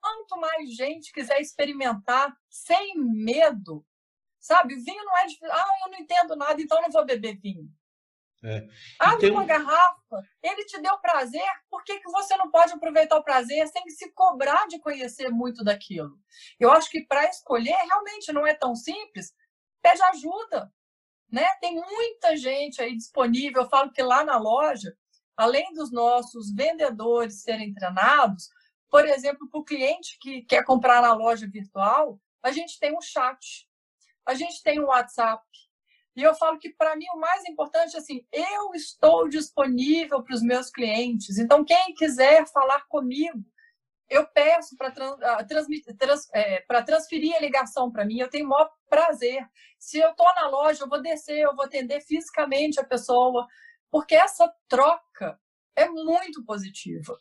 Quanto 0.00 0.40
mais 0.40 0.74
gente 0.74 1.12
quiser 1.12 1.38
experimentar 1.40 2.34
sem 2.48 2.94
medo, 2.96 3.84
sabe? 4.40 4.74
Vinho 4.76 5.04
não 5.04 5.18
é 5.18 5.26
difícil. 5.26 5.52
Ah, 5.52 5.66
eu 5.84 5.90
não 5.90 5.98
entendo 5.98 6.34
nada, 6.34 6.60
então 6.62 6.80
não 6.80 6.90
vou 6.90 7.04
beber 7.04 7.38
vinho. 7.38 7.68
É. 8.44 8.68
Abre 9.00 9.30
uma 9.30 9.44
garrafa, 9.44 10.22
ele 10.42 10.64
te 10.64 10.80
deu 10.80 10.96
prazer, 10.98 11.42
por 11.68 11.82
que, 11.82 11.98
que 11.98 12.10
você 12.10 12.36
não 12.36 12.50
pode 12.50 12.72
aproveitar 12.72 13.16
o 13.16 13.24
prazer 13.24 13.66
sem 13.66 13.88
se 13.90 14.12
cobrar 14.12 14.66
de 14.68 14.78
conhecer 14.78 15.28
muito 15.28 15.64
daquilo? 15.64 16.16
Eu 16.58 16.70
acho 16.70 16.88
que 16.88 17.04
para 17.04 17.28
escolher 17.28 17.76
realmente 17.88 18.32
não 18.32 18.46
é 18.46 18.54
tão 18.54 18.76
simples. 18.76 19.34
Pede 19.82 20.02
ajuda. 20.02 20.72
Né? 21.30 21.46
Tem 21.60 21.74
muita 21.74 22.36
gente 22.36 22.80
aí 22.80 22.96
disponível. 22.96 23.62
Eu 23.62 23.68
falo 23.68 23.92
que 23.92 24.02
lá 24.02 24.24
na 24.24 24.38
loja 24.38 24.96
além 25.38 25.72
dos 25.72 25.92
nossos 25.92 26.52
vendedores 26.52 27.42
serem 27.42 27.72
treinados, 27.72 28.50
por 28.90 29.06
exemplo, 29.06 29.48
para 29.48 29.60
o 29.60 29.64
cliente 29.64 30.18
que 30.20 30.42
quer 30.42 30.64
comprar 30.64 31.00
na 31.00 31.14
loja 31.14 31.46
virtual, 31.48 32.20
a 32.42 32.50
gente 32.50 32.76
tem 32.80 32.92
um 32.92 33.00
chat, 33.00 33.68
a 34.26 34.34
gente 34.34 34.60
tem 34.64 34.80
um 34.80 34.86
WhatsApp. 34.86 35.44
E 36.16 36.22
eu 36.22 36.34
falo 36.34 36.58
que 36.58 36.70
para 36.70 36.96
mim 36.96 37.06
o 37.14 37.20
mais 37.20 37.44
importante 37.44 37.94
é 37.94 37.98
assim, 37.98 38.26
eu 38.32 38.74
estou 38.74 39.28
disponível 39.28 40.22
para 40.22 40.34
os 40.34 40.42
meus 40.42 40.70
clientes. 40.70 41.38
Então, 41.38 41.64
quem 41.64 41.94
quiser 41.94 42.46
falar 42.48 42.86
comigo, 42.88 43.44
eu 44.10 44.26
peço 44.26 44.76
para 44.76 44.88
ah, 44.88 45.44
trans, 45.44 45.66
trans, 45.98 46.28
é, 46.32 46.60
transferir 46.82 47.36
a 47.36 47.40
ligação 47.40 47.90
para 47.92 48.04
mim, 48.04 48.18
eu 48.18 48.30
tenho 48.30 48.46
o 48.46 48.48
maior 48.48 48.70
prazer. 48.88 49.46
Se 49.78 49.98
eu 49.98 50.10
estou 50.10 50.26
na 50.34 50.48
loja, 50.48 50.84
eu 50.84 50.88
vou 50.88 51.00
descer, 51.00 51.38
eu 51.38 51.54
vou 51.54 51.66
atender 51.66 52.00
fisicamente 52.00 52.80
a 52.80 52.84
pessoa 52.84 53.46
porque 53.90 54.14
essa 54.14 54.52
troca 54.68 55.38
é 55.76 55.88
muito 55.88 56.44
positiva, 56.44 57.18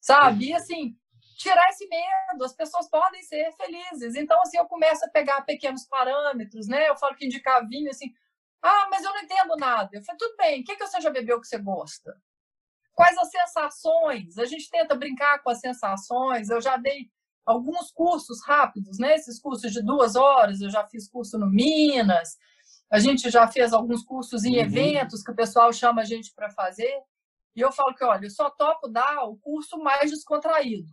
sabe? 0.00 0.46
E 0.46 0.54
assim, 0.54 0.96
tirar 1.36 1.68
esse 1.68 1.86
medo, 1.88 2.44
as 2.44 2.54
pessoas 2.54 2.88
podem 2.88 3.22
ser 3.22 3.52
felizes. 3.52 4.14
Então, 4.14 4.40
assim, 4.40 4.56
eu 4.56 4.66
começo 4.66 5.04
a 5.04 5.08
pegar 5.08 5.42
pequenos 5.42 5.84
parâmetros, 5.86 6.66
né? 6.66 6.88
Eu 6.88 6.96
falo 6.96 7.14
que 7.14 7.26
indicar 7.26 7.66
vinho, 7.68 7.90
assim, 7.90 8.12
ah, 8.62 8.88
mas 8.90 9.04
eu 9.04 9.12
não 9.12 9.22
entendo 9.22 9.56
nada. 9.56 9.90
Eu 9.92 10.02
falei, 10.02 10.18
tudo 10.18 10.36
bem, 10.36 10.60
o 10.60 10.64
que, 10.64 10.76
que 10.76 10.86
você 10.86 11.00
já 11.00 11.10
bebeu 11.10 11.40
que 11.40 11.46
você 11.46 11.58
gosta? 11.58 12.16
Quais 12.94 13.16
as 13.18 13.30
sensações? 13.30 14.38
A 14.38 14.46
gente 14.46 14.70
tenta 14.70 14.94
brincar 14.94 15.42
com 15.42 15.50
as 15.50 15.60
sensações. 15.60 16.48
Eu 16.48 16.60
já 16.60 16.78
dei 16.78 17.10
alguns 17.44 17.92
cursos 17.92 18.42
rápidos, 18.44 18.98
né? 18.98 19.14
Esses 19.14 19.38
cursos 19.38 19.70
de 19.72 19.82
duas 19.82 20.16
horas, 20.16 20.60
eu 20.60 20.70
já 20.70 20.86
fiz 20.86 21.08
curso 21.08 21.38
no 21.38 21.46
Minas, 21.46 22.36
a 22.90 22.98
gente 22.98 23.30
já 23.30 23.46
fez 23.46 23.72
alguns 23.72 24.02
cursos 24.02 24.44
em 24.44 24.56
uhum. 24.56 24.62
eventos 24.62 25.22
que 25.22 25.30
o 25.30 25.36
pessoal 25.36 25.72
chama 25.72 26.02
a 26.02 26.04
gente 26.04 26.32
para 26.34 26.50
fazer. 26.50 27.02
E 27.54 27.60
eu 27.60 27.70
falo 27.72 27.94
que, 27.94 28.04
olha, 28.04 28.26
eu 28.26 28.30
só 28.30 28.50
topo 28.50 28.88
dar 28.88 29.24
o 29.24 29.36
curso 29.36 29.78
mais 29.78 30.10
descontraído. 30.10 30.92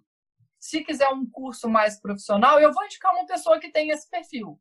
Se 0.64 0.82
quiser 0.82 1.09
um 1.09 1.30
curso 1.30 1.68
mais 1.68 1.99
profissional, 1.99 2.57
eu 2.57 2.72
vou 2.72 2.86
indicar 2.86 3.14
uma 3.14 3.26
pessoa 3.26 3.59
que 3.59 3.70
tem 3.70 3.89
esse 3.89 4.09
perfil. 4.09 4.57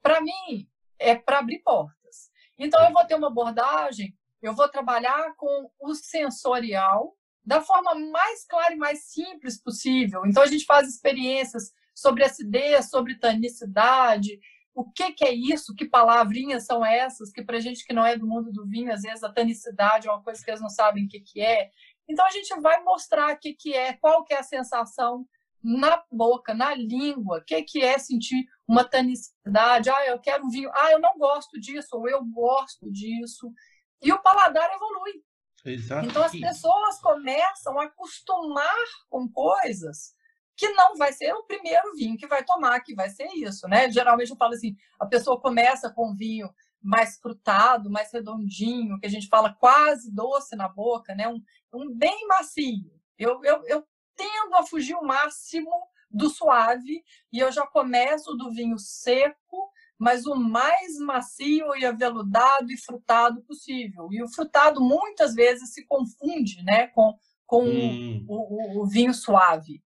Para 0.00 0.18
mim, 0.18 0.66
é 0.98 1.14
para 1.14 1.40
abrir 1.40 1.58
portas. 1.58 2.30
Então, 2.58 2.82
eu 2.82 2.90
vou 2.90 3.04
ter 3.04 3.16
uma 3.16 3.26
abordagem, 3.26 4.16
eu 4.40 4.54
vou 4.54 4.66
trabalhar 4.66 5.34
com 5.36 5.70
o 5.78 5.94
sensorial 5.94 7.14
da 7.44 7.60
forma 7.60 7.94
mais 7.94 8.46
clara 8.46 8.72
e 8.72 8.78
mais 8.78 9.10
simples 9.10 9.62
possível. 9.62 10.22
Então, 10.24 10.42
a 10.42 10.46
gente 10.46 10.64
faz 10.64 10.88
experiências 10.88 11.70
sobre 11.94 12.24
acidez, 12.24 12.88
sobre 12.88 13.18
tanicidade, 13.18 14.40
o 14.74 14.90
que, 14.90 15.12
que 15.12 15.24
é 15.24 15.34
isso, 15.34 15.74
que 15.74 15.84
palavrinhas 15.84 16.64
são 16.64 16.84
essas, 16.84 17.30
que 17.30 17.42
para 17.42 17.60
gente 17.60 17.84
que 17.84 17.92
não 17.92 18.06
é 18.06 18.16
do 18.16 18.26
mundo 18.26 18.50
do 18.50 18.66
vinho, 18.66 18.90
às 18.90 19.02
vezes 19.02 19.22
a 19.22 19.32
tanicidade 19.32 20.08
é 20.08 20.10
uma 20.10 20.22
coisa 20.22 20.42
que 20.42 20.50
eles 20.50 20.62
não 20.62 20.70
sabem 20.70 21.04
o 21.04 21.08
que, 21.08 21.20
que 21.20 21.42
é. 21.42 21.70
Então 22.08 22.24
a 22.26 22.30
gente 22.30 22.54
vai 22.60 22.82
mostrar 22.82 23.34
o 23.34 23.38
que, 23.38 23.54
que 23.54 23.74
é, 23.74 23.94
qual 23.94 24.24
que 24.24 24.34
é 24.34 24.38
a 24.38 24.42
sensação 24.42 25.26
na 25.62 26.02
boca, 26.10 26.54
na 26.54 26.74
língua, 26.74 27.38
o 27.38 27.44
que, 27.44 27.60
que 27.62 27.82
é 27.82 27.98
sentir 27.98 28.46
uma 28.68 28.84
tanicidade, 28.84 29.90
ah, 29.90 30.06
eu 30.06 30.18
quero 30.20 30.44
um 30.44 30.48
vinho, 30.48 30.70
ah, 30.72 30.92
eu 30.92 31.00
não 31.00 31.18
gosto 31.18 31.58
disso, 31.60 31.96
ou 31.96 32.08
eu 32.08 32.24
gosto 32.24 32.90
disso. 32.90 33.52
E 34.00 34.12
o 34.12 34.22
paladar 34.22 34.70
evolui. 34.72 35.24
Exato. 35.64 36.06
Então 36.06 36.22
as 36.22 36.32
pessoas 36.32 37.00
começam 37.00 37.78
a 37.80 37.84
acostumar 37.84 38.84
com 39.10 39.28
coisas 39.28 40.14
que 40.56 40.68
não 40.70 40.96
vai 40.96 41.12
ser 41.12 41.32
o 41.34 41.44
primeiro 41.44 41.94
vinho 41.94 42.16
que 42.16 42.26
vai 42.26 42.44
tomar, 42.44 42.80
que 42.80 42.94
vai 42.94 43.10
ser 43.10 43.26
isso, 43.34 43.68
né? 43.68 43.90
Geralmente 43.90 44.30
eu 44.30 44.36
falo 44.36 44.54
assim, 44.54 44.74
a 44.98 45.04
pessoa 45.04 45.40
começa 45.40 45.90
com 45.90 46.14
vinho 46.14 46.48
mais 46.86 47.18
frutado, 47.18 47.90
mais 47.90 48.12
redondinho, 48.12 48.98
que 49.00 49.06
a 49.06 49.10
gente 49.10 49.28
fala 49.28 49.52
quase 49.52 50.10
doce 50.14 50.54
na 50.54 50.68
boca, 50.68 51.14
né? 51.14 51.28
Um, 51.28 51.42
um 51.72 51.92
bem 51.92 52.26
macio. 52.28 52.90
Eu, 53.18 53.42
eu, 53.44 53.62
eu 53.66 53.84
tendo 54.14 54.54
a 54.54 54.62
fugir 54.64 54.94
o 54.94 55.04
máximo 55.04 55.70
do 56.10 56.30
suave 56.30 57.02
e 57.32 57.38
eu 57.40 57.50
já 57.50 57.66
começo 57.66 58.34
do 58.34 58.50
vinho 58.52 58.78
seco, 58.78 59.70
mas 59.98 60.26
o 60.26 60.34
mais 60.34 60.96
macio 60.98 61.74
e 61.76 61.84
aveludado 61.84 62.70
e 62.70 62.76
frutado 62.76 63.42
possível. 63.42 64.08
E 64.12 64.22
o 64.22 64.28
frutado 64.28 64.80
muitas 64.80 65.34
vezes 65.34 65.72
se 65.72 65.84
confunde, 65.86 66.62
né, 66.62 66.86
com, 66.88 67.18
com 67.44 67.64
hum. 67.64 68.24
o, 68.28 68.80
o, 68.80 68.82
o 68.82 68.86
vinho 68.86 69.12
suave. 69.12 69.82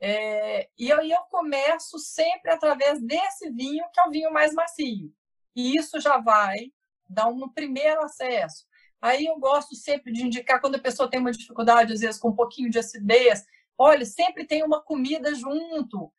É, 0.00 0.68
e 0.76 0.90
aí 0.90 1.10
eu 1.12 1.22
começo 1.30 1.98
sempre 1.98 2.50
através 2.50 3.00
desse 3.00 3.50
vinho, 3.50 3.84
que 3.92 4.00
é 4.00 4.04
o 4.04 4.10
vinho 4.10 4.32
mais 4.32 4.52
macio. 4.54 5.12
E 5.54 5.76
isso 5.76 6.00
já 6.00 6.18
vai 6.18 6.72
dar 7.08 7.28
um 7.28 7.48
primeiro 7.48 8.02
acesso. 8.02 8.66
Aí 9.00 9.26
eu 9.26 9.38
gosto 9.38 9.74
sempre 9.74 10.12
de 10.12 10.22
indicar, 10.22 10.60
quando 10.60 10.76
a 10.76 10.80
pessoa 10.80 11.10
tem 11.10 11.20
uma 11.20 11.32
dificuldade, 11.32 11.92
às 11.92 12.00
vezes, 12.00 12.20
com 12.20 12.28
um 12.28 12.36
pouquinho 12.36 12.70
de 12.70 12.78
acidez, 12.78 13.44
olha, 13.76 14.04
sempre 14.04 14.46
tem 14.46 14.62
uma 14.62 14.80
comida 14.80 15.34
junto. 15.34 16.12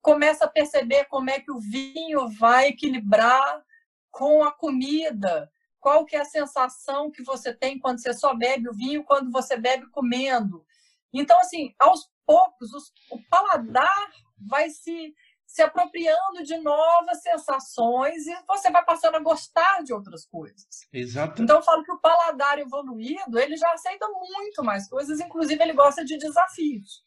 Começa 0.00 0.46
a 0.46 0.48
perceber 0.48 1.04
como 1.04 1.28
é 1.28 1.38
que 1.38 1.52
o 1.52 1.60
vinho 1.60 2.28
vai 2.28 2.68
equilibrar 2.68 3.62
com 4.10 4.42
a 4.42 4.50
comida. 4.50 5.50
Qual 5.78 6.04
que 6.04 6.16
é 6.16 6.20
a 6.20 6.24
sensação 6.24 7.10
que 7.10 7.22
você 7.22 7.54
tem 7.54 7.78
quando 7.78 8.00
você 8.00 8.12
só 8.14 8.34
bebe 8.34 8.68
o 8.68 8.74
vinho, 8.74 9.04
quando 9.04 9.30
você 9.30 9.56
bebe 9.56 9.86
comendo. 9.90 10.64
Então, 11.12 11.38
assim, 11.40 11.74
aos 11.78 12.10
poucos, 12.26 12.72
os, 12.72 12.92
o 13.10 13.22
paladar 13.28 14.10
vai 14.38 14.70
se, 14.70 15.14
se 15.48 15.62
apropriando 15.62 16.44
de 16.44 16.58
novas 16.58 17.22
sensações 17.22 18.26
e 18.26 18.36
você 18.46 18.70
vai 18.70 18.84
passando 18.84 19.14
a 19.14 19.20
gostar 19.20 19.82
de 19.82 19.94
outras 19.94 20.26
coisas. 20.26 20.66
Exato. 20.92 21.42
Então, 21.42 21.56
eu 21.56 21.62
falo 21.62 21.82
que 21.82 21.90
o 21.90 21.98
paladar 21.98 22.58
evoluído, 22.58 23.38
ele 23.38 23.56
já 23.56 23.72
aceita 23.72 24.06
muito 24.08 24.62
mais 24.62 24.86
coisas, 24.88 25.18
inclusive 25.20 25.60
ele 25.62 25.72
gosta 25.72 26.04
de 26.04 26.18
desafios. 26.18 27.02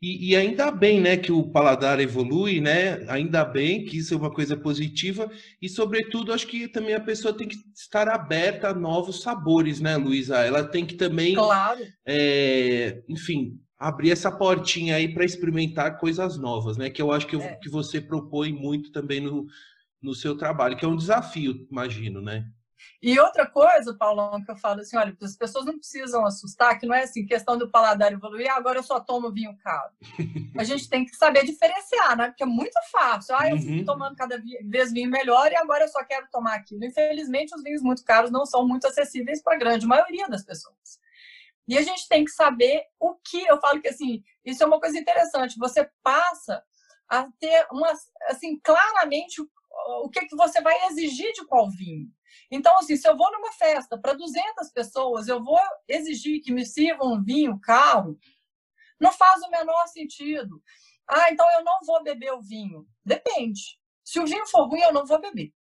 E, 0.00 0.30
e, 0.30 0.36
ainda 0.36 0.70
bem, 0.70 1.00
né, 1.00 1.16
que 1.16 1.32
o 1.32 1.50
paladar 1.50 1.98
evolui, 1.98 2.60
né? 2.60 3.04
Ainda 3.08 3.44
bem 3.44 3.84
que 3.84 3.96
isso 3.96 4.14
é 4.14 4.16
uma 4.16 4.32
coisa 4.32 4.56
positiva 4.56 5.28
e, 5.60 5.68
sobretudo, 5.68 6.32
acho 6.32 6.46
que 6.46 6.68
também 6.68 6.94
a 6.94 7.00
pessoa 7.00 7.36
tem 7.36 7.48
que 7.48 7.56
estar 7.74 8.06
aberta 8.08 8.68
a 8.68 8.74
novos 8.74 9.22
sabores, 9.22 9.80
né, 9.80 9.96
Luísa? 9.96 10.36
Ela 10.44 10.62
tem 10.62 10.86
que 10.86 10.94
também, 10.94 11.34
claro. 11.34 11.84
é, 12.06 13.02
enfim, 13.08 13.58
abrir 13.78 14.10
essa 14.10 14.32
portinha 14.32 14.96
aí 14.96 15.12
para 15.12 15.24
experimentar 15.24 15.98
coisas 15.98 16.36
novas, 16.36 16.76
né? 16.76 16.90
Que 16.90 17.00
eu 17.00 17.12
acho 17.12 17.26
que, 17.26 17.36
eu, 17.36 17.40
é. 17.40 17.54
que 17.56 17.68
você 17.68 18.00
propõe 18.00 18.52
muito 18.52 18.90
também 18.90 19.20
no, 19.20 19.46
no 20.02 20.14
seu 20.14 20.36
trabalho, 20.36 20.76
que 20.76 20.84
é 20.84 20.88
um 20.88 20.96
desafio, 20.96 21.66
imagino, 21.70 22.20
né? 22.20 22.44
E 23.02 23.18
outra 23.18 23.46
coisa, 23.46 23.94
Paulão, 23.94 24.42
que 24.42 24.50
eu 24.50 24.56
falo 24.56 24.80
assim, 24.80 24.96
olha, 24.96 25.16
as 25.22 25.36
pessoas 25.36 25.64
não 25.64 25.78
precisam 25.78 26.24
assustar, 26.24 26.78
que 26.78 26.86
não 26.86 26.94
é 26.94 27.02
assim, 27.02 27.26
questão 27.26 27.56
do 27.56 27.70
paladar 27.70 28.12
evoluir, 28.12 28.50
ah, 28.50 28.56
agora 28.56 28.78
eu 28.78 28.82
só 28.82 28.98
tomo 28.98 29.32
vinho 29.32 29.56
caro. 29.58 29.92
A 30.58 30.64
gente 30.64 30.88
tem 30.88 31.04
que 31.04 31.14
saber 31.16 31.44
diferenciar, 31.44 32.16
né? 32.16 32.28
Porque 32.28 32.42
é 32.42 32.46
muito 32.46 32.78
fácil. 32.90 33.36
Ah, 33.36 33.48
eu 33.48 33.56
uhum. 33.56 33.62
fico 33.62 33.84
tomando 33.84 34.16
cada 34.16 34.40
vez 34.64 34.92
vinho 34.92 35.10
melhor 35.10 35.50
e 35.52 35.56
agora 35.56 35.84
eu 35.84 35.88
só 35.88 36.02
quero 36.04 36.26
tomar 36.30 36.54
aquilo. 36.54 36.84
Infelizmente, 36.84 37.54
os 37.54 37.62
vinhos 37.62 37.82
muito 37.82 38.04
caros 38.04 38.30
não 38.30 38.44
são 38.44 38.66
muito 38.66 38.86
acessíveis 38.86 39.42
para 39.42 39.54
a 39.54 39.58
grande 39.58 39.86
maioria 39.86 40.28
das 40.28 40.44
pessoas. 40.44 40.98
E 41.68 41.76
a 41.76 41.82
gente 41.82 42.08
tem 42.08 42.24
que 42.24 42.30
saber 42.30 42.82
o 42.98 43.14
que, 43.16 43.46
eu 43.46 43.60
falo 43.60 43.80
que 43.80 43.88
assim, 43.88 44.22
isso 44.44 44.62
é 44.62 44.66
uma 44.66 44.80
coisa 44.80 44.98
interessante, 44.98 45.58
você 45.58 45.88
passa 46.02 46.62
a 47.08 47.28
ter 47.38 47.66
uma, 47.70 47.92
assim, 48.28 48.58
claramente 48.60 49.40
o, 49.40 50.08
que, 50.08 50.26
que 50.26 50.36
você 50.36 50.60
vai 50.62 50.86
exigir 50.86 51.30
de 51.32 51.44
qual 51.46 51.70
vinho. 51.70 52.08
Então, 52.50 52.76
assim, 52.78 52.96
se 52.96 53.06
eu 53.08 53.16
vou 53.16 53.30
numa 53.32 53.52
festa 53.52 53.98
para 53.98 54.14
200 54.14 54.70
pessoas, 54.72 55.28
eu 55.28 55.42
vou 55.42 55.60
exigir 55.86 56.42
que 56.42 56.52
me 56.52 56.64
sirvam 56.64 57.14
um 57.14 57.22
vinho 57.22 57.58
caro, 57.60 58.18
não 58.98 59.12
faz 59.12 59.42
o 59.42 59.50
menor 59.50 59.86
sentido. 59.88 60.62
Ah, 61.06 61.30
então 61.30 61.46
eu 61.52 61.64
não 61.64 61.80
vou 61.86 62.02
beber 62.02 62.32
o 62.32 62.42
vinho. 62.42 62.86
Depende. 63.04 63.78
Se 64.04 64.18
o 64.18 64.26
vinho 64.26 64.46
for 64.46 64.68
ruim, 64.68 64.80
eu 64.80 64.92
não 64.92 65.06
vou 65.06 65.20
beber. 65.20 65.52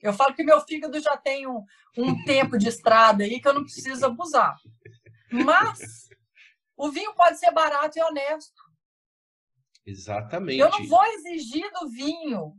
Eu 0.00 0.12
falo 0.12 0.34
que 0.34 0.42
meu 0.42 0.60
fígado 0.62 0.98
já 1.00 1.16
tem 1.16 1.46
um, 1.46 1.64
um 1.98 2.24
tempo 2.24 2.56
de 2.56 2.68
estrada 2.68 3.24
aí 3.24 3.40
que 3.40 3.46
eu 3.46 3.54
não 3.54 3.62
preciso 3.62 4.06
abusar. 4.06 4.56
Mas 5.30 6.08
o 6.76 6.90
vinho 6.90 7.14
pode 7.14 7.38
ser 7.38 7.50
barato 7.52 7.98
e 7.98 8.02
honesto. 8.02 8.60
Exatamente. 9.86 10.58
Eu 10.58 10.70
não 10.70 10.86
vou 10.86 11.04
exigir 11.04 11.70
do 11.72 11.88
vinho 11.88 12.56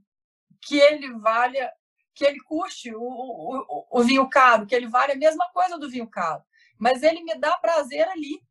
que 0.61 0.77
ele 0.77 1.11
valha 1.19 1.71
que 2.13 2.25
ele 2.25 2.39
custe 2.41 2.93
o, 2.93 3.01
o, 3.01 3.87
o 3.89 4.03
vinho 4.03 4.29
caro, 4.29 4.65
que 4.65 4.75
ele 4.75 4.87
vale 4.87 5.13
a 5.13 5.17
mesma 5.17 5.49
coisa 5.51 5.77
do 5.77 5.89
vinho 5.89 6.07
caro. 6.09 6.43
Mas 6.77 7.03
ele 7.03 7.23
me 7.23 7.35
dá 7.35 7.57
prazer 7.57 8.07
ali. 8.09 8.43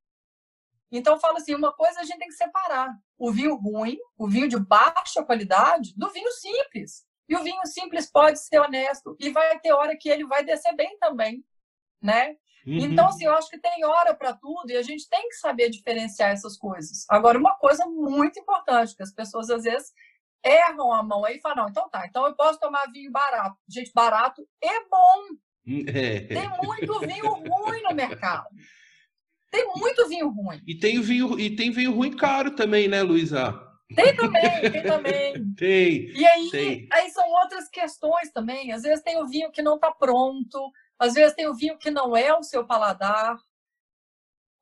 Então, 0.91 1.15
eu 1.15 1.21
falo 1.21 1.37
assim: 1.37 1.55
uma 1.55 1.73
coisa 1.73 2.01
a 2.01 2.05
gente 2.05 2.19
tem 2.19 2.29
que 2.29 2.35
separar. 2.35 2.97
O 3.19 3.31
vinho 3.31 3.55
ruim, 3.55 3.99
o 4.17 4.29
vinho 4.29 4.49
de 4.49 4.59
baixa 4.59 5.23
qualidade, 5.25 5.95
do 5.97 6.11
vinho 6.11 6.31
simples. 6.33 7.07
E 7.29 7.37
o 7.37 7.43
vinho 7.43 7.65
simples 7.67 8.11
pode 8.11 8.41
ser 8.41 8.59
honesto 8.59 9.17
e 9.21 9.31
vai 9.31 9.59
ter 9.61 9.73
hora 9.73 9.97
que 9.97 10.09
ele 10.09 10.27
vai 10.27 10.45
descer 10.45 10.75
bem 10.75 10.99
também, 10.99 11.45
né? 12.03 12.37
Uhum. 12.67 12.79
Então, 12.79 13.09
assim, 13.09 13.25
eu 13.25 13.35
acho 13.35 13.49
que 13.49 13.59
tem 13.59 13.85
hora 13.85 14.15
para 14.15 14.35
tudo 14.35 14.71
e 14.71 14.77
a 14.77 14.83
gente 14.83 15.09
tem 15.09 15.29
que 15.29 15.37
saber 15.37 15.71
diferenciar 15.71 16.31
essas 16.31 16.57
coisas. 16.57 17.07
Agora, 17.09 17.39
uma 17.39 17.57
coisa 17.57 17.87
muito 17.87 18.39
importante 18.39 18.95
que 18.95 19.03
as 19.03 19.13
pessoas 19.13 19.51
às 19.51 19.65
vezes 19.65 19.93
erram 20.45 20.93
a 20.93 21.03
mão 21.03 21.25
aí 21.25 21.37
e 21.37 21.41
falam, 21.41 21.65
não, 21.65 21.69
então 21.69 21.89
tá, 21.89 22.07
então 22.07 22.27
eu 22.27 22.35
posso 22.35 22.59
tomar 22.59 22.91
vinho 22.93 23.11
barato. 23.11 23.57
Gente, 23.69 23.93
barato 23.95 24.47
é 24.63 24.85
bom. 24.89 25.27
É. 25.89 26.21
Tem 26.35 26.49
muito 26.63 27.01
vinho 27.01 27.33
ruim 27.33 27.83
no 27.83 27.95
mercado. 27.95 28.49
Tem 29.51 29.67
muito 29.77 30.09
vinho 30.09 30.29
ruim. 30.29 30.63
E 30.65 30.79
tem 30.79 31.01
vinho, 31.01 31.39
e 31.39 31.57
tem 31.57 31.73
vinho 31.73 31.93
ruim 31.93 32.17
caro 32.17 32.55
também, 32.55 32.87
né, 32.87 33.03
Luísa? 33.03 33.61
Tem 33.95 34.15
também, 34.15 34.71
tem 34.71 34.83
também. 34.85 35.55
tem. 35.59 36.07
E 36.13 36.25
aí, 36.25 36.51
tem. 36.51 36.89
aí 36.93 37.11
são 37.11 37.29
outras 37.29 37.69
questões 37.69 38.31
também. 38.33 38.71
Às 38.71 38.83
vezes 38.83 39.03
tem 39.03 39.21
o 39.21 39.27
vinho 39.27 39.51
que 39.51 39.61
não 39.61 39.75
está 39.75 39.91
pronto, 39.91 40.71
às 41.01 41.15
vezes 41.15 41.35
tem 41.35 41.49
o 41.49 41.55
vinho 41.55 41.79
que 41.79 41.91
não 41.91 42.17
é 42.17 42.33
o 42.33 42.45
seu 42.45 42.65
paladar 42.65 43.37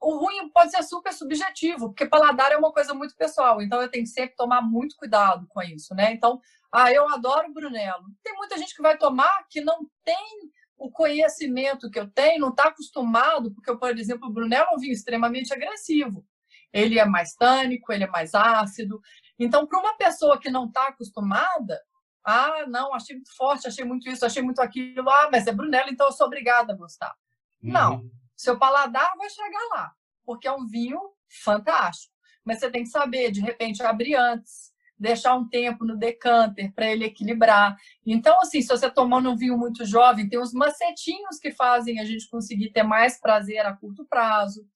o 0.01 0.17
ruim 0.17 0.49
pode 0.51 0.71
ser 0.71 0.83
super 0.85 1.13
subjetivo, 1.13 1.89
porque 1.89 2.07
paladar 2.07 2.53
é 2.53 2.57
uma 2.57 2.73
coisa 2.73 2.95
muito 2.95 3.17
pessoal, 3.17 3.61
então 3.61 3.83
eu 3.83 3.91
tenho 3.91 4.05
que 4.05 4.11
sempre 4.11 4.37
tomar 4.37 4.63
muito 4.63 4.97
cuidado 4.97 5.47
com 5.49 5.61
isso, 5.63 5.95
né? 5.95 6.13
Então, 6.13 6.41
ah, 6.73 6.93
eu 6.93 7.09
adoro 7.09 7.53
Brunello. 7.53 8.05
Tem 8.23 8.35
muita 8.35 8.57
gente 8.57 8.75
que 8.75 8.83
vai 8.83 8.97
tomar 8.97 9.47
que 9.49 9.61
não 9.61 9.81
tem 10.05 10.53
o 10.77 10.91
conhecimento 10.91 11.91
que 11.91 11.99
eu 11.99 12.09
tenho, 12.09 12.41
não 12.41 12.51
está 12.51 12.69
acostumado, 12.69 13.53
porque, 13.53 13.75
por 13.77 13.99
exemplo, 13.99 14.29
o 14.29 14.33
Brunello 14.33 14.69
é 14.71 14.75
um 14.75 14.79
vinho 14.79 14.93
extremamente 14.93 15.53
agressivo. 15.53 16.25
Ele 16.73 16.99
é 16.99 17.05
mais 17.05 17.35
tânico, 17.35 17.93
ele 17.93 18.05
é 18.05 18.09
mais 18.09 18.35
ácido. 18.35 19.01
Então, 19.39 19.67
para 19.67 19.81
uma 19.81 19.97
pessoa 19.97 20.39
que 20.39 20.51
não 20.51 20.67
está 20.67 20.89
acostumada, 20.89 21.81
ah, 22.25 22.65
não, 22.67 22.95
achei 22.95 23.17
muito 23.17 23.35
forte, 23.37 23.67
achei 23.67 23.85
muito 23.85 24.09
isso, 24.09 24.25
achei 24.25 24.43
muito 24.43 24.61
aquilo, 24.61 25.09
ah, 25.09 25.29
mas 25.31 25.47
é 25.47 25.53
Brunello, 25.53 25.91
então 25.91 26.07
eu 26.07 26.13
sou 26.13 26.27
obrigada 26.27 26.73
a 26.73 26.77
gostar. 26.77 27.15
Uhum. 27.63 27.73
Não, 27.73 28.11
seu 28.37 28.59
paladar 28.59 29.13
vai 29.17 29.29
chegar 29.31 29.69
lá, 29.73 29.93
porque 30.25 30.47
é 30.47 30.53
um 30.53 30.67
vinho 30.67 31.01
fantástico. 31.43 32.13
Mas 32.45 32.61
você 32.61 32.71
tem 32.71 32.83
que 32.83 32.89
saber, 32.89 33.31
de 33.31 33.41
repente, 33.41 33.83
abrir 33.83 34.15
antes, 34.15 34.73
deixar 34.99 35.37
um 35.37 35.49
tempo 35.49 35.85
no 35.85 35.97
decanter 35.97 36.73
para 36.75 36.91
ele 36.91 37.05
equilibrar. 37.05 37.77
Então, 38.05 38.41
assim, 38.41 38.61
se 38.61 38.69
você 38.69 38.91
tomando 38.91 39.31
um 39.31 39.37
vinho 39.37 39.57
muito 39.57 39.85
jovem, 39.85 40.29
tem 40.29 40.41
uns 40.41 40.53
macetinhos 40.53 41.39
que 41.39 41.53
fazem 41.53 42.01
a 42.01 42.05
gente 42.05 42.29
conseguir 42.29 42.71
ter 42.71 42.83
mais 42.83 43.21
prazer 43.21 43.65
a 43.65 43.75
curto 43.75 44.05
prazo. 44.05 44.67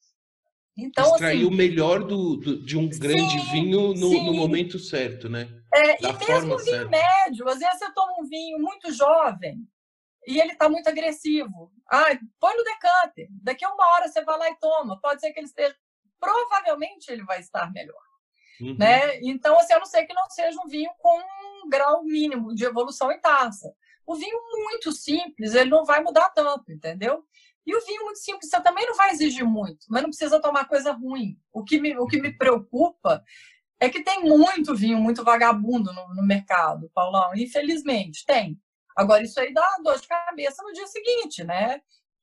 Então, 0.77 1.13
Extrair 1.13 1.39
assim, 1.39 1.47
o 1.47 1.51
melhor 1.51 2.05
do, 2.05 2.37
do, 2.37 2.65
de 2.65 2.79
um 2.79 2.89
grande 2.89 3.41
sim, 3.41 3.51
vinho 3.51 3.95
no, 3.95 4.25
no, 4.25 4.33
momento 4.33 4.79
certo, 4.79 5.29
né? 5.29 5.49
É, 5.75 6.03
e 6.03 6.13
mesmo 6.13 6.59
vinho 6.59 6.89
certa. 6.89 6.91
médio, 6.91 7.49
às 7.49 7.59
vezes 7.59 7.79
você 7.79 7.93
toma 7.93 8.15
um 8.21 8.25
vinho 8.25 8.59
muito 8.59 8.93
jovem, 8.93 9.67
e 10.27 10.41
ele 10.41 10.53
está 10.53 10.69
muito 10.69 10.89
agressivo. 10.89 11.73
Ah, 11.91 12.17
põe 12.39 12.57
no 12.57 12.65
decanter. 12.65 13.29
Daqui 13.43 13.65
a 13.65 13.73
uma 13.73 13.85
hora 13.95 14.09
você 14.09 14.23
vai 14.23 14.39
lá 14.39 14.51
e 14.51 14.57
toma. 14.57 15.01
Pode 15.01 15.21
ser 15.21 15.33
que 15.33 15.41
ele 15.41 15.47
esteja. 15.47 15.75
Provavelmente 16.21 17.11
ele 17.11 17.25
vai 17.25 17.41
estar 17.41 17.73
melhor. 17.73 18.01
Uhum. 18.61 18.77
Né? 18.79 19.19
Então, 19.23 19.59
assim, 19.59 19.73
eu 19.73 19.81
não 19.81 19.87
sei 19.87 20.07
que 20.07 20.15
não 20.15 20.29
seja 20.31 20.57
um 20.65 20.69
vinho 20.69 20.91
com 20.99 21.19
um 21.19 21.69
grau 21.69 22.05
mínimo 22.05 22.55
de 22.55 22.65
evolução 22.65 23.11
em 23.11 23.21
taça. 23.21 23.75
O 24.07 24.15
vinho 24.15 24.39
muito 24.53 24.93
simples, 24.93 25.55
ele 25.55 25.71
não 25.71 25.85
vai 25.85 26.03
mudar 26.03 26.31
tanto, 26.31 26.71
entendeu? 26.71 27.25
E 27.65 27.75
o 27.75 27.85
vinho 27.85 28.05
muito 28.05 28.19
simples, 28.19 28.51
você 28.51 28.61
também 28.61 28.85
não 28.87 28.97
vai 28.97 29.11
exigir 29.11 29.45
muito, 29.45 29.87
mas 29.89 30.03
não 30.03 30.11
precisa 30.11 30.41
tomar 30.41 30.67
coisa 30.67 30.93
ruim. 30.93 31.39
O 31.53 31.63
que 31.63 31.81
me, 31.81 31.97
o 31.97 32.07
que 32.07 32.21
me 32.21 32.37
preocupa 32.37 33.23
é 33.83 33.89
que 33.89 34.05
tem 34.05 34.23
muito 34.23 34.77
vinho, 34.77 34.99
muito 34.99 35.25
vagabundo 35.25 35.93
no, 35.93 36.15
no 36.15 36.23
mercado, 36.23 36.89
Paulão. 36.95 37.33
Infelizmente, 37.35 38.25
tem. 38.25 38.57
Agora, 38.97 39.25
isso 39.25 39.41
aí 39.41 39.53
dá 39.53 39.67
dor 39.83 40.01
de 40.01 40.07
cabeça 40.07 40.63
no 40.63 40.73
dia 40.73 40.87
seguinte, 40.87 41.43
né? 41.43 41.81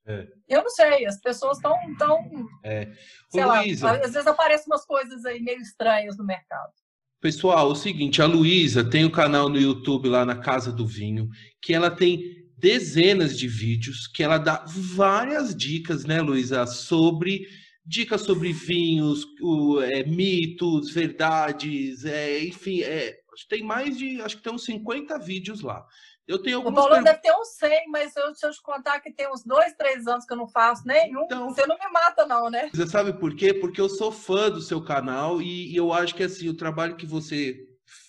É. 0.07 0.25
Eu 0.47 0.63
não 0.63 0.69
sei, 0.69 1.05
as 1.05 1.19
pessoas 1.19 1.57
estão. 1.57 1.75
Tão, 1.97 2.47
é. 2.63 2.89
sei 3.29 3.43
lá, 3.43 3.59
às 3.59 4.13
vezes 4.13 4.25
aparecem 4.25 4.67
umas 4.67 4.85
coisas 4.85 5.25
aí 5.25 5.41
meio 5.41 5.59
estranhas 5.59 6.17
no 6.17 6.23
mercado. 6.23 6.71
Pessoal, 7.19 7.67
é 7.67 7.71
o 7.73 7.75
seguinte, 7.75 8.21
a 8.21 8.25
Luísa 8.25 8.89
tem 8.89 9.03
um 9.03 9.11
canal 9.11 9.49
no 9.49 9.59
YouTube 9.59 10.07
lá 10.07 10.23
na 10.23 10.37
Casa 10.37 10.71
do 10.71 10.87
Vinho, 10.87 11.27
que 11.61 11.73
ela 11.73 11.91
tem 11.91 12.23
dezenas 12.57 13.37
de 13.37 13.49
vídeos, 13.49 14.07
que 14.07 14.23
ela 14.23 14.37
dá 14.37 14.63
várias 14.65 15.53
dicas, 15.53 16.05
né, 16.05 16.21
Luísa, 16.21 16.65
sobre 16.65 17.45
dicas 17.89 18.21
sobre 18.21 18.53
vinhos, 18.53 19.25
o, 19.41 19.81
é, 19.81 20.03
mitos, 20.03 20.91
verdades, 20.91 22.05
é, 22.05 22.43
enfim, 22.43 22.83
é, 22.83 23.19
tem 23.49 23.63
mais 23.63 23.97
de, 23.97 24.21
acho 24.21 24.37
que 24.37 24.43
tem 24.43 24.53
uns 24.53 24.63
50 24.63 25.17
vídeos 25.17 25.61
lá. 25.61 25.83
Eu 26.27 26.37
tenho 26.37 26.57
algumas. 26.57 26.85
O 26.85 26.87
Paulo 26.87 27.03
deve 27.03 27.17
ter 27.17 27.33
uns 27.33 27.47
100, 27.55 27.89
mas 27.89 28.15
eu, 28.15 28.35
se 28.35 28.45
eu 28.45 28.51
te 28.51 28.61
contar 28.61 28.99
que 28.99 29.11
tem 29.11 29.27
uns 29.27 29.43
dois, 29.43 29.73
três 29.73 30.05
anos 30.05 30.25
que 30.25 30.31
eu 30.31 30.37
não 30.37 30.47
faço 30.47 30.85
nenhum, 30.85 31.23
então, 31.23 31.49
você 31.49 31.65
não 31.65 31.75
me 31.75 31.91
mata, 31.91 32.27
não, 32.27 32.51
né? 32.51 32.69
Você 32.71 32.85
sabe 32.85 33.13
por 33.13 33.35
quê? 33.35 33.55
Porque 33.55 33.81
eu 33.81 33.89
sou 33.89 34.11
fã 34.11 34.51
do 34.51 34.61
seu 34.61 34.79
canal 34.79 35.41
e, 35.41 35.73
e 35.73 35.75
eu 35.75 35.91
acho 35.91 36.13
que 36.13 36.21
assim, 36.21 36.47
o 36.47 36.55
trabalho 36.55 36.95
que 36.95 37.07
você 37.07 37.57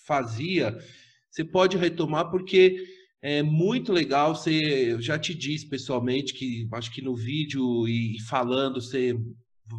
fazia, 0.05 0.77
você 1.31 1.43
pode 1.43 1.75
retomar, 1.75 2.29
porque 2.29 2.85
é 3.19 3.41
muito 3.41 3.91
legal. 3.91 4.35
Você 4.35 4.91
eu 4.91 5.01
já 5.01 5.17
te 5.17 5.33
disse 5.33 5.67
pessoalmente 5.67 6.35
que 6.35 6.69
acho 6.71 6.91
que 6.91 7.01
no 7.01 7.15
vídeo 7.15 7.87
e 7.87 8.21
falando 8.29 8.79
você 8.79 9.15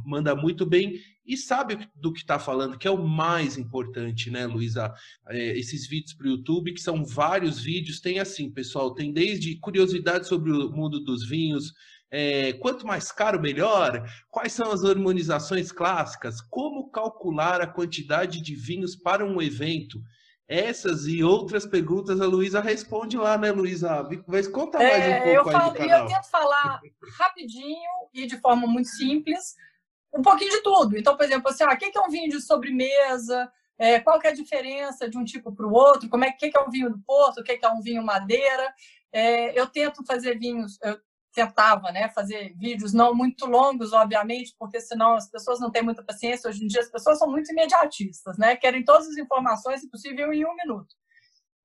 manda 0.04 0.34
muito 0.34 0.64
bem 0.64 1.00
e 1.24 1.36
sabe 1.36 1.88
do 1.94 2.12
que 2.12 2.20
está 2.20 2.38
falando, 2.38 2.76
que 2.76 2.88
é 2.88 2.90
o 2.90 3.06
mais 3.06 3.56
importante, 3.56 4.30
né, 4.30 4.46
Luísa? 4.46 4.92
É, 5.28 5.58
esses 5.58 5.86
vídeos 5.86 6.14
para 6.14 6.26
o 6.26 6.30
YouTube, 6.30 6.74
que 6.74 6.80
são 6.80 7.04
vários 7.04 7.60
vídeos, 7.60 8.00
tem 8.00 8.18
assim, 8.18 8.50
pessoal, 8.50 8.94
tem 8.94 9.12
desde 9.12 9.56
curiosidade 9.56 10.26
sobre 10.26 10.50
o 10.50 10.70
mundo 10.70 11.00
dos 11.00 11.28
vinhos, 11.28 11.72
é, 12.10 12.52
quanto 12.54 12.86
mais 12.86 13.10
caro, 13.10 13.40
melhor? 13.40 14.06
Quais 14.30 14.52
são 14.52 14.70
as 14.70 14.84
harmonizações 14.84 15.72
clássicas? 15.72 16.42
Como 16.42 16.90
calcular 16.90 17.62
a 17.62 17.66
quantidade 17.66 18.42
de 18.42 18.54
vinhos 18.54 18.94
para 18.94 19.24
um 19.24 19.40
evento? 19.40 19.98
Essas 20.46 21.06
e 21.06 21.24
outras 21.24 21.64
perguntas 21.64 22.20
a 22.20 22.26
Luísa 22.26 22.60
responde 22.60 23.16
lá, 23.16 23.38
né, 23.38 23.50
Luísa? 23.50 24.06
Mas 24.26 24.46
conta 24.46 24.76
mais 24.76 24.92
um 24.92 25.10
é, 25.10 25.20
pouco 25.20 25.30
eu 25.30 25.48
aí 25.48 25.52
falo, 25.52 25.72
do 25.72 25.78
canal. 25.78 26.02
Eu 26.02 26.08
tento 26.08 26.30
falar 26.30 26.80
rapidinho 27.18 27.90
e 28.12 28.26
de 28.26 28.38
forma 28.38 28.66
muito 28.66 28.90
simples, 28.90 29.54
um 30.14 30.22
pouquinho 30.22 30.50
de 30.50 30.62
tudo. 30.62 30.96
Então, 30.96 31.16
por 31.16 31.24
exemplo, 31.24 31.48
assim, 31.48 31.64
ah, 31.64 31.72
o 31.72 31.76
que 31.76 31.96
é 31.96 32.00
um 32.00 32.10
vinho 32.10 32.28
de 32.28 32.40
sobremesa? 32.40 33.50
É, 33.78 33.98
qual 34.00 34.20
que 34.20 34.26
é 34.26 34.30
a 34.30 34.34
diferença 34.34 35.08
de 35.08 35.16
um 35.16 35.24
tipo 35.24 35.52
para 35.52 35.66
o 35.66 35.72
outro? 35.72 36.08
Como 36.08 36.24
é 36.24 36.30
que, 36.30 36.50
que 36.50 36.58
é 36.58 36.60
um 36.60 36.70
vinho 36.70 36.90
do 36.90 36.98
Porto? 37.00 37.38
O 37.38 37.44
que 37.44 37.58
é 37.60 37.68
um 37.68 37.80
vinho 37.80 38.02
madeira? 38.02 38.72
É, 39.12 39.58
eu 39.58 39.66
tento 39.66 40.04
fazer 40.06 40.38
vinhos, 40.38 40.78
eu 40.82 40.98
tentava, 41.34 41.90
né, 41.90 42.10
fazer 42.10 42.54
vídeos 42.58 42.92
não 42.92 43.14
muito 43.14 43.46
longos, 43.46 43.92
obviamente, 43.92 44.54
porque 44.58 44.80
senão 44.80 45.14
as 45.14 45.30
pessoas 45.30 45.58
não 45.58 45.70
têm 45.70 45.82
muita 45.82 46.02
paciência. 46.02 46.48
Hoje 46.48 46.62
em 46.62 46.66
dia 46.66 46.80
as 46.80 46.90
pessoas 46.90 47.18
são 47.18 47.30
muito 47.30 47.50
imediatistas, 47.50 48.36
né? 48.36 48.54
Querem 48.54 48.84
todas 48.84 49.08
as 49.08 49.16
informações, 49.16 49.80
se 49.80 49.90
possível, 49.90 50.32
em 50.32 50.44
um 50.44 50.54
minuto. 50.54 50.94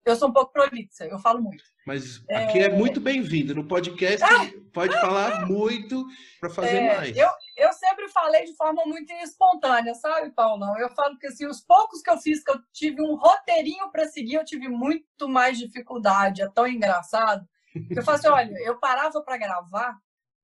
Eu 0.06 0.16
sou 0.16 0.30
um 0.30 0.34
pouco 0.34 0.54
prolixa, 0.54 1.06
eu 1.06 1.20
falo 1.20 1.42
muito. 1.42 1.62
Mas 1.86 2.24
aqui 2.30 2.60
é, 2.60 2.64
é 2.64 2.70
muito 2.70 3.02
bem-vindo. 3.02 3.54
No 3.54 3.68
podcast 3.68 4.24
ah! 4.24 4.50
pode 4.74 4.94
falar 5.02 5.46
muito 5.46 6.06
para 6.40 6.50
fazer 6.50 6.78
é, 6.78 6.96
mais. 6.96 7.18
Eu, 7.18 7.30
eu 7.58 7.74
sempre 7.74 8.08
falei 8.10 8.46
de 8.46 8.56
forma 8.56 8.86
muito 8.86 9.12
espontânea, 9.14 9.96
sabe, 9.96 10.30
Paulão? 10.30 10.78
Eu 10.78 10.90
falo 10.92 11.18
que 11.18 11.26
assim, 11.26 11.48
os 11.48 11.60
poucos 11.60 12.02
que 12.04 12.10
eu 12.10 12.18
fiz, 12.18 12.44
que 12.44 12.52
eu 12.52 12.62
tive 12.72 13.02
um 13.02 13.16
roteirinho 13.16 13.90
para 13.92 14.08
seguir, 14.08 14.36
eu 14.36 14.46
tive 14.46 14.70
muito 14.70 15.28
mais 15.28 15.58
dificuldade. 15.58 16.44
É 16.44 16.50
tão 16.50 16.68
engraçado. 16.68 17.48
Eu 17.90 18.04
falo 18.04 18.18
assim, 18.18 18.28
olha, 18.28 18.56
eu 18.64 18.80
parava 18.80 19.22
para 19.24 19.38
gravar, 19.38 19.98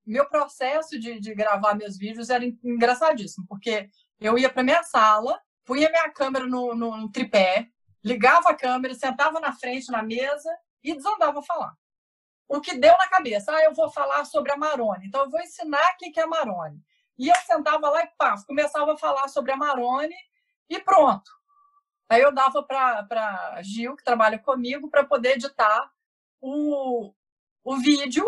meu 0.05 0.27
processo 0.27 0.99
de, 0.99 1.19
de 1.19 1.33
gravar 1.35 1.75
meus 1.75 1.97
vídeos 1.97 2.29
era 2.29 2.43
engraçadíssimo, 2.63 3.45
porque 3.47 3.89
eu 4.19 4.37
ia 4.37 4.49
para 4.49 4.63
minha 4.63 4.83
sala, 4.83 5.39
punha 5.63 5.89
minha 5.89 6.09
câmera 6.09 6.45
no, 6.45 6.75
no, 6.75 6.97
no 6.97 7.11
tripé, 7.11 7.67
ligava 8.03 8.49
a 8.49 8.55
câmera, 8.55 8.95
sentava 8.95 9.39
na 9.39 9.53
frente 9.53 9.91
na 9.91 10.01
mesa 10.01 10.49
e 10.83 10.93
desandava 10.93 11.39
a 11.39 11.43
falar. 11.43 11.73
O 12.47 12.59
que 12.59 12.77
deu 12.77 12.91
na 12.97 13.07
cabeça, 13.07 13.55
ah, 13.55 13.63
eu 13.63 13.73
vou 13.73 13.89
falar 13.89 14.25
sobre 14.25 14.51
a 14.51 14.57
Marone, 14.57 15.07
então 15.07 15.23
eu 15.23 15.29
vou 15.29 15.39
ensinar 15.39 15.93
o 15.93 15.97
que 15.97 16.19
é 16.19 16.23
a 16.23 16.27
Marone. 16.27 16.81
E 17.17 17.29
eu 17.29 17.35
sentava 17.45 17.89
lá 17.89 18.03
e 18.03 18.07
pá, 18.17 18.35
começava 18.45 18.93
a 18.93 18.97
falar 18.97 19.27
sobre 19.27 19.51
a 19.51 19.57
Marone 19.57 20.15
e 20.69 20.79
pronto. 20.79 21.29
Aí 22.09 22.21
eu 22.21 22.33
dava 22.33 22.61
para 22.63 23.61
Gil, 23.63 23.95
que 23.95 24.03
trabalha 24.03 24.37
comigo, 24.37 24.89
para 24.89 25.03
poder 25.03 25.33
editar 25.33 25.91
o, 26.41 27.13
o 27.63 27.77
vídeo 27.77 28.25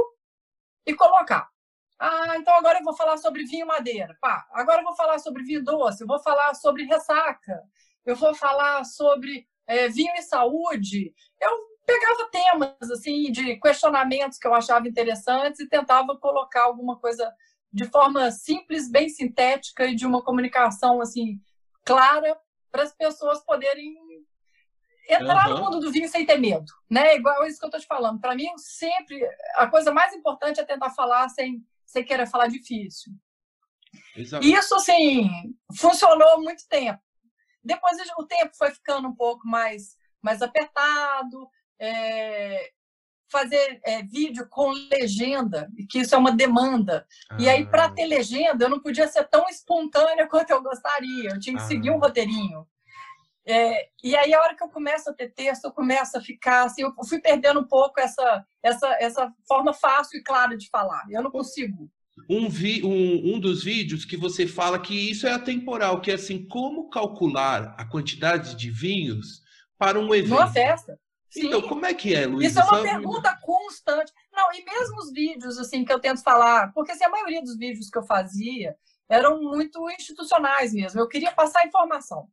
e 0.85 0.93
colocar. 0.93 1.49
Ah, 1.97 2.37
então 2.37 2.53
agora 2.55 2.79
eu 2.79 2.83
vou 2.83 2.95
falar 2.95 3.17
sobre 3.17 3.45
vinho 3.45 3.67
madeira. 3.67 4.17
Pá, 4.21 4.47
agora 4.51 4.81
eu 4.81 4.85
vou 4.85 4.95
falar 4.95 5.19
sobre 5.19 5.43
vinho 5.43 5.63
doce, 5.63 6.03
eu 6.03 6.07
vou 6.07 6.19
falar 6.21 6.53
sobre 6.55 6.83
ressaca, 6.83 7.61
eu 8.05 8.15
vou 8.15 8.33
falar 8.35 8.83
sobre 8.85 9.47
é, 9.67 9.87
vinho 9.87 10.13
e 10.15 10.21
saúde. 10.21 11.13
Eu 11.39 11.75
pegava 11.85 12.29
temas 12.29 12.91
assim 12.91 13.31
de 13.31 13.57
questionamentos 13.59 14.37
que 14.37 14.47
eu 14.47 14.53
achava 14.53 14.87
interessantes 14.87 15.59
e 15.59 15.69
tentava 15.69 16.17
colocar 16.17 16.63
alguma 16.63 16.97
coisa 16.99 17.31
de 17.75 17.83
forma 17.91 18.31
simples, 18.31 18.89
bem 18.89 19.09
sintética 19.09 19.85
e 19.85 19.95
de 19.95 20.05
uma 20.05 20.23
comunicação 20.23 21.01
assim 21.01 21.41
clara 21.83 22.39
para 22.71 22.83
as 22.83 22.95
pessoas 22.95 23.43
poderem 23.43 23.93
entrar 25.09 25.49
uhum. 25.49 25.55
no 25.57 25.63
mundo 25.65 25.79
do 25.81 25.91
vinho 25.91 26.07
sem 26.07 26.25
ter 26.25 26.37
medo, 26.37 26.71
né? 26.89 27.17
Igual 27.17 27.45
isso 27.45 27.59
que 27.59 27.65
eu 27.65 27.67
estou 27.67 27.81
te 27.81 27.85
falando. 27.85 28.21
Para 28.21 28.33
mim, 28.33 28.47
sempre 28.55 29.19
a 29.55 29.67
coisa 29.67 29.91
mais 29.91 30.13
importante 30.13 30.61
é 30.61 30.63
tentar 30.63 30.89
falar 30.91 31.27
sem, 31.27 31.61
sem 31.85 32.05
querer 32.05 32.27
falar 32.27 32.47
difícil. 32.47 33.11
Exato. 34.15 34.45
Isso, 34.45 34.73
assim, 34.75 35.29
funcionou 35.77 36.41
muito 36.41 36.65
tempo. 36.69 37.03
Depois 37.61 37.97
o 38.17 38.25
tempo 38.25 38.55
foi 38.55 38.71
ficando 38.71 39.09
um 39.09 39.15
pouco 39.15 39.45
mais, 39.45 39.97
mais 40.21 40.41
apertado. 40.41 41.49
É, 41.77 42.71
fazer 43.31 43.79
é, 43.83 44.03
vídeo 44.03 44.47
com 44.49 44.71
legenda, 44.91 45.69
que 45.89 45.99
isso 45.99 46.15
é 46.15 46.17
uma 46.17 46.31
demanda. 46.31 47.05
Ah. 47.29 47.37
E 47.39 47.49
aí, 47.49 47.65
para 47.65 47.85
ah. 47.85 47.91
ter 47.91 48.05
legenda, 48.05 48.65
eu 48.65 48.69
não 48.69 48.79
podia 48.79 49.07
ser 49.07 49.27
tão 49.27 49.47
espontânea 49.49 50.27
quanto 50.29 50.51
eu 50.51 50.61
gostaria. 50.61 51.29
Eu 51.29 51.39
tinha 51.39 51.55
que 51.55 51.63
ah. 51.63 51.67
seguir 51.67 51.91
um 51.91 51.99
roteirinho. 51.99 52.67
É, 53.47 53.89
e 54.03 54.15
aí, 54.15 54.33
a 54.33 54.41
hora 54.41 54.55
que 54.55 54.63
eu 54.63 54.69
começo 54.69 55.09
a 55.09 55.13
ter 55.13 55.31
texto, 55.31 55.65
eu 55.65 55.71
começo 55.71 56.17
a 56.17 56.21
ficar 56.21 56.65
assim, 56.65 56.81
eu 56.81 56.91
fui 57.07 57.19
perdendo 57.19 57.59
um 57.59 57.67
pouco 57.67 57.99
essa, 57.99 58.43
essa, 58.63 58.97
essa 58.99 59.33
forma 59.47 59.71
fácil 59.71 60.19
e 60.19 60.23
clara 60.23 60.57
de 60.57 60.67
falar. 60.69 61.03
Eu 61.11 61.21
não 61.21 61.29
consigo. 61.29 61.89
Um, 62.29 62.49
vi, 62.49 62.83
um, 62.83 63.35
um 63.35 63.39
dos 63.39 63.63
vídeos 63.63 64.03
que 64.03 64.17
você 64.17 64.47
fala 64.47 64.79
que 64.79 65.11
isso 65.11 65.27
é 65.27 65.31
atemporal, 65.31 66.01
que 66.01 66.09
é 66.09 66.15
assim, 66.15 66.47
como 66.47 66.89
calcular 66.89 67.75
a 67.77 67.85
quantidade 67.85 68.55
de 68.55 68.71
vinhos 68.71 69.43
para 69.77 69.99
um 69.99 70.13
evento. 70.15 70.29
Numa 70.29 70.51
festa. 70.51 70.97
Sim. 71.35 71.47
Então, 71.47 71.61
como 71.61 71.85
é 71.85 71.93
que 71.93 72.15
é, 72.15 72.25
Luiz? 72.25 72.51
Isso 72.51 72.59
é 72.59 72.63
uma 72.63 72.81
pergunta 72.81 73.37
constante. 73.41 74.11
Não, 74.33 74.51
e 74.53 74.63
mesmo 74.63 74.97
os 74.97 75.11
vídeos 75.11 75.57
assim 75.57 75.85
que 75.85 75.93
eu 75.93 75.99
tento 75.99 76.23
falar, 76.23 76.71
porque 76.73 76.91
assim, 76.91 77.03
a 77.03 77.09
maioria 77.09 77.41
dos 77.41 77.57
vídeos 77.57 77.89
que 77.89 77.97
eu 77.97 78.03
fazia 78.03 78.75
eram 79.07 79.41
muito 79.41 79.89
institucionais 79.91 80.73
mesmo. 80.73 80.99
Eu 80.99 81.07
queria 81.07 81.31
passar 81.31 81.65
informação 81.65 82.27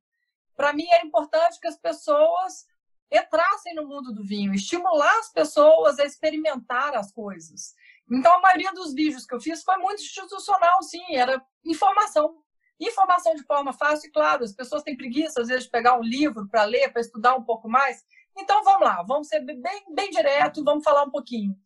para 0.57 0.73
mim 0.73 0.87
é 0.91 1.05
importante 1.05 1.59
que 1.61 1.67
as 1.67 1.77
pessoas 1.77 2.67
entrassem 3.11 3.75
no 3.75 3.87
mundo 3.87 4.13
do 4.13 4.25
vinho, 4.25 4.55
estimular 4.55 5.19
as 5.19 5.31
pessoas 5.33 5.99
a 5.99 6.05
experimentar 6.05 6.95
as 6.95 7.13
coisas. 7.13 7.75
Então, 8.11 8.33
a 8.33 8.41
maioria 8.41 8.73
dos 8.73 8.95
vídeos 8.95 9.27
que 9.27 9.35
eu 9.35 9.41
fiz 9.41 9.63
foi 9.63 9.77
muito 9.79 10.01
institucional, 10.01 10.83
sim, 10.83 11.17
era 11.17 11.45
informação. 11.65 12.39
Informação 12.81 13.35
de 13.35 13.43
forma 13.45 13.73
fácil 13.73 14.09
e 14.09 14.13
claro, 14.13 14.45
as 14.45 14.53
pessoas 14.53 14.83
têm 14.83 14.97
preguiça, 14.97 15.41
às 15.41 15.49
vezes, 15.49 15.65
de 15.65 15.71
pegar 15.71 15.99
um 15.99 16.03
livro 16.03 16.49
para 16.49 16.65
ler, 16.65 16.91
para 16.91 17.01
estudar 17.01 17.35
um 17.35 17.45
pouco 17.45 17.69
mais. 17.69 18.03
Então, 18.37 18.63
vamos 18.65 18.87
lá, 18.87 19.03
vamos 19.07 19.29
ser 19.29 19.41
bem, 19.41 19.85
bem 19.95 20.11
direto, 20.11 20.65
vamos 20.65 20.85
falar 20.85 21.05
um 21.05 21.11
pouquinho. 21.11 21.57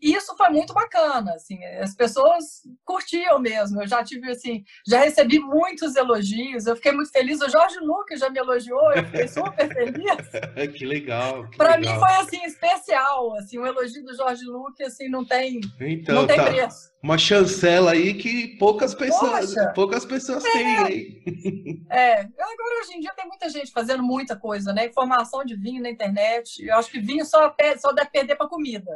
E 0.00 0.12
isso 0.14 0.36
foi 0.36 0.50
muito 0.50 0.74
bacana, 0.74 1.32
assim, 1.34 1.64
as 1.80 1.94
pessoas 1.94 2.62
curtiam 2.84 3.38
mesmo. 3.38 3.82
Eu 3.82 3.86
já 3.86 4.04
tive, 4.04 4.30
assim, 4.30 4.62
já 4.86 5.00
recebi 5.00 5.38
muitos 5.38 5.96
elogios, 5.96 6.66
eu 6.66 6.76
fiquei 6.76 6.92
muito 6.92 7.10
feliz. 7.10 7.40
O 7.40 7.48
Jorge 7.48 7.78
Lucas 7.80 8.20
já 8.20 8.28
me 8.28 8.38
elogiou, 8.38 8.92
eu 8.92 9.04
fiquei 9.04 9.28
super 9.28 9.72
feliz. 9.72 10.74
que 10.76 10.84
legal. 10.84 11.48
Para 11.56 11.78
mim 11.78 11.88
foi, 11.88 12.10
assim, 12.16 12.44
especial, 12.44 13.34
assim, 13.36 13.58
o 13.58 13.66
elogio 13.66 14.04
do 14.04 14.14
Jorge 14.14 14.44
Lucas, 14.44 14.88
assim, 14.88 15.08
não 15.08 15.24
tem, 15.24 15.60
então, 15.80 16.14
não 16.14 16.26
tem 16.26 16.36
tá. 16.36 16.44
preço. 16.44 16.94
Uma 17.02 17.18
chancela 17.18 17.92
aí 17.92 18.14
que 18.14 18.56
poucas 18.58 18.94
pessoas, 18.94 19.54
Poxa, 19.54 19.72
poucas 19.74 20.04
pessoas 20.04 20.44
é, 20.44 20.52
têm 20.52 20.76
aí. 20.78 21.24
É, 21.90 22.20
agora 22.20 22.80
hoje 22.80 22.96
em 22.96 23.00
dia 23.00 23.12
tem 23.14 23.26
muita 23.26 23.48
gente 23.48 23.70
fazendo 23.70 24.02
muita 24.02 24.36
coisa, 24.36 24.72
né? 24.72 24.86
Informação 24.86 25.44
de 25.44 25.54
vinho 25.54 25.82
na 25.82 25.90
internet. 25.90 26.64
Eu 26.64 26.76
acho 26.76 26.90
que 26.90 26.98
vinho 26.98 27.24
só, 27.24 27.54
só 27.78 27.92
deve 27.92 28.10
perder 28.10 28.36
para 28.36 28.48
comida. 28.48 28.90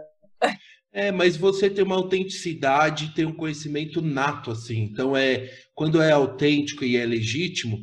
É, 0.92 1.12
mas 1.12 1.36
você 1.36 1.68
tem 1.68 1.84
uma 1.84 1.96
autenticidade, 1.96 3.14
tem 3.14 3.26
um 3.26 3.34
conhecimento 3.34 4.00
nato, 4.00 4.50
assim. 4.50 4.82
Então, 4.84 5.16
é 5.16 5.50
quando 5.74 6.00
é 6.00 6.12
autêntico 6.12 6.84
e 6.84 6.96
é 6.96 7.04
legítimo, 7.04 7.78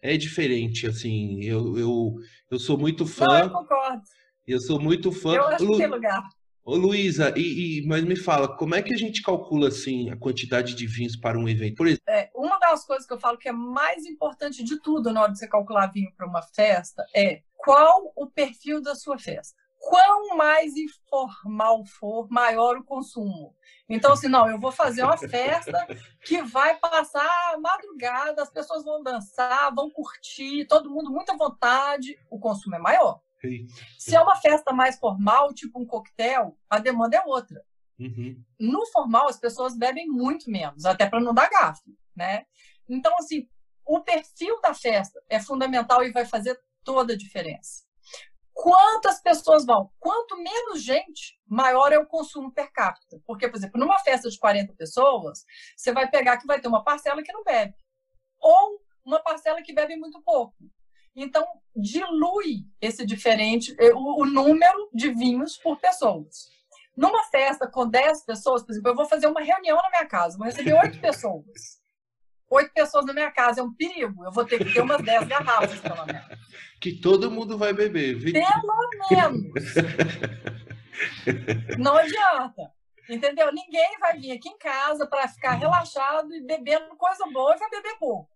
é 0.00 0.16
diferente, 0.16 0.86
assim. 0.86 1.42
Eu, 1.42 1.76
eu, 1.76 2.14
eu 2.50 2.58
sou 2.58 2.78
muito 2.78 3.06
fã. 3.06 3.26
Não, 3.26 3.38
eu 3.38 3.50
concordo. 3.50 4.02
Eu 4.46 4.60
sou 4.60 4.80
muito 4.80 5.10
fã. 5.10 5.34
Eu 5.34 5.46
acho 5.48 5.64
Lu... 5.64 5.72
que 5.72 5.78
tem 5.78 5.86
lugar. 5.88 6.22
Ô, 6.64 6.76
Luísa, 6.76 7.34
e, 7.36 7.80
e, 7.80 7.86
mas 7.86 8.02
me 8.04 8.16
fala, 8.16 8.56
como 8.56 8.74
é 8.74 8.80
que 8.80 8.94
a 8.94 8.96
gente 8.96 9.20
calcula, 9.20 9.68
assim, 9.68 10.08
a 10.08 10.16
quantidade 10.16 10.74
de 10.74 10.86
vinhos 10.86 11.14
para 11.14 11.38
um 11.38 11.46
evento? 11.46 11.76
Por 11.76 11.86
exemplo... 11.86 12.04
É, 12.08 12.30
uma 12.34 12.58
das 12.58 12.86
coisas 12.86 13.06
que 13.06 13.12
eu 13.12 13.20
falo 13.20 13.36
que 13.36 13.50
é 13.50 13.52
mais 13.52 14.06
importante 14.06 14.64
de 14.64 14.80
tudo 14.80 15.12
na 15.12 15.22
hora 15.22 15.32
de 15.32 15.38
você 15.38 15.46
calcular 15.46 15.88
vinho 15.88 16.10
para 16.16 16.26
uma 16.26 16.40
festa 16.40 17.04
é 17.14 17.42
qual 17.58 18.10
o 18.16 18.26
perfil 18.26 18.80
da 18.80 18.94
sua 18.94 19.18
festa 19.18 19.63
quão 19.84 20.36
mais 20.36 20.74
informal 20.76 21.84
for, 21.84 22.26
maior 22.30 22.78
o 22.78 22.84
consumo. 22.84 23.54
Então, 23.88 24.12
assim, 24.12 24.28
não, 24.28 24.48
eu 24.48 24.58
vou 24.58 24.72
fazer 24.72 25.02
uma 25.02 25.16
festa 25.16 25.86
que 26.24 26.42
vai 26.42 26.78
passar 26.78 27.52
a 27.52 27.58
madrugada, 27.58 28.42
as 28.42 28.50
pessoas 28.50 28.82
vão 28.82 29.02
dançar, 29.02 29.74
vão 29.74 29.90
curtir, 29.90 30.66
todo 30.66 30.90
mundo 30.90 31.10
muita 31.10 31.36
vontade, 31.36 32.18
o 32.30 32.38
consumo 32.38 32.76
é 32.76 32.78
maior. 32.78 33.20
Se 33.98 34.16
é 34.16 34.20
uma 34.20 34.36
festa 34.36 34.72
mais 34.72 34.98
formal, 34.98 35.52
tipo 35.52 35.78
um 35.78 35.86
coquetel, 35.86 36.58
a 36.68 36.78
demanda 36.78 37.18
é 37.18 37.22
outra. 37.26 37.62
Uhum. 37.98 38.42
No 38.58 38.86
formal, 38.86 39.28
as 39.28 39.38
pessoas 39.38 39.76
bebem 39.76 40.08
muito 40.08 40.50
menos, 40.50 40.86
até 40.86 41.06
para 41.06 41.20
não 41.20 41.34
dar 41.34 41.50
gasto, 41.50 41.90
né? 42.16 42.46
Então, 42.88 43.14
assim, 43.18 43.46
o 43.84 44.00
perfil 44.00 44.58
da 44.62 44.72
festa 44.72 45.22
é 45.28 45.38
fundamental 45.38 46.02
e 46.02 46.10
vai 46.10 46.24
fazer 46.24 46.58
toda 46.82 47.12
a 47.12 47.16
diferença 47.16 47.84
quantas 48.54 49.20
pessoas 49.20 49.66
vão. 49.66 49.90
Quanto 49.98 50.36
menos 50.36 50.82
gente, 50.82 51.38
maior 51.46 51.92
é 51.92 51.98
o 51.98 52.06
consumo 52.06 52.52
per 52.52 52.72
capita. 52.72 53.20
Porque, 53.26 53.48
por 53.48 53.56
exemplo, 53.56 53.78
numa 53.78 53.98
festa 53.98 54.30
de 54.30 54.38
40 54.38 54.72
pessoas, 54.74 55.44
você 55.76 55.92
vai 55.92 56.08
pegar 56.08 56.38
que 56.38 56.46
vai 56.46 56.60
ter 56.60 56.68
uma 56.68 56.84
parcela 56.84 57.22
que 57.22 57.32
não 57.32 57.42
bebe. 57.42 57.74
Ou 58.40 58.80
uma 59.04 59.20
parcela 59.20 59.60
que 59.60 59.74
bebe 59.74 59.96
muito 59.96 60.22
pouco. 60.22 60.54
Então, 61.16 61.46
dilui 61.76 62.66
esse 62.80 63.04
diferente, 63.04 63.74
eh, 63.78 63.92
o, 63.92 64.22
o 64.22 64.24
número 64.24 64.88
de 64.92 65.10
vinhos 65.10 65.58
por 65.58 65.78
pessoas. 65.78 66.48
Numa 66.96 67.24
festa 67.24 67.68
com 67.70 67.88
10 67.88 68.24
pessoas, 68.24 68.62
por 68.62 68.72
exemplo, 68.72 68.90
eu 68.90 68.96
vou 68.96 69.06
fazer 69.06 69.26
uma 69.26 69.40
reunião 69.40 69.76
na 69.76 69.90
minha 69.90 70.06
casa, 70.06 70.38
vou 70.38 70.46
receber 70.46 70.72
8 70.72 70.98
pessoas 71.02 71.83
oito 72.50 72.72
pessoas 72.72 73.06
na 73.06 73.12
minha 73.12 73.30
casa, 73.30 73.60
é 73.60 73.64
um 73.64 73.72
perigo. 73.72 74.24
Eu 74.24 74.32
vou 74.32 74.44
ter 74.44 74.58
que 74.58 74.72
ter 74.72 74.80
umas 74.80 75.02
dez 75.02 75.26
garrafas, 75.26 75.80
pelo 75.80 76.06
menos. 76.06 76.24
Que 76.80 76.92
todo 76.92 77.30
mundo 77.30 77.56
vai 77.56 77.72
beber, 77.72 78.16
viu? 78.16 78.32
Pelo 78.32 78.90
menos. 79.10 79.74
Não 81.78 81.96
adianta. 81.96 82.70
Entendeu? 83.08 83.52
Ninguém 83.52 83.98
vai 83.98 84.18
vir 84.18 84.32
aqui 84.32 84.48
em 84.48 84.58
casa 84.58 85.06
para 85.06 85.28
ficar 85.28 85.52
relaxado 85.52 86.34
e 86.34 86.40
bebendo 86.40 86.96
coisa 86.96 87.26
boa 87.32 87.54
e 87.54 87.58
vai 87.58 87.70
beber 87.70 87.98
pouco. 87.98 88.30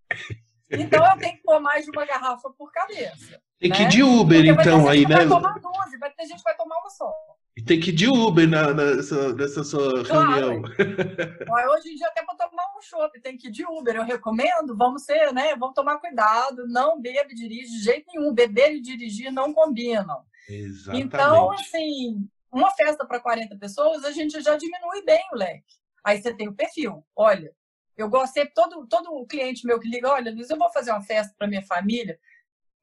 Então 0.71 1.05
eu 1.05 1.19
tenho 1.19 1.37
que 1.37 1.43
pôr 1.43 1.61
mais 1.61 1.85
de 1.85 1.91
uma 1.91 2.05
garrafa 2.05 2.51
por 2.51 2.71
cabeça. 2.71 3.41
Tem 3.59 3.71
que 3.71 3.83
ir 3.83 3.85
né? 3.85 3.91
de 3.91 4.03
Uber, 4.03 4.55
Porque 4.55 4.69
então, 4.69 4.89
aí, 4.89 5.07
né? 5.07 5.17
Vai 5.17 5.29
tomar 5.29 5.59
12, 5.59 5.99
vai 5.99 6.11
ter 6.11 6.27
gente 6.27 6.37
que 6.37 6.45
vai 6.45 6.57
tomar 6.57 6.77
uma 6.79 6.91
só. 6.91 7.13
E 7.57 7.58
tem 7.69 7.79
que 7.79 7.91
ir 7.91 7.95
de 7.95 8.09
Uber 8.09 8.49
na, 8.49 8.73
nessa, 8.73 9.35
nessa 9.35 9.63
sua 9.63 10.03
claro. 10.05 10.63
reunião. 10.63 10.63
Hoje 11.77 11.91
em 11.91 11.95
dia, 11.95 12.09
até 12.09 12.25
para 12.25 12.49
tomar 12.49 12.65
um 12.77 12.81
chopp, 12.81 13.21
tem 13.21 13.37
que 13.37 13.49
ir 13.49 13.51
de 13.51 13.65
Uber. 13.65 13.95
Eu 13.95 14.05
recomendo, 14.05 14.75
vamos 14.75 15.05
ser, 15.05 15.33
né? 15.35 15.55
Vamos 15.55 15.75
tomar 15.75 15.99
cuidado, 15.99 16.67
não 16.67 17.01
bebe 17.01 17.33
e 17.33 17.37
dirige 17.37 17.71
de 17.71 17.85
jeito 17.85 18.07
nenhum. 18.09 18.33
Beber 18.33 18.73
e 18.73 18.81
dirigir 18.81 19.31
não 19.31 19.53
combinam. 19.53 20.25
Exatamente. 20.49 21.07
Então, 21.07 21.53
assim, 21.53 22.27
uma 22.51 22.71
festa 22.71 23.07
para 23.07 23.21
40 23.21 23.57
pessoas, 23.59 24.03
a 24.05 24.11
gente 24.11 24.41
já 24.41 24.57
diminui 24.57 25.05
bem 25.05 25.23
o 25.33 25.37
leque. 25.37 25.77
Aí 26.03 26.23
você 26.23 26.33
tem 26.35 26.49
o 26.49 26.55
perfil. 26.55 27.05
Olha, 27.15 27.53
eu 27.99 28.09
gosto 28.09 28.33
sempre, 28.33 28.55
todo, 28.55 28.87
todo 28.87 29.27
cliente 29.27 29.67
meu 29.67 29.79
que 29.79 29.89
liga, 29.89 30.09
olha, 30.09 30.33
Luiz, 30.33 30.49
eu 30.49 30.57
vou 30.57 30.73
fazer 30.73 30.91
uma 30.91 31.03
festa 31.03 31.35
para 31.37 31.47
minha 31.47 31.63
família 31.63 32.19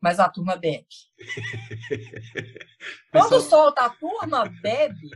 mas 0.01 0.19
a 0.19 0.29
turma 0.29 0.55
bebe. 0.55 0.87
Quando 3.11 3.41
solta 3.41 3.85
a 3.85 3.89
turma, 3.89 4.45
bebe. 4.61 5.09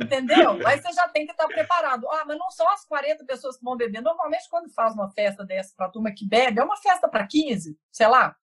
Entendeu? 0.00 0.66
Aí 0.66 0.80
você 0.80 0.92
já 0.92 1.08
tem 1.08 1.26
que 1.26 1.32
estar 1.32 1.48
preparado. 1.48 2.08
Ah, 2.10 2.24
mas 2.26 2.38
não 2.38 2.50
são 2.50 2.68
as 2.70 2.84
40 2.84 3.24
pessoas 3.24 3.56
que 3.56 3.64
vão 3.64 3.76
beber. 3.76 4.00
Normalmente, 4.00 4.48
quando 4.48 4.72
faz 4.72 4.94
uma 4.94 5.10
festa 5.10 5.44
dessa 5.44 5.74
para 5.76 5.86
a 5.86 5.90
turma 5.90 6.12
que 6.12 6.26
bebe, 6.26 6.60
é 6.60 6.64
uma 6.64 6.76
festa 6.76 7.08
para 7.08 7.26
15, 7.26 7.78
sei 7.90 8.06
lá, 8.06 8.36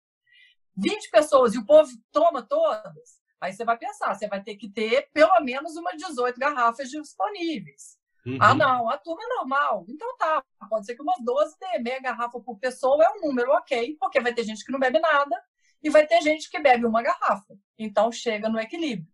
20 0.76 1.10
pessoas 1.10 1.54
e 1.54 1.60
o 1.60 1.66
povo 1.66 1.92
toma 2.12 2.42
todas. 2.42 3.22
Aí 3.40 3.54
você 3.54 3.66
vai 3.66 3.78
pensar, 3.78 4.14
você 4.16 4.28
vai 4.28 4.42
ter 4.42 4.56
que 4.56 4.70
ter 4.70 5.10
pelo 5.14 5.40
menos 5.42 5.76
umas 5.76 5.98
18 5.98 6.40
garrafas 6.40 6.90
disponíveis. 6.90 7.98
Uhum. 8.26 8.38
Ah, 8.40 8.56
não, 8.56 8.90
a 8.90 8.98
turma 8.98 9.22
é 9.24 9.36
normal. 9.36 9.86
Então 9.90 10.18
tá, 10.18 10.44
pode 10.70 10.86
ser 10.86 10.96
que 10.96 11.02
umas 11.02 11.22
12 11.24 11.58
dê 11.60 11.80
meia 11.80 12.00
garrafa 12.00 12.40
por 12.40 12.58
pessoa, 12.58 13.04
é 13.04 13.10
um 13.18 13.28
número 13.28 13.52
ok, 13.52 13.98
porque 14.00 14.22
vai 14.22 14.34
ter 14.34 14.44
gente 14.44 14.64
que 14.64 14.72
não 14.72 14.80
bebe 14.80 15.00
nada 15.00 15.44
e 15.82 15.90
vai 15.90 16.08
ter 16.08 16.22
gente 16.22 16.50
que 16.50 16.60
bebe 16.60 16.86
uma 16.86 17.02
garrafa. 17.02 17.58
Então 17.78 18.12
chega 18.12 18.48
no 18.48 18.60
equilíbrio. 18.60 19.12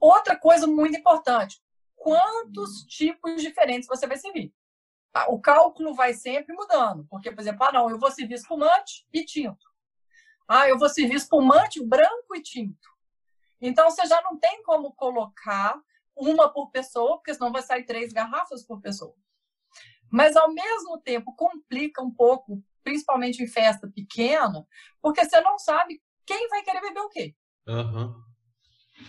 Outra 0.00 0.36
coisa 0.36 0.66
muito 0.66 0.98
importante: 0.98 1.60
quantos 1.94 2.82
tipos 2.88 3.40
diferentes 3.40 3.88
você 3.88 4.06
vai 4.06 4.16
servir? 4.16 4.52
Ah, 5.14 5.30
o 5.30 5.40
cálculo 5.40 5.94
vai 5.94 6.12
sempre 6.12 6.54
mudando, 6.54 7.06
porque, 7.08 7.30
por 7.32 7.40
exemplo, 7.40 7.64
ah, 7.64 7.72
não, 7.72 7.88
eu 7.88 7.98
vou 7.98 8.10
servir 8.10 8.34
espumante 8.34 9.06
e 9.12 9.24
tinto. 9.24 9.64
Ah, 10.46 10.68
eu 10.68 10.78
vou 10.78 10.88
servir 10.88 11.14
espumante 11.14 11.82
branco 11.82 12.36
e 12.36 12.42
tinto. 12.42 12.88
Então, 13.60 13.88
você 13.90 14.04
já 14.06 14.20
não 14.20 14.38
tem 14.38 14.62
como 14.62 14.92
colocar 14.92 15.80
uma 16.16 16.48
por 16.52 16.70
pessoa, 16.70 17.16
porque 17.16 17.34
senão 17.34 17.52
vai 17.52 17.62
sair 17.62 17.84
três 17.84 18.12
garrafas 18.12 18.64
por 18.64 18.80
pessoa. 18.80 19.14
Mas, 20.10 20.36
ao 20.36 20.52
mesmo 20.52 20.98
tempo, 21.00 21.34
complica 21.34 22.02
um 22.02 22.10
pouco, 22.10 22.62
principalmente 22.82 23.42
em 23.42 23.46
festa 23.46 23.88
pequena, 23.88 24.66
porque 25.02 25.24
você 25.24 25.40
não 25.40 25.58
sabe 25.58 26.02
quem 26.24 26.48
vai 26.48 26.62
querer 26.62 26.80
beber 26.80 27.00
o 27.00 27.08
quê. 27.08 27.34
Uhum. 27.66 28.14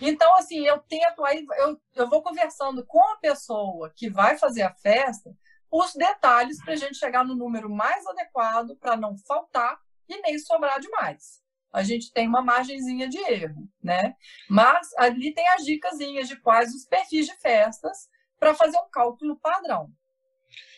Então, 0.01 0.35
assim, 0.35 0.65
eu 0.65 0.79
tento, 0.79 1.23
aí 1.23 1.45
eu, 1.57 1.81
eu 1.95 2.09
vou 2.09 2.21
conversando 2.21 2.85
com 2.85 3.01
a 3.13 3.17
pessoa 3.17 3.91
que 3.95 4.09
vai 4.09 4.37
fazer 4.37 4.63
a 4.63 4.73
festa, 4.73 5.33
os 5.71 5.93
detalhes 5.93 6.61
para 6.63 6.73
a 6.73 6.77
gente 6.77 6.97
chegar 6.97 7.23
no 7.23 7.35
número 7.35 7.69
mais 7.69 8.05
adequado, 8.05 8.75
para 8.77 8.97
não 8.97 9.17
faltar 9.19 9.79
e 10.09 10.21
nem 10.21 10.37
sobrar 10.39 10.79
demais 10.79 11.46
a 11.73 11.83
gente 11.83 12.11
tem 12.11 12.27
uma 12.27 12.41
margenzinha 12.41 13.07
de 13.07 13.17
erro, 13.17 13.67
né? 13.83 14.15
Mas 14.49 14.89
ali 14.97 15.33
tem 15.33 15.47
as 15.49 15.65
dicasinhas 15.65 16.27
de 16.27 16.35
quais 16.37 16.73
os 16.73 16.85
perfis 16.85 17.25
de 17.25 17.35
festas 17.37 18.07
para 18.39 18.53
fazer 18.53 18.77
um 18.77 18.89
cálculo 18.91 19.37
padrão. 19.39 19.91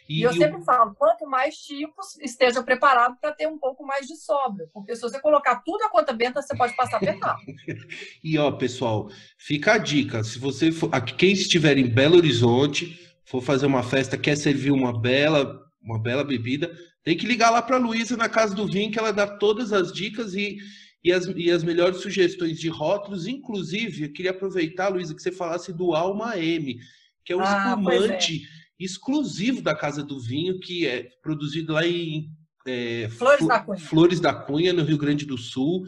E, 0.09 0.21
e 0.21 0.23
eu 0.23 0.33
sempre 0.33 0.63
falo, 0.63 0.95
quanto 0.95 1.27
mais 1.27 1.55
tipos, 1.57 2.17
esteja 2.19 2.63
preparado 2.63 3.15
para 3.21 3.31
ter 3.31 3.47
um 3.47 3.59
pouco 3.59 3.85
mais 3.85 4.07
de 4.07 4.15
sobra. 4.15 4.67
Porque 4.73 4.95
se 4.95 5.01
você 5.01 5.21
colocar 5.21 5.61
tudo 5.63 5.83
a 5.83 5.89
conta 5.89 6.11
benta, 6.11 6.41
você 6.41 6.57
pode 6.57 6.75
passar 6.75 6.97
apertado. 6.97 7.39
e 8.23 8.35
ó, 8.39 8.51
pessoal, 8.51 9.07
fica 9.37 9.73
a 9.73 9.77
dica. 9.77 10.23
Se 10.23 10.39
você 10.39 10.71
for, 10.71 10.89
quem 11.15 11.33
estiver 11.33 11.77
em 11.77 11.87
Belo 11.87 12.17
Horizonte, 12.17 12.99
for 13.23 13.41
fazer 13.41 13.67
uma 13.67 13.83
festa, 13.83 14.17
quer 14.17 14.35
servir 14.35 14.71
uma 14.71 14.99
bela, 14.99 15.61
uma 15.79 16.01
bela 16.01 16.23
bebida, 16.23 16.75
tem 17.10 17.18
que 17.18 17.26
ligar 17.26 17.49
lá 17.49 17.60
para 17.60 17.78
a 17.78 17.80
Luísa 17.80 18.16
na 18.16 18.30
Casa 18.30 18.53
do 18.53 18.68
Vinho, 18.68 18.91
que 18.91 18.99
ela 18.99 19.12
dá 19.12 19.26
todas 19.26 19.74
as 19.74 19.91
dicas 19.91 20.36
e 20.36 20.60
e 21.03 21.12
as, 21.12 21.26
e 21.26 21.49
as 21.49 21.64
melhores 21.64 22.01
sugestões 22.01 22.60
de 22.60 22.70
rótulos. 22.70 23.26
Inclusive, 23.26 24.03
eu 24.03 24.14
queria 24.14 24.30
aproveitar, 24.30 24.89
Luísa, 24.89 25.16
que 25.16 25.22
você 25.24 25.32
falasse 25.32 25.74
do 25.74 25.95
Alma 25.95 26.38
M, 26.38 26.78
que 27.26 27.34
é 27.34 27.36
um 27.36 27.39
ah, 27.39 27.70
espumante 27.70 28.43
é. 28.43 28.84
exclusivo 28.84 29.60
da 29.60 29.74
Casa 29.74 30.03
do 30.03 30.20
Vinho, 30.20 30.60
que 30.60 30.86
é 30.86 31.10
produzido 31.24 31.74
lá 31.74 31.88
em 31.88 32.30
é, 32.68 33.10
Flores, 33.10 33.47
da 33.47 33.60
Cunha. 33.60 33.80
Flores 33.80 34.20
da 34.20 34.34
Cunha, 34.34 34.74
no 34.74 34.84
Rio 34.84 34.97
Grande 34.99 35.26
do 35.26 35.38
Sul, 35.38 35.86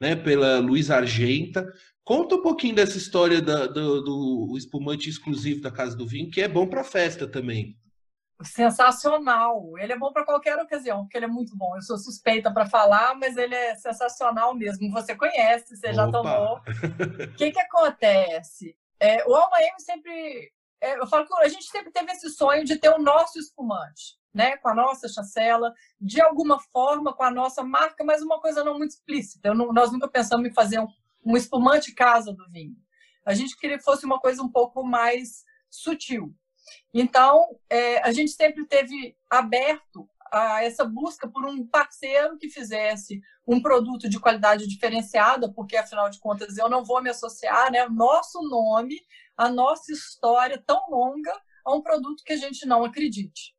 né, 0.00 0.14
pela 0.14 0.60
Luiz 0.60 0.88
Argenta. 0.88 1.66
Conta 2.04 2.36
um 2.36 2.42
pouquinho 2.42 2.76
dessa 2.76 2.96
história 2.96 3.42
da, 3.42 3.66
do, 3.66 4.02
do 4.02 4.54
espumante 4.56 5.10
exclusivo 5.10 5.62
da 5.62 5.72
Casa 5.72 5.96
do 5.96 6.06
Vinho, 6.06 6.30
que 6.30 6.40
é 6.40 6.46
bom 6.46 6.68
para 6.68 6.84
festa 6.84 7.26
também 7.26 7.76
sensacional. 8.42 9.78
Ele 9.78 9.92
é 9.92 9.98
bom 9.98 10.12
para 10.12 10.24
qualquer 10.24 10.58
ocasião, 10.58 11.02
porque 11.02 11.16
ele 11.16 11.26
é 11.26 11.28
muito 11.28 11.56
bom. 11.56 11.76
Eu 11.76 11.82
sou 11.82 11.98
suspeita 11.98 12.52
para 12.52 12.66
falar, 12.66 13.14
mas 13.14 13.36
ele 13.36 13.54
é 13.54 13.74
sensacional 13.74 14.54
mesmo. 14.54 14.90
Você 14.92 15.14
conhece, 15.14 15.76
você 15.76 15.88
Opa. 15.88 15.94
já 15.94 16.10
tomou. 16.10 16.56
O 16.56 16.60
que, 17.36 17.50
que 17.52 17.60
acontece? 17.60 18.76
É, 18.98 19.26
o 19.26 19.34
Alma 19.34 19.56
M 19.60 19.80
sempre. 19.80 20.52
É, 20.82 20.98
eu 20.98 21.06
falo 21.06 21.26
que 21.26 21.34
a 21.34 21.48
gente 21.48 21.64
sempre 21.64 21.92
teve 21.92 22.10
esse 22.12 22.30
sonho 22.30 22.64
de 22.64 22.76
ter 22.76 22.88
o 22.88 22.98
nosso 22.98 23.38
espumante, 23.38 24.18
né? 24.32 24.56
Com 24.56 24.68
a 24.68 24.74
nossa 24.74 25.08
chancela, 25.08 25.74
de 26.00 26.20
alguma 26.22 26.58
forma, 26.58 27.14
com 27.14 27.22
a 27.22 27.30
nossa 27.30 27.62
marca, 27.62 28.02
mas 28.02 28.22
uma 28.22 28.40
coisa 28.40 28.64
não 28.64 28.78
muito 28.78 28.92
explícita. 28.92 29.52
Não, 29.52 29.72
nós 29.72 29.92
nunca 29.92 30.08
pensamos 30.08 30.48
em 30.48 30.54
fazer 30.54 30.80
um, 30.80 30.88
um 31.24 31.36
espumante 31.36 31.94
casa 31.94 32.32
do 32.32 32.48
vinho. 32.50 32.76
A 33.26 33.34
gente 33.34 33.56
queria 33.56 33.76
que 33.76 33.84
fosse 33.84 34.06
uma 34.06 34.18
coisa 34.18 34.42
um 34.42 34.50
pouco 34.50 34.82
mais 34.82 35.44
sutil. 35.68 36.34
Então, 36.92 37.46
é, 37.68 37.98
a 38.02 38.12
gente 38.12 38.32
sempre 38.32 38.66
teve 38.66 39.16
aberto 39.28 40.08
a 40.32 40.62
essa 40.64 40.84
busca 40.84 41.28
por 41.28 41.44
um 41.44 41.66
parceiro 41.66 42.38
que 42.38 42.48
fizesse 42.48 43.20
um 43.46 43.60
produto 43.60 44.08
de 44.08 44.20
qualidade 44.20 44.66
diferenciada, 44.66 45.52
porque 45.52 45.76
afinal 45.76 46.08
de 46.08 46.20
contas 46.20 46.56
eu 46.56 46.68
não 46.68 46.84
vou 46.84 47.02
me 47.02 47.10
associar, 47.10 47.70
né, 47.70 47.86
nosso 47.88 48.40
nome, 48.42 48.96
a 49.36 49.48
nossa 49.48 49.92
história 49.92 50.62
tão 50.64 50.88
longa 50.88 51.32
a 51.64 51.74
um 51.74 51.82
produto 51.82 52.22
que 52.24 52.32
a 52.32 52.36
gente 52.36 52.64
não 52.66 52.84
acredite. 52.84 53.54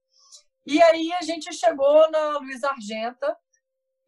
E 0.65 0.81
aí 0.81 1.11
a 1.13 1.21
gente 1.21 1.53
chegou 1.53 2.09
na 2.09 2.37
Luiz 2.37 2.63
Argenta 2.63 3.35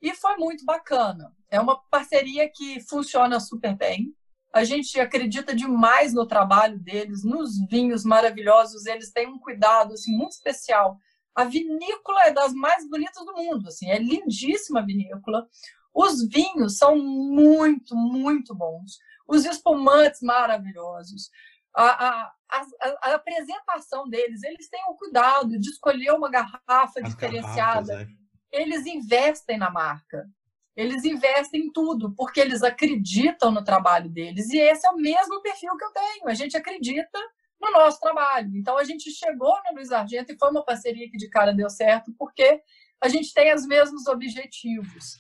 e 0.01 0.13
foi 0.13 0.37
muito 0.37 0.63
bacana. 0.65 1.35
É 1.49 1.59
uma 1.59 1.81
parceria 1.89 2.49
que 2.49 2.79
funciona 2.81 3.39
super 3.39 3.75
bem. 3.75 4.15
A 4.53 4.63
gente 4.63 4.99
acredita 4.99 5.55
demais 5.55 6.13
no 6.13 6.27
trabalho 6.27 6.77
deles, 6.79 7.23
nos 7.23 7.59
vinhos 7.67 8.05
maravilhosos. 8.05 8.85
Eles 8.85 9.11
têm 9.11 9.27
um 9.27 9.39
cuidado 9.39 9.93
assim, 9.93 10.15
muito 10.15 10.33
especial. 10.33 10.99
A 11.33 11.43
vinícola 11.43 12.21
é 12.25 12.31
das 12.31 12.53
mais 12.53 12.87
bonitas 12.87 13.25
do 13.25 13.33
mundo, 13.33 13.67
assim, 13.67 13.89
é 13.89 13.97
lindíssima 13.97 14.81
a 14.81 14.85
vinícola. 14.85 15.47
Os 15.91 16.27
vinhos 16.27 16.77
são 16.77 16.95
muito, 16.95 17.95
muito 17.95 18.53
bons. 18.53 18.99
Os 19.27 19.43
espumantes 19.43 20.21
maravilhosos. 20.21 21.31
A, 21.75 22.07
a, 22.07 22.33
a, 22.51 22.65
a 23.01 23.15
apresentação 23.15 24.07
deles, 24.07 24.43
eles 24.43 24.69
têm 24.69 24.83
o 24.87 24.95
cuidado 24.95 25.59
de 25.59 25.69
escolher 25.69 26.11
uma 26.11 26.29
garrafa 26.29 26.99
As 27.01 27.09
diferenciada. 27.09 28.03
É. 28.03 28.07
Eles 28.51 28.85
investem 28.85 29.57
na 29.57 29.71
marca. 29.71 30.29
Eles 30.75 31.05
investem 31.05 31.65
em 31.65 31.71
tudo, 31.71 32.13
porque 32.15 32.39
eles 32.39 32.63
acreditam 32.63 33.51
no 33.51 33.63
trabalho 33.63 34.09
deles. 34.09 34.49
E 34.49 34.57
esse 34.57 34.87
é 34.87 34.89
o 34.89 34.97
mesmo 34.97 35.41
perfil 35.41 35.77
que 35.77 35.85
eu 35.85 35.91
tenho. 35.91 36.27
A 36.27 36.33
gente 36.33 36.57
acredita 36.57 37.19
no 37.61 37.71
nosso 37.71 37.99
trabalho. 37.99 38.51
Então, 38.55 38.77
a 38.77 38.83
gente 38.83 39.11
chegou 39.11 39.55
no 39.65 39.75
Luiz 39.75 39.91
Argento 39.91 40.33
e 40.33 40.37
foi 40.37 40.49
uma 40.49 40.65
parceria 40.65 41.09
que 41.09 41.17
de 41.17 41.29
cara 41.29 41.53
deu 41.53 41.69
certo, 41.69 42.11
porque 42.17 42.61
a 42.99 43.07
gente 43.07 43.33
tem 43.33 43.53
os 43.53 43.65
mesmos 43.65 44.07
objetivos. 44.07 45.17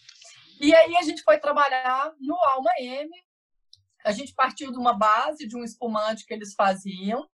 E 0.59 0.73
aí, 0.73 0.97
a 0.97 1.03
gente 1.03 1.21
foi 1.21 1.37
trabalhar 1.37 2.11
no 2.19 2.35
Alma 2.53 2.71
M. 2.79 3.09
A 4.03 4.11
gente 4.11 4.33
partiu 4.33 4.71
de 4.71 4.77
uma 4.77 4.93
base, 4.93 5.47
de 5.47 5.55
um 5.55 5.63
espumante 5.63 6.25
que 6.25 6.33
eles 6.33 6.53
faziam, 6.53 7.27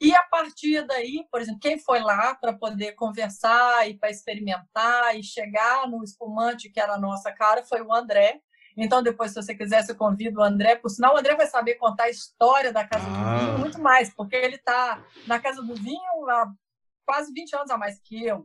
e 0.00 0.14
a 0.14 0.22
partir 0.24 0.86
daí, 0.86 1.26
por 1.30 1.40
exemplo, 1.40 1.60
quem 1.60 1.78
foi 1.78 2.00
lá 2.00 2.34
para 2.34 2.52
poder 2.52 2.92
conversar 2.92 3.88
e 3.88 3.96
para 3.96 4.10
experimentar 4.10 5.16
e 5.16 5.22
chegar 5.22 5.88
no 5.88 6.02
espumante 6.02 6.70
que 6.70 6.80
era 6.80 6.94
a 6.94 7.00
nossa 7.00 7.32
cara 7.32 7.64
foi 7.64 7.80
o 7.80 7.92
André. 7.92 8.40
Então, 8.76 9.02
depois, 9.02 9.30
se 9.30 9.40
você 9.40 9.54
quiser, 9.54 9.84
você 9.84 9.94
convida 9.94 10.40
o 10.40 10.42
André. 10.42 10.74
Por 10.76 10.88
sinal, 10.88 11.14
o 11.14 11.18
André 11.18 11.36
vai 11.36 11.46
saber 11.46 11.76
contar 11.76 12.04
a 12.04 12.10
história 12.10 12.72
da 12.72 12.86
Casa 12.86 13.06
ah. 13.06 13.08
do 13.08 13.38
Vinho 13.38 13.58
muito 13.58 13.80
mais, 13.80 14.12
porque 14.12 14.34
ele 14.34 14.56
está 14.56 15.02
na 15.26 15.38
Casa 15.38 15.62
do 15.62 15.74
Vinho 15.74 16.28
há 16.28 16.52
quase 17.06 17.32
20 17.32 17.54
anos 17.54 17.70
a 17.70 17.78
mais 17.78 18.00
que 18.00 18.26
eu. 18.26 18.44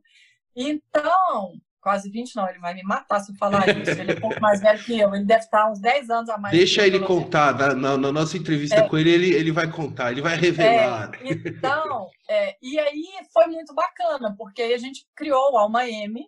Então, 0.56 1.54
quase 1.82 2.10
20 2.10 2.36
não, 2.36 2.50
ele 2.50 2.60
vai 2.60 2.74
me 2.74 2.84
matar 2.84 3.20
se 3.20 3.32
eu 3.32 3.36
falar 3.36 3.68
isso. 3.70 3.92
Ele 3.92 4.12
é 4.12 4.16
um 4.16 4.20
pouco 4.20 4.40
mais 4.40 4.62
velho 4.62 4.84
que 4.84 5.00
eu, 5.00 5.14
ele 5.14 5.26
deve 5.26 5.44
estar 5.44 5.70
uns 5.70 5.80
10 5.80 6.10
anos 6.10 6.30
a 6.30 6.38
mais. 6.38 6.56
Deixa 6.56 6.86
ele 6.86 7.00
contar, 7.00 7.58
na, 7.58 7.74
na, 7.74 7.98
na, 7.98 8.12
nossa 8.12 8.38
entrevista 8.38 8.78
é, 8.78 8.88
com 8.88 8.98
ele, 8.98 9.12
ele, 9.12 9.34
ele 9.34 9.52
vai 9.52 9.70
contar, 9.70 10.12
ele 10.12 10.22
vai 10.22 10.36
revelar. 10.36 11.12
É, 11.16 11.34
então, 11.34 12.10
é, 12.30 12.58
e 12.62 12.80
aí 12.80 13.06
foi 13.34 13.48
muito 13.48 13.74
bacana, 13.74 14.36
porque 14.38 14.62
aí 14.62 14.74
a 14.74 14.78
gente 14.78 15.06
criou 15.16 15.54
o 15.54 15.58
Alma 15.58 15.88
M, 15.88 16.26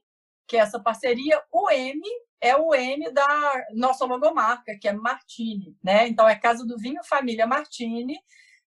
que 0.47 0.57
é 0.57 0.59
essa 0.59 0.79
parceria. 0.79 1.41
O 1.51 1.69
M 1.69 2.01
é 2.41 2.55
o 2.55 2.73
M 2.73 3.11
da 3.11 3.65
nossa 3.73 4.05
logomarca, 4.05 4.77
que 4.79 4.87
é 4.87 4.93
Martini, 4.93 5.77
né? 5.83 6.07
Então 6.07 6.27
é 6.27 6.35
Casa 6.35 6.65
do 6.65 6.77
Vinho 6.77 7.03
Família 7.03 7.45
Martini. 7.45 8.17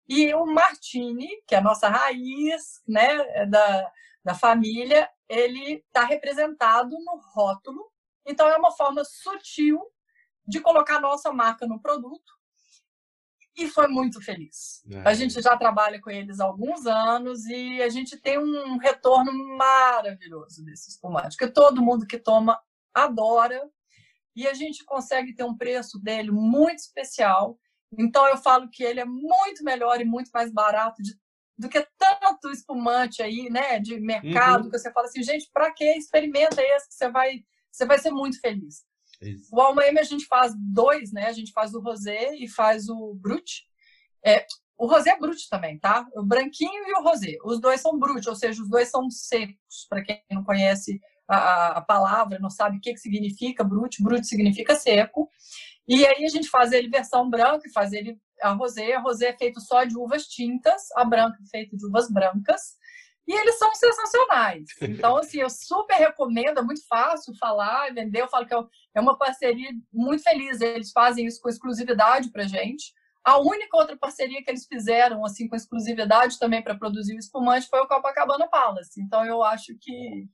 E 0.07 0.34
o 0.34 0.45
Martini, 0.45 1.29
que 1.47 1.55
é 1.55 1.59
a 1.59 1.61
nossa 1.61 1.88
raiz, 1.88 2.82
né, 2.86 3.45
da, 3.45 3.91
da 4.25 4.34
família, 4.34 5.09
ele 5.32 5.82
está 5.86 6.03
representado 6.03 6.89
no 6.89 7.17
rótulo. 7.34 7.89
Então, 8.25 8.49
é 8.49 8.57
uma 8.57 8.71
forma 8.71 9.01
sutil 9.05 9.82
de 10.45 10.59
colocar 10.59 10.97
a 10.97 11.01
nossa 11.01 11.32
marca 11.32 11.65
no 11.65 11.79
produto. 11.79 12.34
E 13.55 13.67
foi 13.67 13.88
muito 13.88 14.21
feliz. 14.21 14.84
É. 14.91 15.01
A 15.07 15.13
gente 15.13 15.41
já 15.41 15.55
trabalha 15.55 16.01
com 16.01 16.09
eles 16.09 16.39
há 16.41 16.45
alguns 16.45 16.86
anos 16.86 17.45
e 17.45 17.82
a 17.82 17.88
gente 17.88 18.17
tem 18.17 18.38
um 18.38 18.77
retorno 18.77 19.32
maravilhoso 19.57 20.63
desse 20.65 20.89
espumante, 20.89 21.38
que 21.38 21.47
todo 21.47 21.82
mundo 21.82 22.05
que 22.05 22.17
toma 22.17 22.61
adora. 22.93 23.69
E 24.36 24.47
a 24.47 24.53
gente 24.53 24.84
consegue 24.84 25.34
ter 25.34 25.43
um 25.43 25.55
preço 25.55 25.97
dele 25.97 26.32
muito 26.32 26.79
especial. 26.79 27.57
Então, 27.97 28.27
eu 28.27 28.38
falo 28.38 28.69
que 28.69 28.84
ele 28.84 28.99
é 28.99 29.05
muito 29.05 29.63
melhor 29.63 29.99
e 30.01 30.05
muito 30.05 30.29
mais 30.34 30.51
barato 30.51 31.01
de 31.01 31.17
do 31.58 31.70
que 31.70 31.86
tanto 31.97 32.49
espumante 32.52 33.22
aí, 33.22 33.49
né, 33.49 33.80
de 33.80 33.99
mercado, 33.99 34.66
uhum. 34.66 34.72
que 34.72 34.80
você 34.80 34.91
fala 34.91 35.08
assim, 35.08 35.22
gente, 35.24 35.49
para 35.54 35.72
que 35.72 35.86
experimenta 35.97 36.62
esse 36.62 36.88
que 36.88 36.95
você 36.95 37.10
vai, 37.10 37.43
você 37.72 37.86
vai 37.86 37.99
ser 37.99 38.12
muito 38.12 38.39
feliz. 38.39 38.84
Isso. 39.22 39.56
O 39.56 39.62
Alma 39.62 39.84
a 39.84 40.04
gente 40.04 40.26
faz 40.26 40.54
dois, 40.58 41.12
né? 41.12 41.28
A 41.28 41.32
gente 41.32 41.52
faz 41.52 41.76
o 41.76 41.80
rosé 41.80 42.36
e 42.36 42.47
faz 42.47 42.89
o 42.89 43.14
brut. 43.14 43.64
É, 44.26 44.45
o 44.78 44.88
rosé 44.88 45.12
é 45.12 45.20
brut 45.20 45.47
também, 45.47 45.78
tá? 45.78 46.08
O 46.16 46.24
branquinho 46.24 46.88
e 46.88 46.93
o 46.93 47.04
rosé. 47.04 47.38
Os 47.45 47.62
dois 47.62 47.82
são 47.82 47.99
brut, 47.99 48.28
ou 48.28 48.36
seja, 48.36 48.62
os 48.62 48.68
dois 48.68 48.89
são 48.89 49.10
secos. 49.12 49.86
Para 49.88 50.04
quem 50.04 50.24
não 50.32 50.43
conhece 50.43 50.99
a, 51.28 51.78
a, 51.78 51.82
palavra, 51.82 52.39
não 52.39 52.49
sabe 52.49 52.78
o 52.78 52.82
que, 52.82 52.93
que 52.93 52.99
significa 52.99 53.64
brut, 53.64 54.02
brut 54.02 54.26
significa 54.26 54.76
seco. 54.76 55.30
E 55.88 56.06
aí 56.06 56.26
a 56.26 56.30
gente 56.30 56.49
faz 56.49 56.72
ele 56.72 56.89
versão 56.89 57.30
branca, 57.30 57.70
faz 57.72 57.93
ele 57.93 58.20
a 58.41 58.51
rosé. 58.53 58.93
A 58.93 58.99
rosé 58.99 59.27
é 59.29 59.37
feito 59.37 59.59
só 59.61 59.83
de 59.83 59.97
uvas 59.97 60.25
tintas, 60.25 60.83
a 60.95 61.05
branca 61.05 61.37
é 61.41 61.49
feita 61.49 61.75
de 61.75 61.85
uvas 61.85 62.09
brancas. 62.09 62.79
E 63.27 63.33
eles 63.33 63.57
são 63.57 63.73
sensacionais. 63.73 64.65
Então, 64.81 65.15
assim, 65.17 65.39
eu 65.39 65.49
super 65.49 65.95
recomendo, 65.95 66.59
é 66.59 66.61
muito 66.61 66.85
fácil 66.87 67.33
falar 67.39 67.89
e 67.89 67.93
vender. 67.93 68.21
Eu 68.21 68.27
falo 68.27 68.45
que 68.45 68.53
é, 68.53 68.59
é 68.95 69.01
uma 69.01 69.17
parceria 69.17 69.69
muito 69.93 70.23
feliz. 70.23 70.59
Eles 70.59 70.91
fazem 70.91 71.25
isso 71.25 71.39
com 71.41 71.49
exclusividade 71.49 72.31
para 72.31 72.47
gente. 72.47 72.93
A 73.23 73.37
única 73.37 73.77
outra 73.77 73.95
parceria 73.95 74.43
que 74.43 74.49
eles 74.49 74.65
fizeram, 74.65 75.23
assim, 75.23 75.47
com 75.47 75.55
exclusividade 75.55 76.39
também 76.39 76.61
para 76.61 76.75
produzir 76.75 77.15
o 77.15 77.19
espumante 77.19 77.67
foi 77.69 77.79
o 77.79 77.87
Copacabana 77.87 78.49
Palace. 78.49 78.99
Então, 78.99 79.23
eu 79.23 79.43
acho 79.43 79.75
que 79.79 80.27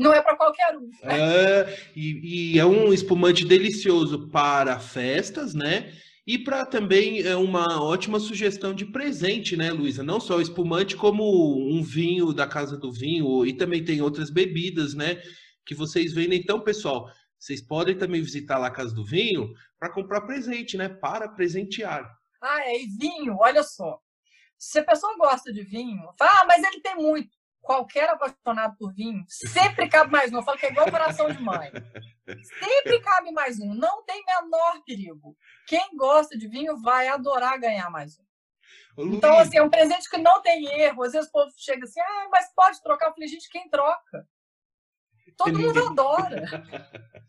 não 0.00 0.12
é 0.12 0.22
para 0.22 0.36
qualquer 0.36 0.76
um. 0.76 0.88
É, 1.02 1.78
e, 1.94 2.54
e 2.54 2.58
é 2.58 2.64
um 2.64 2.92
espumante 2.92 3.44
delicioso 3.44 4.28
para 4.28 4.80
festas, 4.80 5.54
né? 5.54 5.92
E 6.26 6.38
para 6.38 6.66
também 6.66 7.22
é 7.22 7.34
uma 7.34 7.82
ótima 7.82 8.20
sugestão 8.20 8.74
de 8.74 8.84
presente, 8.84 9.56
né, 9.56 9.72
Luísa? 9.72 10.02
Não 10.02 10.20
só 10.20 10.36
o 10.36 10.40
espumante, 10.40 10.96
como 10.96 11.24
um 11.56 11.82
vinho 11.82 12.32
da 12.32 12.46
Casa 12.46 12.76
do 12.76 12.92
Vinho, 12.92 13.44
e 13.46 13.52
também 13.52 13.84
tem 13.84 14.02
outras 14.02 14.30
bebidas, 14.30 14.94
né, 14.94 15.20
que 15.64 15.74
vocês 15.74 16.12
vendem. 16.12 16.38
Então, 16.38 16.60
pessoal, 16.60 17.10
vocês 17.38 17.60
podem 17.60 17.96
também 17.96 18.20
visitar 18.20 18.58
lá 18.58 18.66
a 18.66 18.72
Casa 18.72 18.94
do 18.94 19.04
Vinho 19.04 19.52
para 19.78 19.92
comprar 19.92 20.20
presente, 20.22 20.76
né, 20.76 20.88
para 20.88 21.28
presentear. 21.28 22.08
Ah, 22.42 22.60
é, 22.62 22.82
e 22.82 22.86
vinho, 22.98 23.36
olha 23.38 23.62
só. 23.62 23.98
Se 24.58 24.78
a 24.78 24.84
pessoa 24.84 25.16
gosta 25.16 25.52
de 25.52 25.62
vinho, 25.62 26.02
fala, 26.18 26.30
ah, 26.42 26.44
mas 26.46 26.62
ele 26.62 26.80
tem 26.80 26.96
muito 26.96 27.30
qualquer 27.60 28.08
apaixonado 28.08 28.76
por 28.78 28.92
vinho, 28.94 29.22
sempre 29.28 29.88
cabe 29.88 30.10
mais. 30.10 30.32
Eu 30.32 30.42
falo 30.42 30.58
que 30.58 30.66
é 30.66 30.70
igual 30.70 30.90
coração 30.90 31.30
de 31.30 31.40
mãe. 31.40 31.70
Sempre 32.58 33.00
cabe 33.00 33.32
mais 33.32 33.58
um. 33.60 33.74
Não 33.74 34.04
tem 34.04 34.22
menor 34.24 34.82
perigo. 34.84 35.36
Quem 35.66 35.96
gosta 35.96 36.36
de 36.36 36.48
vinho 36.48 36.80
vai 36.80 37.08
adorar 37.08 37.58
ganhar 37.58 37.90
mais 37.90 38.18
um. 38.18 38.24
Então, 38.98 39.38
assim, 39.38 39.56
é 39.56 39.62
um 39.62 39.70
presente 39.70 40.08
que 40.08 40.18
não 40.18 40.42
tem 40.42 40.66
erro. 40.80 41.02
Às 41.02 41.12
vezes 41.12 41.28
o 41.28 41.32
povo 41.32 41.52
chega 41.56 41.84
assim, 41.84 42.00
ah, 42.00 42.28
mas 42.30 42.52
pode 42.54 42.82
trocar. 42.82 43.08
Eu 43.08 43.14
falei, 43.14 43.28
gente, 43.28 43.48
quem 43.48 43.68
troca? 43.68 44.26
Todo 45.36 45.58
mundo 45.58 45.86
adora. 45.86 46.44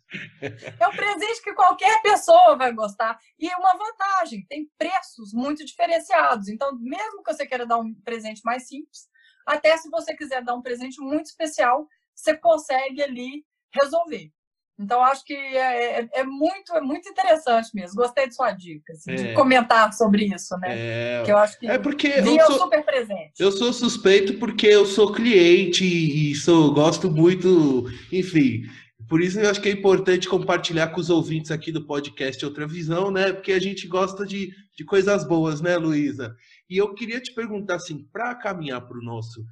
É 0.78 0.88
um 0.90 0.92
presente 0.92 1.42
que 1.42 1.54
qualquer 1.54 2.02
pessoa 2.02 2.58
vai 2.58 2.74
gostar. 2.74 3.18
E 3.40 3.50
é 3.50 3.56
uma 3.56 3.78
vantagem, 3.78 4.46
tem 4.46 4.70
preços 4.78 5.32
muito 5.34 5.64
diferenciados. 5.64 6.50
Então, 6.50 6.78
mesmo 6.78 7.24
que 7.24 7.34
você 7.34 7.46
queira 7.46 7.66
dar 7.66 7.78
um 7.78 7.94
presente 8.04 8.42
mais 8.44 8.68
simples, 8.68 9.08
até 9.46 9.78
se 9.78 9.90
você 9.90 10.14
quiser 10.14 10.44
dar 10.44 10.54
um 10.54 10.62
presente 10.62 11.00
muito 11.00 11.28
especial, 11.28 11.88
você 12.14 12.36
consegue 12.36 13.02
ali 13.02 13.46
resolver. 13.74 14.34
Então, 14.80 15.04
acho 15.04 15.24
que 15.24 15.34
é, 15.34 16.02
é, 16.02 16.10
é, 16.14 16.24
muito, 16.24 16.74
é 16.74 16.82
muito 16.82 17.08
interessante 17.08 17.70
mesmo. 17.74 17.96
Gostei 17.96 18.28
de 18.28 18.36
sua 18.36 18.52
dica, 18.52 18.94
assim, 18.94 19.12
é. 19.12 19.16
de 19.16 19.34
comentar 19.34 19.94
sobre 19.94 20.26
isso, 20.26 20.58
né? 20.58 20.70
É, 20.72 21.24
que 21.24 21.32
eu 21.32 21.38
acho 21.38 21.60
que 21.60 21.68
é 21.68 21.78
porque 21.78 22.08
eu 22.08 22.46
sou, 22.48 22.60
super 22.60 22.84
presente. 22.84 23.34
Eu 23.40 23.52
sou 23.52 23.72
suspeito 23.72 24.40
porque 24.40 24.68
eu 24.68 24.86
sou 24.86 25.12
cliente 25.12 25.86
e 25.86 26.36
sou, 26.36 26.74
gosto 26.74 27.12
muito, 27.12 27.86
enfim. 28.12 28.64
Por 29.08 29.22
isso 29.22 29.40
eu 29.40 29.50
acho 29.50 29.62
que 29.62 29.68
é 29.68 29.74
importante 29.74 30.28
compartilhar 30.28 30.88
com 30.88 31.02
os 31.02 31.10
ouvintes 31.10 31.52
aqui 31.52 31.72
do 31.72 31.86
podcast 31.86 32.44
Outra 32.46 32.66
Visão, 32.66 33.12
né? 33.12 33.34
Porque 33.34 33.52
a 33.52 33.60
gente 33.60 33.86
gosta 33.86 34.26
de, 34.26 34.52
de 34.74 34.86
coisas 34.86 35.28
boas, 35.28 35.60
né, 35.60 35.76
Luísa? 35.78 36.34
E 36.70 36.78
eu 36.78 36.94
queria 36.94 37.20
te 37.20 37.34
perguntar, 37.34 37.76
assim, 37.76 38.08
para 38.12 38.34
caminhar 38.34 38.80
para 38.88 38.98
o 38.98 39.04
nosso 39.04 39.44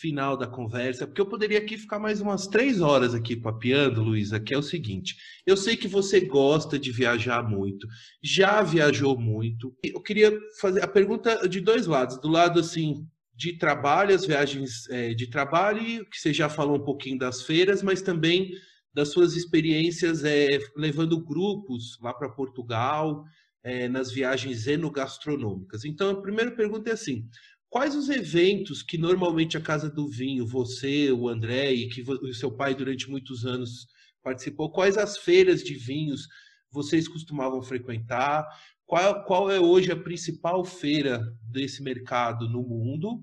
final 0.00 0.36
da 0.36 0.46
conversa, 0.46 1.06
porque 1.06 1.20
eu 1.20 1.28
poderia 1.28 1.58
aqui 1.58 1.76
ficar 1.76 1.98
mais 1.98 2.20
umas 2.20 2.46
três 2.46 2.80
horas 2.80 3.14
aqui 3.14 3.36
papeando, 3.36 4.02
Luísa, 4.02 4.40
que 4.40 4.54
é 4.54 4.58
o 4.58 4.62
seguinte: 4.62 5.16
eu 5.46 5.56
sei 5.56 5.76
que 5.76 5.88
você 5.88 6.20
gosta 6.20 6.78
de 6.78 6.92
viajar 6.92 7.42
muito, 7.42 7.86
já 8.22 8.62
viajou 8.62 9.18
muito. 9.18 9.74
Eu 9.82 10.00
queria 10.00 10.36
fazer 10.60 10.82
a 10.82 10.88
pergunta 10.88 11.48
de 11.48 11.60
dois 11.60 11.86
lados, 11.86 12.20
do 12.20 12.28
lado 12.28 12.60
assim 12.60 13.06
de 13.34 13.56
trabalho, 13.56 14.14
as 14.14 14.26
viagens 14.26 14.88
é, 14.90 15.14
de 15.14 15.28
trabalho, 15.28 16.04
que 16.10 16.18
você 16.18 16.32
já 16.32 16.48
falou 16.48 16.76
um 16.76 16.84
pouquinho 16.84 17.18
das 17.18 17.42
feiras, 17.42 17.82
mas 17.82 18.02
também 18.02 18.50
das 18.92 19.10
suas 19.10 19.36
experiências 19.36 20.24
é, 20.24 20.58
levando 20.76 21.22
grupos 21.24 21.98
lá 22.02 22.12
para 22.12 22.28
Portugal, 22.28 23.24
é, 23.62 23.88
nas 23.88 24.10
viagens 24.10 24.66
enogastronômicas. 24.66 25.84
Então, 25.84 26.10
a 26.10 26.20
primeira 26.20 26.50
pergunta 26.50 26.90
é 26.90 26.94
assim: 26.94 27.28
quais 27.70 27.94
os 27.94 28.08
eventos 28.08 28.82
que 28.82 28.98
normalmente 28.98 29.56
a 29.56 29.60
Casa 29.60 29.90
do 29.90 30.08
Vinho, 30.08 30.46
você, 30.46 31.12
o 31.12 31.28
André 31.28 31.72
e 31.72 31.88
que 31.88 32.02
o 32.02 32.34
seu 32.34 32.50
pai 32.50 32.74
durante 32.74 33.10
muitos 33.10 33.44
anos 33.44 33.86
participou, 34.22 34.70
quais 34.70 34.96
as 34.96 35.18
feiras 35.18 35.62
de 35.62 35.74
vinhos 35.74 36.26
vocês 36.70 37.08
costumavam 37.08 37.62
frequentar? 37.62 38.46
Qual, 38.84 39.24
qual 39.24 39.50
é 39.50 39.60
hoje 39.60 39.92
a 39.92 39.96
principal 39.96 40.64
feira 40.64 41.22
desse 41.42 41.82
mercado 41.82 42.48
no 42.48 42.62
mundo? 42.62 43.22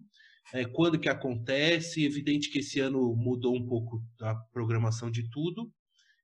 É, 0.53 0.63
quando 0.63 0.99
que 0.99 1.09
acontece? 1.09 2.05
Evidente 2.05 2.49
que 2.49 2.59
esse 2.59 2.79
ano 2.79 3.15
mudou 3.15 3.55
um 3.55 3.65
pouco 3.65 4.03
a 4.21 4.35
programação 4.53 5.09
de 5.09 5.27
tudo. 5.29 5.71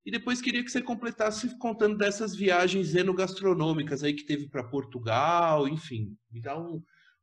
E 0.06 0.12
depois 0.12 0.42
queria 0.42 0.64
que 0.64 0.72
você 0.72 0.82
completasse 0.82 1.58
contando 1.60 1.98
dessas 1.98 2.36
viagens 2.36 2.96
enogastronômicas 2.96 4.04
aí 4.04 4.14
que 4.14 4.26
teve 4.26 4.48
para 4.48 4.64
Portugal, 4.64 5.68
enfim, 5.68 6.16
me 6.32 6.42
dá 6.42 6.60
um, 6.60 6.82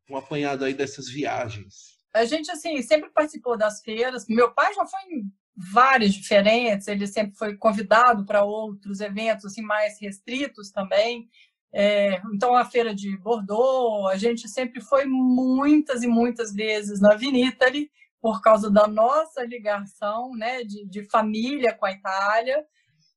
um 0.08 0.16
apanhado 0.16 0.64
aí 0.64 0.74
dessas 0.74 1.08
viagens. 1.08 1.98
A 2.14 2.24
gente, 2.24 2.50
assim, 2.50 2.80
sempre 2.82 3.10
participou 3.10 3.56
das 3.56 3.80
feiras. 3.82 4.26
Meu 4.28 4.52
pai 4.52 4.72
já 4.74 4.86
foi 4.86 5.00
em 5.12 5.32
vários 5.54 6.14
diferentes, 6.14 6.86
ele 6.86 7.06
sempre 7.06 7.36
foi 7.36 7.56
convidado 7.56 8.24
para 8.24 8.44
outros 8.44 9.00
eventos 9.00 9.44
assim 9.44 9.62
mais 9.62 10.00
restritos 10.00 10.70
também. 10.70 11.28
É, 11.72 12.22
então, 12.32 12.56
a 12.56 12.64
feira 12.64 12.94
de 12.94 13.16
Bordeaux, 13.18 14.10
a 14.10 14.16
gente 14.16 14.48
sempre 14.48 14.80
foi 14.80 15.04
muitas 15.04 16.02
e 16.02 16.06
muitas 16.06 16.54
vezes 16.54 17.00
na 17.00 17.14
Vinitali, 17.14 17.90
por 18.20 18.40
causa 18.40 18.70
da 18.70 18.86
nossa 18.86 19.44
ligação 19.44 20.34
né, 20.34 20.64
de, 20.64 20.86
de 20.86 21.04
família 21.04 21.74
com 21.74 21.86
a 21.86 21.92
Itália. 21.92 22.64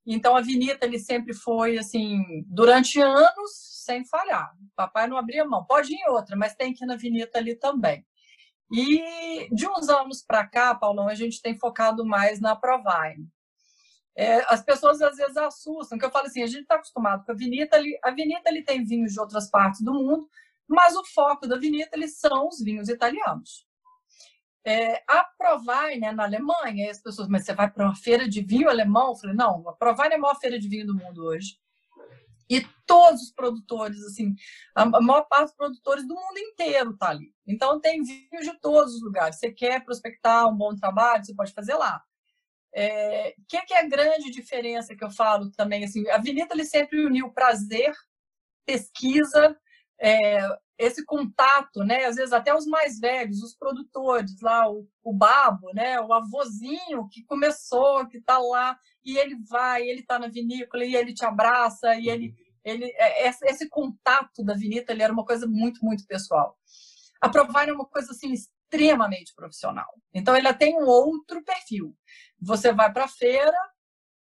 Então, 0.06 0.36
a 0.36 0.42
Vinita 0.42 0.86
ele 0.86 1.00
sempre 1.00 1.34
foi, 1.34 1.78
assim, 1.78 2.44
durante 2.48 3.00
anos, 3.00 3.52
sem 3.86 4.06
falhar. 4.06 4.52
Papai 4.76 5.08
não 5.08 5.18
abria 5.18 5.46
mão. 5.46 5.66
Pode 5.66 5.94
ir 5.94 5.98
em 5.98 6.10
outra, 6.10 6.36
mas 6.36 6.56
tem 6.56 6.74
que 6.74 6.84
ir 6.84 6.88
na 6.88 6.96
Vinita 6.96 7.38
ali 7.38 7.56
também. 7.56 8.06
E 8.72 9.54
de 9.54 9.68
uns 9.68 9.90
anos 9.90 10.24
para 10.24 10.48
cá, 10.48 10.74
Paulão, 10.74 11.08
a 11.08 11.16
gente 11.16 11.42
tem 11.42 11.58
focado 11.58 12.06
mais 12.06 12.40
na 12.40 12.56
Provine. 12.56 13.28
É, 14.16 14.44
as 14.54 14.64
pessoas 14.64 15.02
às 15.02 15.18
vezes 15.18 15.38
assustam, 15.38 15.98
que 15.98 16.06
eu 16.06 16.12
falo 16.12 16.28
assim, 16.28 16.44
a 16.44 16.48
gente 16.48 16.64
está 16.64 16.76
acostumado 16.76 17.26
com 17.26 17.32
a 17.32 17.36
Vinita, 17.36 17.78
ali, 17.78 17.98
a 18.04 18.12
Vinita 18.12 18.50
ele 18.50 18.64
tem 18.64 18.84
vinhos 18.84 19.14
de 19.14 19.20
outras 19.20 19.50
partes 19.50 19.82
do 19.82 19.94
mundo, 19.94 20.30
mas 20.68 20.96
o 20.96 21.06
foco 21.06 21.48
da 21.48 21.58
Vinita 21.58 21.92
eles 21.94 22.18
são 22.18 22.48
os 22.48 22.60
vinhos 22.62 22.90
italianos. 22.90 23.66
É, 24.64 25.04
a 25.08 25.24
Provine 25.38 26.06
é 26.06 26.12
na 26.12 26.24
Alemanha, 26.24 26.92
as 26.92 27.02
pessoas, 27.02 27.28
mas 27.28 27.46
você 27.46 27.54
vai 27.54 27.70
para 27.70 27.86
uma 27.86 27.96
feira 27.96 28.28
de 28.30 28.42
vinho 28.42 28.70
alemão? 28.70 29.10
Eu 29.10 29.16
falei, 29.16 29.36
não, 29.36 29.68
a 29.68 30.06
é 30.06 30.16
a 30.16 30.20
maior 30.20 30.40
feira 30.40 30.60
de 30.60 30.68
vinho 30.68 30.86
do 30.86 30.96
mundo 30.96 31.26
hoje. 31.26 31.60
E 32.50 32.68
todos 32.86 33.22
os 33.22 33.32
produtores, 33.32 34.04
assim, 34.04 34.36
a 34.76 34.86
maior 34.86 35.24
parte 35.24 35.48
dos 35.48 35.56
produtores 35.56 36.06
do 36.06 36.14
mundo 36.14 36.38
inteiro 36.38 36.98
tá 36.98 37.10
ali. 37.10 37.34
Então 37.48 37.80
tem 37.80 38.04
vinhos 38.04 38.46
de 38.46 38.60
todos 38.60 38.96
os 38.96 39.02
lugares. 39.02 39.38
Você 39.38 39.52
quer 39.52 39.84
prospectar 39.86 40.48
um 40.50 40.56
bom 40.58 40.76
trabalho, 40.76 41.24
você 41.24 41.34
pode 41.34 41.54
fazer 41.54 41.76
lá. 41.76 41.96
O 41.98 42.80
é, 42.80 43.34
que, 43.48 43.62
que, 43.62 43.74
é 43.74 43.80
a 43.80 43.88
grande 43.88 44.30
diferença 44.30 44.96
que 44.96 45.04
eu 45.04 45.10
falo 45.10 45.50
também? 45.52 45.86
Assim, 45.86 46.08
a 46.10 46.18
Vinita 46.18 46.54
ele 46.54 46.66
sempre 46.66 47.06
uniu 47.06 47.32
prazer, 47.32 47.94
pesquisa, 48.66 49.58
é, 50.02 50.48
esse 50.78 51.06
contato, 51.06 51.84
né? 51.84 52.06
Às 52.06 52.16
vezes 52.16 52.34
até 52.34 52.54
os 52.54 52.66
mais 52.66 53.00
velhos, 53.00 53.44
os 53.44 53.56
produtores 53.56 54.42
lá, 54.42 54.70
o, 54.70 54.88
o 55.04 55.14
babo, 55.14 55.72
né? 55.74 56.02
O 56.02 56.12
avozinho 56.12 57.08
que 57.10 57.24
começou, 57.24 58.08
que 58.08 58.18
está 58.18 58.40
lá 58.40 58.78
e 59.06 59.18
ele 59.18 59.38
vai, 59.48 59.84
ele 59.84 60.02
está 60.02 60.18
na 60.18 60.28
vinícola 60.28 60.84
e 60.84 60.96
ele 60.96 61.14
te 61.14 61.24
abraça 61.24 61.96
e 61.96 62.10
ele, 62.10 62.34
ele 62.66 62.86
é, 62.96 63.28
esse 63.28 63.70
contato 63.70 64.44
da 64.44 64.56
vinita 64.56 64.92
ele 64.92 65.04
era 65.04 65.14
uma 65.14 65.26
coisa 65.26 65.46
muito 65.46 65.86
muito 65.86 66.06
pessoal. 66.08 66.58
A 67.22 67.30
Provine 67.30 67.70
é 67.70 67.74
uma 67.74 67.86
coisa 67.86 68.12
assim 68.12 68.34
extremamente 68.34 69.36
profissional. 69.36 69.94
Então 70.12 70.36
ela 70.36 70.54
tem 70.54 70.76
um 70.76 70.88
outro 70.88 71.44
perfil. 71.44 71.96
Você 72.42 72.74
vai 72.74 72.92
para 72.92 73.04
a 73.04 73.08
feira, 73.08 73.58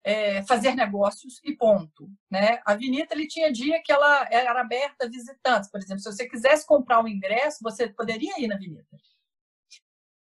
é, 0.08 0.42
fazer 0.44 0.74
negócios 0.74 1.42
e 1.44 1.54
ponto. 1.54 2.10
Né? 2.32 2.62
A 2.66 2.76
Vinita 2.76 3.14
ele 3.14 3.28
tinha 3.28 3.52
dia 3.52 3.84
que 3.84 3.92
ela 3.92 4.26
era 4.32 4.62
aberta 4.62 5.06
a 5.06 5.10
visitantes. 5.10 5.70
Por 5.70 5.82
exemplo, 5.82 6.00
se 6.00 6.10
você 6.10 6.30
quisesse 6.30 6.66
comprar 6.66 7.04
um 7.04 7.10
ingresso, 7.10 7.58
você 7.62 7.90
poderia 7.90 8.40
ir 8.40 8.48
na 8.48 8.56
Vinita. 8.56 8.88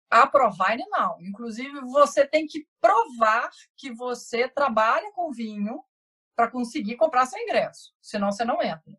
A 0.09 0.25
Provine 0.25 0.86
não. 0.89 1.21
Inclusive, 1.21 1.81
você 1.81 2.25
tem 2.25 2.47
que 2.47 2.65
provar 2.79 3.49
que 3.75 3.91
você 3.91 4.47
trabalha 4.47 5.11
com 5.11 5.34
vinho 5.34 5.84
para 6.34 6.49
conseguir 6.49 6.95
comprar 6.95 7.25
seu 7.25 7.41
ingresso. 7.41 7.93
Senão, 8.01 8.31
você 8.31 8.45
não 8.45 8.63
entra. 8.63 8.97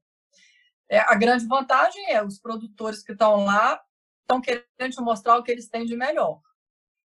É, 0.90 0.98
a 0.98 1.14
grande 1.14 1.46
vantagem 1.46 2.12
é 2.12 2.22
os 2.22 2.38
produtores 2.38 3.02
que 3.02 3.12
estão 3.12 3.46
lá 3.46 3.82
estão 4.20 4.38
querendo 4.38 4.92
te 4.92 5.00
mostrar 5.00 5.38
o 5.38 5.42
que 5.42 5.50
eles 5.50 5.66
têm 5.66 5.86
de 5.86 5.96
melhor. 5.96 6.42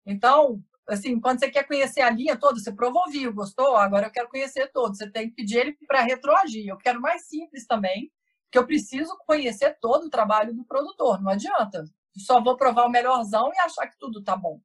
Então, 0.07 0.63
assim, 0.89 1.19
quando 1.19 1.39
você 1.39 1.49
quer 1.49 1.65
conhecer 1.65 2.01
a 2.01 2.09
linha 2.09 2.37
toda, 2.37 2.59
você 2.59 2.71
provou 2.71 3.09
vinho, 3.09 3.33
gostou? 3.33 3.75
Agora 3.75 4.07
eu 4.07 4.11
quero 4.11 4.29
conhecer 4.29 4.71
todo. 4.71 4.95
Você 4.95 5.09
tem 5.09 5.29
que 5.29 5.35
pedir 5.35 5.57
ele 5.59 5.77
para 5.87 6.01
retroagir. 6.01 6.67
Eu 6.67 6.77
quero 6.77 6.99
mais 6.99 7.27
simples 7.27 7.65
também, 7.65 8.11
que 8.51 8.57
eu 8.57 8.65
preciso 8.65 9.15
conhecer 9.25 9.77
todo 9.79 10.05
o 10.05 10.09
trabalho 10.09 10.53
do 10.53 10.65
produtor. 10.65 11.21
Não 11.21 11.31
adianta. 11.31 11.83
Só 12.17 12.41
vou 12.41 12.57
provar 12.57 12.85
o 12.85 12.89
melhorzão 12.89 13.51
e 13.53 13.59
achar 13.59 13.87
que 13.87 13.97
tudo 13.97 14.23
tá 14.23 14.35
bom. 14.35 14.59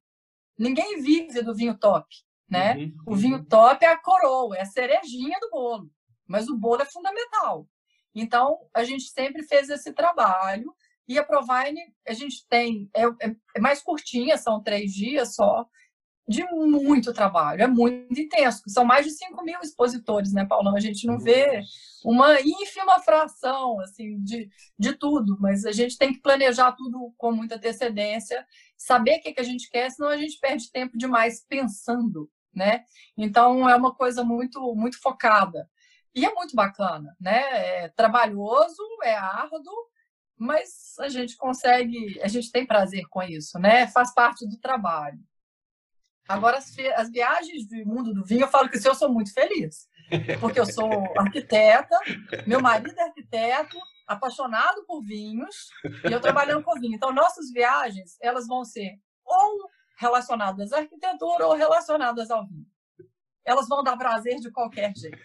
Ninguém 0.59 1.01
vive 1.01 1.43
do 1.43 1.55
vinho 1.55 1.77
top, 1.79 2.07
né? 2.49 2.77
Uhum, 2.77 2.95
o 3.07 3.15
vinho 3.15 3.39
uhum. 3.39 3.45
top 3.45 3.85
é 3.85 3.89
a 3.89 3.99
coroa, 3.99 4.57
é 4.57 4.63
a 4.63 4.67
cerejinha 4.67 5.39
do 5.41 5.51
bolo. 5.51 5.91
Mas 6.27 6.49
o 6.49 6.57
bolo 6.57 6.83
é 6.83 6.87
fundamental. 6.87 7.69
Então, 8.15 8.59
a 8.73 8.85
gente 8.85 9.05
sempre 9.11 9.43
fez 9.43 9.69
esse 9.69 9.93
trabalho. 9.93 10.75
E 11.07 11.19
a 11.19 11.25
Provine, 11.25 11.81
a 12.09 12.15
gente 12.15 12.47
tem, 12.49 12.89
é, 12.95 13.05
é, 13.05 13.37
é 13.57 13.61
mais 13.61 13.83
curtinha, 13.83 14.39
são 14.39 14.63
três 14.63 14.91
dias 14.91 15.35
só, 15.35 15.67
de 16.27 16.43
muito 16.53 17.13
trabalho, 17.13 17.63
é 17.63 17.67
muito 17.67 18.19
intenso. 18.19 18.63
São 18.67 18.85
mais 18.85 19.05
de 19.05 19.13
5 19.13 19.45
mil 19.45 19.61
expositores, 19.61 20.33
né, 20.33 20.45
Paulão? 20.47 20.75
A 20.75 20.81
gente 20.81 21.07
não 21.07 21.19
vê 21.19 21.63
uma 22.05 22.41
ínfima 22.41 22.99
fração 23.01 23.79
assim 23.81 24.23
de, 24.23 24.49
de 24.79 24.95
tudo, 24.95 25.37
mas 25.41 25.65
a 25.65 25.73
gente 25.73 25.99
tem 25.99 26.13
que 26.13 26.21
planejar 26.21 26.73
tudo 26.73 27.13
com 27.17 27.33
muita 27.33 27.57
antecedência, 27.57 28.47
saber 28.77 29.19
o 29.19 29.21
que, 29.23 29.33
que 29.33 29.41
a 29.41 29.45
gente 29.45 29.71
quer, 29.71 29.91
senão 29.91 30.09
a 30.09 30.17
gente 30.17 30.39
perde 30.39 30.71
tempo 30.71 30.97
demais 30.97 31.45
pensando, 31.47 32.31
né? 32.55 32.85
Então 33.17 33.69
é 33.69 33.77
uma 33.77 33.95
coisa 33.95 34.25
muito, 34.25 34.75
muito 34.75 35.01
focada. 35.01 35.69
E 36.15 36.25
é 36.25 36.33
muito 36.33 36.55
bacana, 36.55 37.15
né? 37.21 37.85
É 37.85 37.89
trabalhoso, 37.89 38.83
é 39.03 39.15
árduo, 39.15 39.75
mas 40.39 40.95
a 41.01 41.09
gente 41.09 41.37
consegue, 41.37 42.21
a 42.23 42.29
gente 42.29 42.51
tem 42.51 42.67
prazer 42.67 43.07
com 43.09 43.23
isso, 43.23 43.59
né? 43.59 43.87
Faz 43.89 44.15
parte 44.15 44.47
do 44.47 44.59
trabalho. 44.59 45.19
Agora, 46.29 46.59
as, 46.59 46.75
as 46.97 47.11
viagens 47.11 47.67
do 47.69 47.77
mundo 47.87 48.15
do 48.15 48.25
vinho, 48.25 48.43
eu 48.43 48.49
falo 48.49 48.69
que 48.69 48.77
assim, 48.77 48.89
eu 48.89 48.95
sou 48.95 49.13
muito 49.13 49.33
feliz. 49.33 49.89
Porque 50.41 50.61
eu 50.61 50.67
sou 50.67 50.91
arquiteta, 51.19 51.99
meu 52.47 52.61
marido 52.61 52.99
é 52.99 53.05
arquiteto, 53.05 53.79
apaixonado 54.07 54.85
por 54.87 55.03
vinhos, 55.03 55.69
e 56.09 56.13
eu 56.13 56.21
trabalhando 56.21 56.63
com 56.63 56.79
vinho. 56.79 56.95
Então, 56.95 57.13
nossas 57.13 57.51
viagens, 57.51 58.17
elas 58.21 58.47
vão 58.47 58.65
ser 58.65 58.99
ou 59.25 59.69
relacionadas 59.97 60.73
à 60.73 60.79
arquitetura 60.79 61.47
ou 61.47 61.55
relacionadas 61.55 62.31
ao 62.31 62.47
vinho. 62.47 62.67
Elas 63.45 63.69
vão 63.69 63.83
dar 63.83 63.97
prazer 63.97 64.37
de 64.41 64.51
qualquer 64.51 64.93
jeito. 64.97 65.19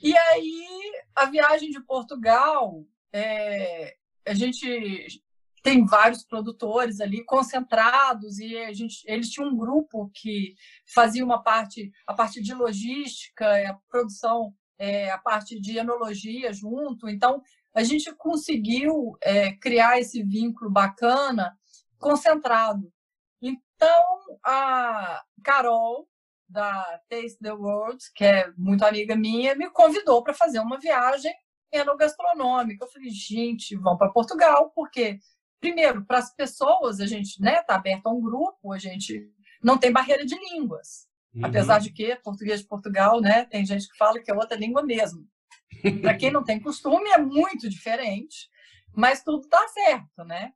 E 0.00 0.16
aí, 0.16 0.92
a 1.14 1.26
viagem 1.26 1.70
de 1.70 1.80
Portugal, 1.80 2.84
é, 3.12 3.96
a 4.26 4.32
gente 4.32 5.20
tem 5.62 5.84
vários 5.84 6.24
produtores 6.24 7.00
ali 7.00 7.24
concentrados 7.24 8.38
e 8.38 8.56
a 8.56 8.72
gente, 8.72 9.02
eles 9.06 9.30
tinham 9.30 9.50
um 9.50 9.56
grupo 9.56 10.10
que 10.14 10.54
fazia 10.86 11.24
uma 11.24 11.42
parte, 11.42 11.90
a 12.06 12.14
parte 12.14 12.42
de 12.42 12.54
logística, 12.54 13.46
a 13.68 13.74
produção, 13.88 14.54
é, 14.78 15.10
a 15.10 15.18
parte 15.18 15.60
de 15.60 15.78
enologia 15.78 16.52
junto. 16.52 17.08
Então, 17.08 17.42
a 17.74 17.82
gente 17.82 18.12
conseguiu 18.14 19.16
é, 19.22 19.52
criar 19.54 20.00
esse 20.00 20.22
vínculo 20.22 20.70
bacana, 20.70 21.56
concentrado. 21.98 22.92
Então, 23.40 24.04
a 24.44 25.22
Carol, 25.42 26.08
da 26.48 27.00
Taste 27.08 27.38
the 27.40 27.52
World, 27.52 28.02
que 28.14 28.24
é 28.24 28.50
muito 28.56 28.84
amiga 28.84 29.14
minha, 29.14 29.54
me 29.54 29.70
convidou 29.70 30.22
para 30.22 30.32
fazer 30.32 30.60
uma 30.60 30.78
viagem 30.78 31.32
enogastronômica. 31.70 32.84
Eu 32.84 32.90
falei, 32.90 33.10
gente, 33.10 33.76
vamos 33.76 33.98
para 33.98 34.10
Portugal, 34.10 34.72
porque 34.74 35.18
primeiro, 35.60 36.04
para 36.04 36.18
as 36.18 36.34
pessoas, 36.34 37.00
a 37.00 37.06
gente 37.06 37.30
está 37.30 37.44
né, 37.44 37.62
tá 37.62 37.74
aberto 37.74 38.06
a 38.06 38.12
um 38.12 38.20
grupo, 38.20 38.72
a 38.72 38.78
gente 38.78 39.30
não 39.62 39.78
tem 39.78 39.92
barreira 39.92 40.24
de 40.24 40.34
línguas. 40.34 41.08
Uhum. 41.34 41.44
Apesar 41.44 41.78
de 41.78 41.92
que 41.92 42.16
português 42.16 42.60
de 42.60 42.66
Portugal, 42.66 43.20
né, 43.20 43.44
tem 43.44 43.64
gente 43.64 43.88
que 43.88 43.96
fala 43.96 44.20
que 44.20 44.30
é 44.30 44.34
outra 44.34 44.56
língua 44.56 44.82
mesmo. 44.82 45.26
para 46.02 46.16
quem 46.16 46.30
não 46.30 46.44
tem 46.44 46.60
costume, 46.60 47.08
é 47.10 47.18
muito 47.18 47.68
diferente, 47.68 48.48
mas 48.94 49.22
tudo 49.22 49.44
está 49.44 49.66
certo, 49.68 50.24
né? 50.24 50.52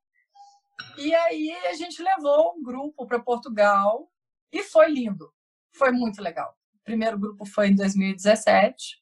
E 0.98 1.14
aí 1.14 1.52
a 1.66 1.74
gente 1.74 2.02
levou 2.02 2.54
um 2.56 2.62
grupo 2.62 3.06
para 3.06 3.20
Portugal 3.20 4.10
e 4.50 4.62
foi 4.62 4.90
lindo. 4.90 5.32
Foi 5.74 5.92
muito 5.92 6.20
legal. 6.20 6.56
O 6.74 6.84
primeiro 6.84 7.18
grupo 7.18 7.44
foi 7.44 7.68
em 7.68 7.74
2017 7.74 9.00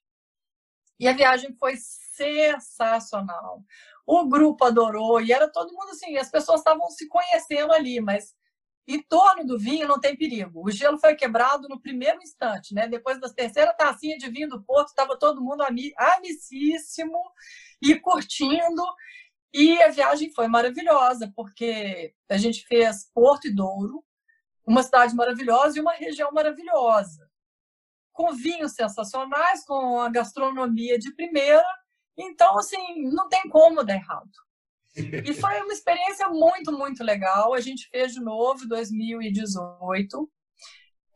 e 0.99 1.09
a 1.09 1.13
viagem 1.13 1.55
foi 1.55 1.75
sensacional. 1.77 3.65
O 4.13 4.27
grupo 4.27 4.65
adorou 4.65 5.21
e 5.21 5.33
era 5.33 5.47
todo 5.49 5.73
mundo 5.73 5.91
assim, 5.91 6.17
as 6.17 6.29
pessoas 6.29 6.59
estavam 6.59 6.91
se 6.91 7.07
conhecendo 7.07 7.73
ali, 7.73 8.01
mas 8.01 8.35
em 8.85 9.01
torno 9.01 9.47
do 9.47 9.57
vinho 9.57 9.87
não 9.87 10.01
tem 10.01 10.17
perigo. 10.17 10.67
O 10.67 10.71
gelo 10.73 10.99
foi 10.99 11.15
quebrado 11.15 11.69
no 11.69 11.81
primeiro 11.81 12.21
instante, 12.21 12.75
né? 12.75 12.89
Depois 12.89 13.21
da 13.21 13.33
terceira 13.33 13.73
tacinha 13.73 14.19
de 14.19 14.29
vinho 14.29 14.49
do 14.49 14.61
Porto, 14.65 14.89
estava 14.89 15.17
todo 15.17 15.41
mundo 15.41 15.63
amicíssimo 15.63 17.23
e 17.81 17.95
curtindo. 18.01 18.83
E 19.55 19.81
a 19.81 19.91
viagem 19.91 20.33
foi 20.33 20.49
maravilhosa, 20.49 21.33
porque 21.37 22.13
a 22.29 22.37
gente 22.37 22.67
fez 22.67 23.09
Porto 23.15 23.47
e 23.47 23.55
Douro, 23.55 24.05
uma 24.67 24.83
cidade 24.83 25.15
maravilhosa 25.15 25.79
e 25.79 25.81
uma 25.81 25.93
região 25.93 26.33
maravilhosa, 26.33 27.31
com 28.13 28.33
vinhos 28.33 28.73
sensacionais, 28.73 29.65
com 29.65 30.01
a 30.01 30.09
gastronomia 30.09 30.99
de 30.99 31.15
primeira 31.15 31.80
então, 32.17 32.59
assim, 32.59 33.03
não 33.11 33.29
tem 33.29 33.49
como 33.49 33.85
dar 33.85 33.95
errado. 33.95 34.31
E 34.97 35.33
foi 35.35 35.61
uma 35.63 35.73
experiência 35.73 36.29
muito, 36.29 36.73
muito 36.73 37.05
legal. 37.05 37.55
A 37.55 37.61
gente 37.61 37.89
fez 37.89 38.13
de 38.13 38.21
novo 38.21 38.65
em 38.65 38.69
2018. 38.69 40.31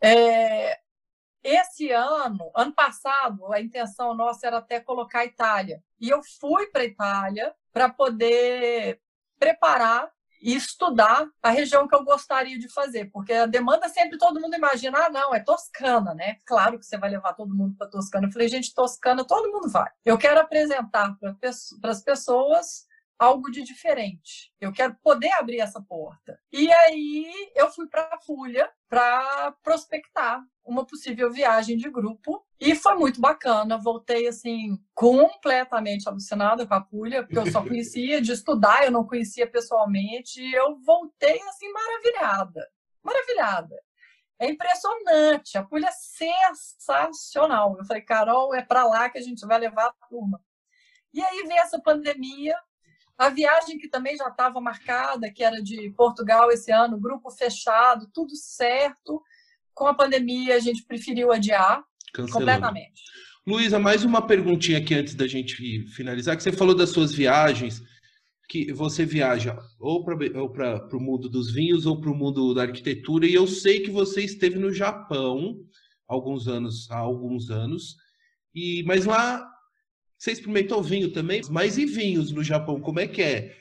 É, 0.01 0.79
esse 1.43 1.91
ano, 1.91 2.51
ano 2.55 2.73
passado, 2.73 3.53
a 3.53 3.61
intenção 3.61 4.15
nossa 4.15 4.47
era 4.47 4.59
até 4.59 4.81
colocar 4.81 5.21
a 5.21 5.25
Itália. 5.27 5.83
E 6.01 6.09
eu 6.09 6.23
fui 6.41 6.67
para 6.69 6.83
a 6.83 6.87
Itália 6.87 7.55
para 7.73 7.89
poder 7.89 9.01
preparar 9.39 10.14
e 10.45 10.55
estudar 10.55 11.27
a 11.43 11.49
região 11.49 11.89
que 11.89 11.95
eu 11.97 12.05
gostaria 12.05 12.59
de 12.59 12.69
fazer, 12.69 13.07
porque 13.11 13.33
a 13.33 13.47
demanda 13.47 13.89
sempre 13.89 14.19
todo 14.19 14.39
mundo 14.39 14.55
imagina, 14.55 15.07
ah, 15.07 15.09
não, 15.09 15.35
é 15.35 15.41
Toscana, 15.41 16.13
né? 16.13 16.37
Claro 16.45 16.79
que 16.79 16.85
você 16.85 16.99
vai 16.99 17.09
levar 17.09 17.33
todo 17.33 17.55
mundo 17.55 17.75
para 17.79 17.89
Toscana. 17.89 18.27
Eu 18.27 18.31
falei, 18.31 18.47
gente, 18.47 18.75
Toscana, 18.75 19.25
todo 19.25 19.51
mundo 19.51 19.71
vai. 19.71 19.91
Eu 20.05 20.19
quero 20.19 20.39
apresentar 20.39 21.17
para 21.19 21.91
as 21.91 22.03
pessoas 22.03 22.87
algo 23.19 23.51
de 23.51 23.63
diferente. 23.63 24.53
Eu 24.61 24.73
quero 24.73 24.97
poder 25.03 25.33
abrir 25.33 25.61
essa 25.61 25.81
porta. 25.81 26.39
E 26.53 26.73
aí 26.73 27.53
eu 27.55 27.71
fui 27.71 27.87
para 27.87 28.03
a 28.03 28.19
Puglia 28.19 28.71
para 28.89 29.53
prospectar 29.63 30.43
uma 30.65 30.87
possível 30.87 31.31
viagem 31.31 31.77
de 31.77 31.91
grupo 31.91 32.45
e 32.61 32.75
foi 32.75 32.95
muito 32.95 33.21
bacana. 33.21 33.79
Voltei 33.79 34.27
assim 34.27 34.79
completamente 34.95 36.09
alucinada 36.09 36.67
com 36.67 36.75
a 36.75 36.81
Puglia, 36.81 37.23
porque 37.23 37.39
eu 37.39 37.51
só 37.51 37.63
conhecia 37.65 38.21
de 38.21 38.33
estudar, 38.33 38.85
eu 38.85 38.91
não 38.91 39.07
conhecia 39.07 39.47
pessoalmente. 39.47 40.41
E 40.41 40.55
eu 40.55 40.79
voltei 40.81 41.41
assim 41.49 41.71
maravilhada, 41.73 42.69
maravilhada. 43.03 43.77
É 44.39 44.51
impressionante, 44.51 45.57
a 45.57 45.63
Puglia 45.63 45.89
é 45.89 45.93
sensacional. 45.93 47.77
Eu 47.79 47.85
falei, 47.85 48.03
Carol, 48.03 48.55
é 48.55 48.63
para 48.63 48.85
lá 48.85 49.09
que 49.09 49.19
a 49.19 49.23
gente 49.23 49.47
vai 49.47 49.59
levar 49.59 49.87
a 49.87 50.07
turma. 50.09 50.41
E 51.13 51.23
aí 51.23 51.45
veio 51.47 51.61
essa 51.61 51.81
pandemia, 51.81 52.57
a 53.17 53.29
viagem 53.31 53.79
que 53.79 53.89
também 53.89 54.17
já 54.17 54.29
estava 54.29 54.61
marcada, 54.61 55.31
que 55.31 55.43
era 55.43 55.63
de 55.63 55.91
Portugal 55.97 56.51
esse 56.51 56.73
ano, 56.73 57.01
grupo 57.01 57.31
fechado, 57.31 58.09
tudo 58.13 58.35
certo. 58.35 59.23
Com 59.73 59.87
a 59.87 59.95
pandemia, 59.95 60.57
a 60.57 60.61
gente 60.61 60.85
preferiu 60.85 61.33
adiar 61.33 61.85
Cancelando. 62.13 62.33
completamente. 62.33 63.03
Luísa, 63.47 63.79
mais 63.79 64.05
uma 64.05 64.27
perguntinha 64.27 64.79
aqui 64.79 64.95
antes 64.95 65.15
da 65.15 65.27
gente 65.27 65.87
finalizar, 65.89 66.37
que 66.37 66.43
você 66.43 66.53
falou 66.53 66.75
das 66.75 66.91
suas 66.91 67.13
viagens, 67.13 67.83
que 68.49 68.73
você 68.73 69.05
viaja 69.05 69.59
ou 69.79 70.05
para 70.05 70.97
o 70.97 71.01
mundo 71.01 71.29
dos 71.29 71.53
vinhos 71.53 71.87
ou 71.87 72.01
para 72.01 72.11
o 72.11 72.15
mundo 72.15 72.55
da 72.55 72.63
arquitetura, 72.63 73.27
e 73.27 73.35
eu 73.35 73.47
sei 73.47 73.81
que 73.81 73.91
você 73.91 74.23
esteve 74.23 74.59
no 74.59 74.73
Japão 74.73 75.57
alguns 76.09 76.49
anos, 76.49 76.91
há 76.91 76.99
alguns 76.99 77.51
anos, 77.51 77.97
e 78.55 78.83
mas 78.85 79.05
lá 79.05 79.47
você 80.25 80.33
experimentou 80.33 80.83
vinho 80.83 81.13
também? 81.13 81.43
Mas 81.51 81.77
e 81.77 81.85
vinhos 81.85 82.33
no 82.33 82.43
Japão, 82.43 82.81
como 82.81 82.99
é 82.99 83.07
que 83.07 83.23
é? 83.23 83.57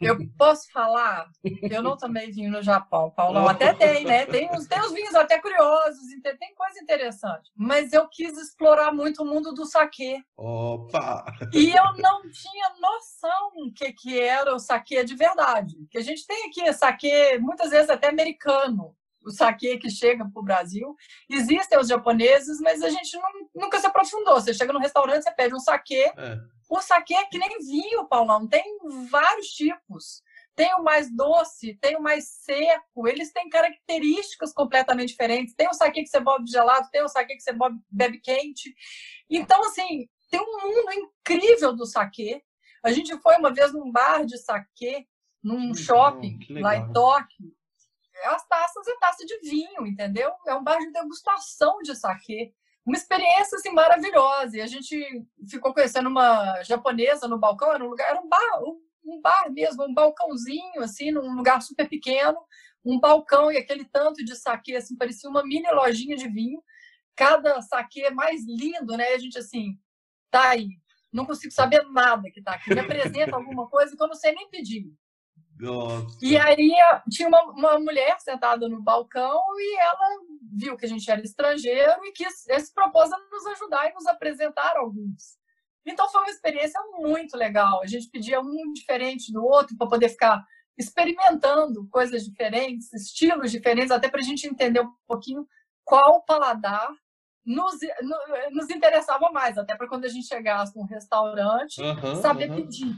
Eu 0.00 0.16
posso 0.38 0.70
falar, 0.70 1.28
eu 1.70 1.82
não 1.82 1.96
tomei 1.96 2.30
vinho 2.30 2.50
no 2.50 2.62
Japão, 2.62 3.10
Paulão. 3.10 3.48
Até 3.48 3.74
tem, 3.74 4.04
né? 4.04 4.24
Tem 4.26 4.48
uns, 4.50 4.66
tem 4.66 4.80
uns 4.80 4.92
vinhos 4.92 5.14
até 5.14 5.38
curiosos, 5.40 5.98
tem 6.38 6.54
coisa 6.54 6.80
interessante. 6.80 7.50
Mas 7.54 7.92
eu 7.92 8.08
quis 8.08 8.38
explorar 8.38 8.92
muito 8.92 9.22
o 9.22 9.26
mundo 9.26 9.52
do 9.52 9.66
saquê. 9.66 10.22
Opa! 10.36 11.24
E 11.52 11.70
eu 11.70 11.92
não 11.98 12.22
tinha 12.22 12.72
noção 12.80 13.66
o 13.66 13.72
que, 13.72 13.92
que 13.92 14.18
era 14.18 14.54
o 14.54 14.58
saquê 14.58 15.04
de 15.04 15.16
verdade. 15.16 15.76
Que 15.90 15.98
a 15.98 16.02
gente 16.02 16.26
tem 16.26 16.46
aqui 16.46 16.72
saquê, 16.72 17.38
muitas 17.38 17.70
vezes 17.70 17.90
até 17.90 18.08
americano 18.08 18.96
o 19.24 19.30
saque 19.30 19.78
que 19.78 19.90
chega 19.90 20.28
para 20.28 20.40
o 20.40 20.44
Brasil. 20.44 20.94
Existem 21.28 21.78
os 21.78 21.88
japoneses, 21.88 22.60
mas 22.60 22.82
a 22.82 22.90
gente 22.90 23.16
não, 23.16 23.30
nunca 23.54 23.78
se 23.78 23.86
aprofundou. 23.86 24.34
Você 24.34 24.52
chega 24.52 24.72
no 24.72 24.78
restaurante, 24.78 25.22
você 25.22 25.32
pede 25.32 25.54
um 25.54 25.60
saque. 25.60 25.96
É. 25.96 26.38
O 26.68 26.80
saque 26.80 27.14
é 27.14 27.24
que 27.26 27.38
nem 27.38 27.58
vinho, 27.58 28.06
Paulão. 28.06 28.48
Tem 28.48 28.64
vários 29.10 29.48
tipos. 29.48 30.22
Tem 30.54 30.74
o 30.74 30.82
mais 30.82 31.10
doce, 31.14 31.74
tem 31.80 31.96
o 31.96 32.02
mais 32.02 32.28
seco. 32.28 33.08
Eles 33.08 33.32
têm 33.32 33.48
características 33.48 34.52
completamente 34.52 35.08
diferentes. 35.08 35.54
Tem 35.54 35.68
o 35.68 35.74
saque 35.74 36.02
que 36.02 36.08
você 36.08 36.20
bebe 36.20 36.46
gelado, 36.46 36.88
tem 36.90 37.02
o 37.02 37.08
saque 37.08 37.34
que 37.34 37.42
você 37.42 37.52
bebe 37.90 38.18
quente. 38.18 38.74
Então, 39.30 39.60
assim, 39.64 40.08
tem 40.30 40.40
um 40.40 40.60
mundo 40.60 40.92
incrível 40.92 41.74
do 41.74 41.86
saque. 41.86 42.42
A 42.84 42.92
gente 42.92 43.16
foi 43.18 43.36
uma 43.36 43.52
vez 43.52 43.72
num 43.72 43.90
bar 43.90 44.26
de 44.26 44.36
saque, 44.38 45.06
num 45.42 45.74
shopping 45.74 46.38
lá 46.60 46.76
em 46.76 46.92
Tóquio 46.92 47.52
as 48.24 48.46
taças 48.46 48.86
é 48.86 48.96
taça 48.98 49.24
de 49.24 49.38
vinho, 49.40 49.86
entendeu? 49.86 50.32
É 50.46 50.54
um 50.54 50.62
bar 50.62 50.78
de 50.78 50.92
degustação 50.92 51.78
de 51.82 51.94
saquê. 51.94 52.52
Uma 52.84 52.96
experiência 52.96 53.56
assim, 53.56 53.70
maravilhosa. 53.70 54.56
E 54.56 54.60
a 54.60 54.66
gente 54.66 55.24
ficou 55.48 55.72
conhecendo 55.72 56.08
uma 56.08 56.62
japonesa 56.62 57.28
no 57.28 57.38
balcão, 57.38 57.72
era 57.72 57.84
um 57.84 57.88
lugar, 57.88 58.10
era 58.10 58.20
um 58.20 58.28
bar, 58.28 58.62
um 59.04 59.20
bar 59.20 59.50
mesmo, 59.50 59.84
um 59.84 59.94
balcãozinho, 59.94 60.82
assim, 60.82 61.10
num 61.10 61.34
lugar 61.34 61.62
super 61.62 61.88
pequeno, 61.88 62.38
um 62.84 62.98
balcão 62.98 63.50
e 63.50 63.56
aquele 63.56 63.84
tanto 63.84 64.24
de 64.24 64.34
saquê, 64.36 64.74
assim, 64.74 64.96
parecia 64.96 65.30
uma 65.30 65.44
mini 65.44 65.70
lojinha 65.70 66.16
de 66.16 66.28
vinho. 66.28 66.62
Cada 67.14 67.60
saquê 67.62 68.10
mais 68.10 68.44
lindo, 68.46 68.96
né? 68.96 69.08
A 69.08 69.18
gente 69.18 69.38
assim, 69.38 69.78
tá 70.30 70.50
aí. 70.50 70.68
Não 71.12 71.26
consigo 71.26 71.52
saber 71.52 71.84
nada 71.90 72.30
que 72.30 72.42
tá 72.42 72.54
aqui. 72.54 72.74
Me 72.74 72.80
apresenta 72.80 73.36
alguma 73.36 73.68
coisa 73.68 73.94
que 73.94 74.02
eu 74.02 74.08
não 74.08 74.14
sei 74.14 74.32
nem 74.32 74.48
pedir. 74.48 74.90
Nossa. 75.58 76.18
E 76.20 76.36
aí 76.36 76.72
tinha 77.10 77.28
uma, 77.28 77.42
uma 77.44 77.78
mulher 77.78 78.18
sentada 78.20 78.68
no 78.68 78.82
balcão 78.82 79.40
e 79.58 79.78
ela 79.78 80.08
viu 80.54 80.76
que 80.76 80.86
a 80.86 80.88
gente 80.88 81.08
era 81.10 81.20
estrangeiro 81.20 82.04
e 82.04 82.12
quis 82.12 82.44
se 82.44 82.74
propôs 82.74 83.12
a 83.12 83.18
nos 83.18 83.46
ajudar 83.46 83.88
e 83.88 83.94
nos 83.94 84.06
apresentar 84.06 84.76
alguns. 84.76 85.36
Então 85.86 86.08
foi 86.10 86.22
uma 86.22 86.30
experiência 86.30 86.80
muito 86.98 87.36
legal. 87.36 87.80
A 87.82 87.86
gente 87.86 88.08
pedia 88.08 88.40
um 88.40 88.72
diferente 88.72 89.32
do 89.32 89.44
outro 89.44 89.76
para 89.76 89.88
poder 89.88 90.08
ficar 90.08 90.44
experimentando 90.78 91.86
coisas 91.90 92.24
diferentes, 92.24 92.92
estilos 92.92 93.50
diferentes, 93.50 93.90
até 93.90 94.08
para 94.08 94.20
a 94.20 94.24
gente 94.24 94.46
entender 94.46 94.80
um 94.80 94.92
pouquinho 95.06 95.46
qual 95.84 96.22
paladar 96.22 96.88
nos, 97.44 97.74
nos 98.52 98.70
interessava 98.70 99.30
mais, 99.30 99.58
até 99.58 99.76
para 99.76 99.88
quando 99.88 100.04
a 100.04 100.08
gente 100.08 100.26
chegasse 100.26 100.76
num 100.76 100.84
restaurante, 100.84 101.80
uhum, 101.82 102.16
saber 102.16 102.50
uhum. 102.50 102.56
pedir. 102.56 102.96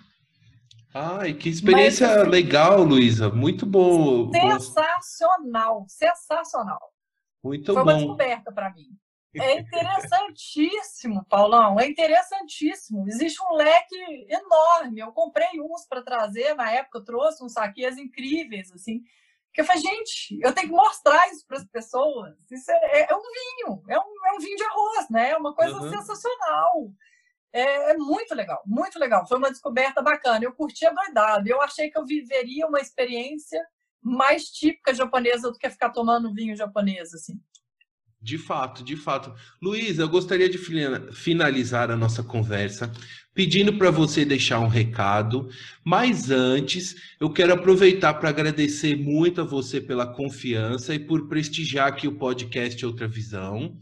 Ai, 0.95 1.35
que 1.35 1.49
experiência 1.49 2.07
Mas, 2.07 2.19
assim, 2.19 2.31
legal, 2.31 2.85
Luísa. 2.85 3.29
Muito 3.29 3.67
bom. 3.67 4.31
Sensacional, 4.31 5.85
sensacional. 5.89 6.95
Muito 7.43 7.75
Foi 7.75 7.83
bom. 7.83 7.85
Foi 7.85 7.93
uma 7.93 7.99
descoberta 7.99 8.53
para 8.53 8.73
mim. 8.73 8.97
É 9.37 9.59
interessantíssimo, 9.59 11.25
Paulão, 11.25 11.81
é 11.81 11.89
interessantíssimo. 11.89 13.09
Existe 13.09 13.43
um 13.43 13.57
leque 13.57 14.29
enorme. 14.29 15.01
Eu 15.01 15.11
comprei 15.11 15.61
uns 15.61 15.85
para 15.89 16.03
trazer, 16.03 16.55
na 16.55 16.71
época 16.71 16.99
eu 16.99 17.05
trouxe 17.05 17.43
uns 17.43 17.53
saqueiros 17.53 17.99
incríveis, 17.99 18.71
assim. 18.71 19.03
Que 19.53 19.61
eu 19.61 19.65
falei, 19.65 19.83
gente, 19.83 20.39
eu 20.41 20.53
tenho 20.53 20.69
que 20.69 20.75
mostrar 20.75 21.29
isso 21.33 21.45
para 21.47 21.59
as 21.59 21.65
pessoas. 21.65 22.35
Isso 22.49 22.71
é, 22.71 23.09
é, 23.11 23.15
um 23.15 23.21
vinho, 23.21 23.83
é 23.89 23.99
um, 23.99 24.27
é 24.27 24.33
um 24.37 24.39
vinho 24.39 24.57
de 24.57 24.65
arroz, 24.65 25.11
né? 25.11 25.31
É 25.31 25.37
uma 25.37 25.55
coisa 25.55 25.77
uhum. 25.81 25.91
sensacional. 25.91 26.93
É, 27.55 27.93
é, 27.93 27.97
muito 27.97 28.35
legal, 28.35 28.61
muito 28.67 28.99
legal. 28.99 29.25
Foi 29.29 29.39
uma 29.39 29.51
descoberta 29.51 30.03
bacana. 30.03 30.45
Eu 30.45 30.53
curti 30.53 30.85
a 30.85 30.93
doidado. 30.93 31.49
Eu 31.49 31.63
achei 31.63 31.89
que 31.89 31.97
eu 31.97 32.05
viveria 32.05 32.67
uma 32.67 32.81
experiência 32.81 33.65
mais 34.03 34.47
típica 34.47 34.93
japonesa 34.93 35.53
do 35.53 35.57
que 35.57 35.71
ficar 35.71 35.91
tomando 35.91 36.35
vinho 36.35 36.57
japonês, 36.57 37.15
assim. 37.15 37.41
De 38.21 38.39
fato, 38.39 38.83
de 38.83 38.97
fato. 38.97 39.33
Luísa, 39.63 40.03
eu 40.03 40.09
gostaria 40.09 40.49
de 40.49 40.59
finalizar 41.13 41.93
a 41.93 41.97
nossa 41.97 42.25
conversa 42.25 42.91
pedindo 43.33 43.77
para 43.77 43.91
você 43.91 44.25
deixar 44.25 44.61
um 44.61 44.69
recado, 44.69 45.49
mas 45.85 46.31
antes 46.31 46.97
eu 47.21 47.31
quero 47.31 47.53
aproveitar 47.53 48.15
para 48.15 48.31
agradecer 48.31 48.97
muito 48.97 49.41
a 49.41 49.45
você 49.45 49.81
pela 49.81 50.07
confiança 50.07 50.95
e 50.95 50.99
por 50.99 51.29
prestigiar 51.29 51.89
aqui 51.89 52.09
o 52.09 52.17
podcast 52.17 52.85
Outra 52.87 53.07
Visão. 53.07 53.77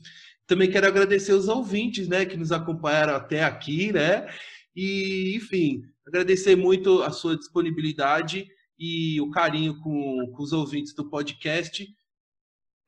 Também 0.47 0.71
quero 0.71 0.87
agradecer 0.87 1.33
os 1.33 1.49
ouvintes, 1.49 2.09
né, 2.09 2.25
que 2.25 2.37
nos 2.37 2.53
acompanharam 2.53 3.15
até 3.15 3.45
aqui, 3.45 3.93
né? 3.93 4.29
E, 4.75 5.37
enfim, 5.37 5.83
agradecer 6.07 6.57
muito 6.57 7.03
a 7.03 7.11
sua 7.11 7.37
disponibilidade 7.37 8.49
e 8.79 9.21
o 9.21 9.31
carinho 9.31 9.79
com, 9.81 10.33
com 10.35 10.43
os 10.43 10.53
ouvintes 10.53 10.95
do 10.95 11.09
podcast. 11.09 11.87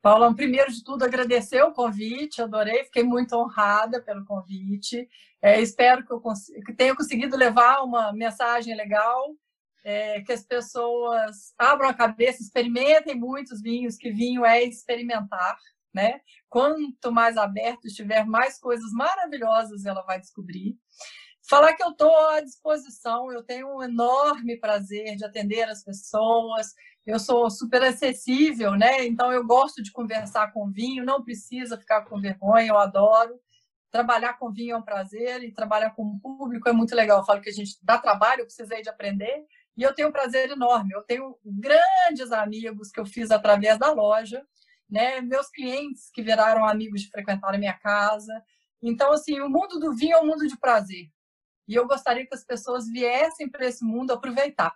Paula, 0.03 0.35
primeiro 0.35 0.71
de 0.71 0.85
tudo, 0.85 1.03
agradecer 1.03 1.63
o 1.63 1.73
convite, 1.73 2.43
adorei, 2.43 2.85
fiquei 2.85 3.03
muito 3.03 3.35
honrada 3.35 4.03
pelo 4.03 4.25
convite. 4.27 5.09
É, 5.41 5.61
espero 5.63 6.05
que 6.05 6.13
eu 6.13 6.21
que 6.67 6.75
tenha 6.75 6.95
conseguido 6.95 7.37
levar 7.37 7.83
uma 7.83 8.13
mensagem 8.13 8.77
legal, 8.77 9.35
é, 9.83 10.21
que 10.23 10.33
as 10.33 10.45
pessoas 10.45 11.55
abram 11.59 11.89
a 11.89 11.95
cabeça, 11.95 12.43
experimentem 12.43 13.15
muitos 13.15 13.63
vinhos, 13.63 13.97
que 13.97 14.11
vinho 14.11 14.45
é 14.45 14.63
experimentar 14.63 15.57
né? 15.95 16.21
Quanto 16.49 17.13
mais 17.13 17.37
aberto 17.37 17.87
estiver, 17.87 18.27
mais 18.27 18.59
coisas 18.59 18.91
maravilhosas 18.93 19.87
ela 19.87 20.03
vai 20.03 20.21
descobrir. 20.21 20.77
Falar 21.49 21.75
que 21.75 21.83
eu 21.83 21.91
estou 21.91 22.15
à 22.31 22.41
disposição, 22.41 23.31
eu 23.31 23.43
tenho 23.43 23.77
um 23.77 23.83
enorme 23.83 24.59
prazer 24.59 25.15
de 25.15 25.25
atender 25.25 25.69
as 25.69 25.85
pessoas, 25.85 26.75
eu 27.07 27.19
sou 27.19 27.51
super 27.51 27.83
acessível, 27.83 28.73
né? 28.73 29.05
Então 29.07 29.31
eu 29.31 29.47
gosto 29.47 29.83
de 29.83 29.93
conversar 29.93 30.53
com 30.53 30.71
vinho, 30.71 31.05
não 31.05 31.23
precisa 31.23 31.79
ficar 31.79 32.03
com 32.07 32.21
vergonha, 32.21 32.69
eu 32.69 32.79
adoro. 32.79 33.39
Trabalhar 33.91 34.39
com 34.39 34.51
vinho 34.51 34.75
é 34.75 34.79
um 34.79 34.83
prazer 34.83 35.45
e 35.45 35.53
trabalhar 35.53 35.91
com 35.91 36.03
o 36.03 36.19
público 36.19 36.69
é 36.69 36.73
muito 36.73 36.97
legal. 36.97 37.19
Eu 37.19 37.25
falo 37.25 37.43
que 37.43 37.51
a 37.51 37.53
gente 37.53 37.77
dá 37.83 37.99
trabalho, 37.99 38.41
eu 38.41 38.47
precisei 38.47 38.83
de 38.83 38.89
aprender 38.89 39.45
e 39.77 39.83
eu 39.83 39.95
tenho 39.95 40.09
um 40.09 40.13
prazer 40.13 40.51
enorme. 40.51 40.95
Eu 40.95 41.03
tenho 41.03 41.39
grandes 41.45 42.33
amigos 42.33 42.91
que 42.91 42.99
eu 42.99 43.07
fiz 43.07 43.31
através 43.31 43.79
da 43.79 43.93
loja 43.93 44.45
né? 44.95 45.21
Meus 45.21 45.51
clientes 45.51 46.09
que 46.13 46.23
viraram 46.23 46.65
amigos 46.65 47.03
de 47.03 47.11
frequentar 47.11 47.53
a 47.53 47.59
minha 47.59 47.75
casa. 47.75 48.33
Então, 48.81 49.13
assim, 49.13 49.41
o 49.41 49.49
mundo 49.49 49.81
do 49.81 49.93
vinho 49.93 50.17
é 50.17 50.21
um 50.21 50.27
mundo 50.27 50.47
de 50.47 50.57
prazer. 50.57 51.11
E 51.67 51.75
eu 51.75 51.85
gostaria 51.89 52.25
que 52.25 52.35
as 52.35 52.45
pessoas 52.45 52.87
viessem 52.89 53.51
para 53.51 53.67
esse 53.67 53.85
mundo 53.85 54.13
aproveitar, 54.13 54.73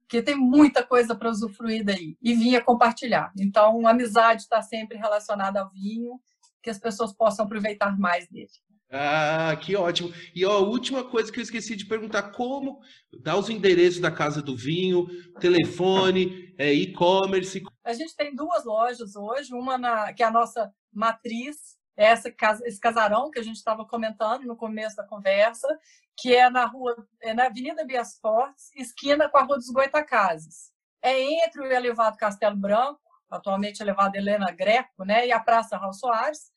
porque 0.00 0.20
tem 0.20 0.36
muita 0.36 0.84
coisa 0.84 1.14
para 1.14 1.30
usufruir 1.30 1.82
daí 1.84 2.18
e 2.20 2.34
vinha 2.34 2.60
compartilhar. 2.60 3.32
Então, 3.38 3.86
a 3.86 3.92
amizade 3.92 4.42
está 4.42 4.60
sempre 4.60 4.98
relacionada 4.98 5.62
ao 5.62 5.70
vinho, 5.70 6.20
que 6.62 6.68
as 6.68 6.78
pessoas 6.78 7.14
possam 7.14 7.46
aproveitar 7.46 7.98
mais 7.98 8.28
dele. 8.28 8.50
Ah, 8.94 9.56
que 9.56 9.74
ótimo. 9.74 10.12
E 10.34 10.44
ó, 10.44 10.52
a 10.52 10.60
última 10.60 11.02
coisa 11.02 11.32
que 11.32 11.38
eu 11.38 11.42
esqueci 11.42 11.74
de 11.74 11.86
perguntar, 11.86 12.24
como 12.32 12.78
dar 13.22 13.38
os 13.38 13.48
endereços 13.48 14.00
da 14.00 14.10
Casa 14.10 14.42
do 14.42 14.54
Vinho, 14.54 15.06
telefone, 15.40 16.54
é, 16.58 16.74
e-commerce. 16.74 17.62
A 17.82 17.94
gente 17.94 18.14
tem 18.14 18.34
duas 18.34 18.66
lojas 18.66 19.16
hoje, 19.16 19.54
uma 19.54 19.78
na, 19.78 20.12
que 20.12 20.22
é 20.22 20.26
a 20.26 20.30
nossa 20.30 20.70
matriz, 20.92 21.78
é 21.96 22.04
essa, 22.04 22.30
esse 22.64 22.78
casarão 22.78 23.30
que 23.30 23.38
a 23.38 23.42
gente 23.42 23.56
estava 23.56 23.86
comentando 23.86 24.44
no 24.44 24.56
começo 24.56 24.96
da 24.96 25.06
conversa, 25.06 25.66
que 26.14 26.34
é 26.34 26.50
na 26.50 26.66
rua, 26.66 26.94
é 27.22 27.32
na 27.32 27.46
Avenida 27.46 27.86
Bias 27.86 28.18
Fortes, 28.20 28.70
esquina 28.76 29.26
com 29.26 29.38
a 29.38 29.42
Rua 29.42 29.56
dos 29.56 29.70
Goitacazes. 29.70 30.70
É 31.00 31.18
entre 31.46 31.62
o 31.62 31.72
elevado 31.72 32.18
Castelo 32.18 32.56
Branco, 32.56 33.00
atualmente 33.30 33.80
elevado 33.80 34.16
Helena 34.16 34.50
Greco, 34.50 35.02
né, 35.02 35.26
e 35.26 35.32
a 35.32 35.40
Praça 35.40 35.78
Raul 35.78 35.94
Soares, 35.94 36.51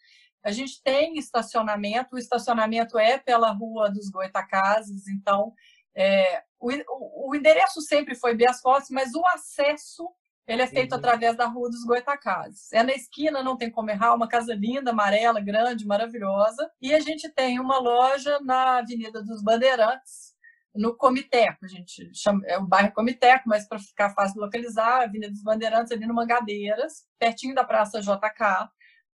a 0.45 0.51
gente 0.51 0.81
tem 0.83 1.17
estacionamento, 1.17 2.15
o 2.15 2.19
estacionamento 2.19 2.99
é 2.99 3.17
pela 3.17 3.51
Rua 3.51 3.89
dos 3.89 4.11
Goitacazes, 4.11 5.07
então 5.07 5.51
é, 5.95 6.43
o, 6.59 7.29
o, 7.29 7.35
endereço 7.35 7.81
sempre 7.81 8.13
foi 8.13 8.35
Bias 8.35 8.61
Fortes, 8.61 8.91
mas 8.91 9.15
o 9.15 9.25
acesso 9.25 10.07
ele 10.47 10.61
é 10.61 10.67
feito 10.67 10.91
uhum. 10.91 10.99
através 10.99 11.35
da 11.35 11.47
Rua 11.47 11.67
dos 11.67 11.83
Goitacazes. 11.83 12.71
É 12.71 12.83
na 12.83 12.93
esquina, 12.93 13.41
não 13.41 13.57
tem 13.57 13.71
como 13.71 13.89
errar, 13.89 14.13
uma 14.13 14.27
casa 14.27 14.53
linda, 14.53 14.91
amarela, 14.91 15.39
grande, 15.41 15.87
maravilhosa. 15.87 16.69
E 16.79 16.93
a 16.93 16.99
gente 16.99 17.27
tem 17.29 17.59
uma 17.59 17.79
loja 17.79 18.39
na 18.41 18.77
Avenida 18.77 19.23
dos 19.23 19.41
Bandeirantes, 19.41 20.35
no 20.75 20.95
Comiteco. 20.95 21.65
A 21.65 21.67
gente 21.67 22.11
chama, 22.13 22.45
é 22.45 22.59
o 22.59 22.67
bairro 22.67 22.93
Comiteco, 22.93 23.49
mas 23.49 23.67
para 23.67 23.79
ficar 23.79 24.11
fácil 24.11 24.35
de 24.35 24.41
localizar, 24.41 25.01
Avenida 25.01 25.31
dos 25.31 25.41
Bandeirantes, 25.41 25.91
ali 25.91 26.05
no 26.05 26.13
Mangadeiras, 26.13 27.05
pertinho 27.17 27.55
da 27.55 27.63
Praça 27.63 27.99
JK. 27.99 28.69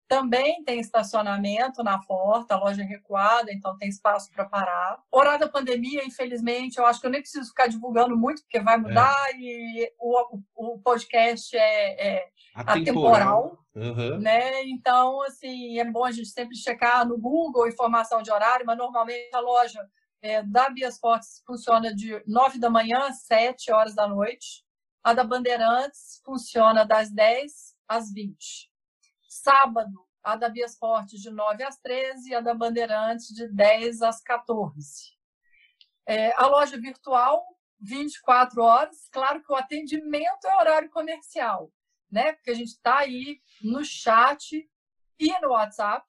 Também 0.07 0.63
tem 0.63 0.79
estacionamento 0.79 1.83
na 1.83 1.97
porta, 1.99 2.55
a 2.55 2.59
loja 2.59 2.81
é 2.81 2.85
recuada, 2.85 3.51
então 3.51 3.77
tem 3.77 3.87
espaço 3.87 4.29
para 4.31 4.43
parar. 4.43 5.01
Horário 5.09 5.39
da 5.39 5.49
pandemia, 5.49 6.05
infelizmente, 6.05 6.77
eu 6.77 6.85
acho 6.85 6.99
que 6.99 7.07
eu 7.07 7.11
nem 7.11 7.21
preciso 7.21 7.47
ficar 7.49 7.67
divulgando 7.67 8.17
muito, 8.17 8.41
porque 8.41 8.59
vai 8.59 8.77
mudar 8.77 9.29
é. 9.29 9.37
e 9.37 9.93
o, 9.97 10.39
o 10.55 10.79
podcast 10.79 11.55
é, 11.55 12.07
é 12.07 12.29
atemporal. 12.53 13.57
Uhum. 13.73 14.19
Né? 14.19 14.63
Então, 14.65 15.21
assim, 15.21 15.79
é 15.79 15.85
bom 15.85 16.03
a 16.03 16.11
gente 16.11 16.27
sempre 16.27 16.57
checar 16.57 17.07
no 17.07 17.17
Google 17.17 17.67
informação 17.67 18.21
de 18.21 18.31
horário, 18.31 18.65
mas 18.65 18.77
normalmente 18.77 19.33
a 19.33 19.39
loja 19.39 19.87
é, 20.21 20.43
da 20.43 20.69
Bias 20.69 20.99
Fortes 20.99 21.41
funciona 21.45 21.93
de 21.93 22.21
9 22.27 22.59
da 22.59 22.69
manhã 22.69 23.07
às 23.07 23.23
7 23.23 23.71
horas 23.71 23.95
da 23.95 24.07
noite. 24.07 24.63
A 25.03 25.13
da 25.13 25.23
Bandeirantes 25.23 26.21
funciona 26.23 26.85
das 26.85 27.11
10 27.11 27.75
às 27.87 28.13
20. 28.13 28.70
Sábado, 29.31 30.05
a 30.21 30.35
da 30.35 30.49
Bias 30.49 30.77
de 31.07 31.31
9 31.31 31.63
às 31.63 31.77
13 31.77 32.31
e 32.31 32.35
a 32.35 32.41
da 32.41 32.53
Bandeirantes 32.53 33.27
de 33.27 33.47
10 33.47 34.01
às 34.01 34.21
14. 34.21 35.17
É, 36.05 36.35
a 36.35 36.47
loja 36.47 36.77
virtual, 36.77 37.41
24 37.79 38.61
horas. 38.61 39.07
Claro 39.09 39.41
que 39.41 39.49
o 39.49 39.55
atendimento 39.55 40.45
é 40.45 40.57
horário 40.57 40.89
comercial, 40.89 41.71
né? 42.11 42.33
Porque 42.33 42.51
a 42.51 42.53
gente 42.53 42.71
está 42.71 42.97
aí 42.97 43.39
no 43.63 43.85
chat 43.85 44.69
e 45.17 45.39
no 45.39 45.51
WhatsApp. 45.51 46.05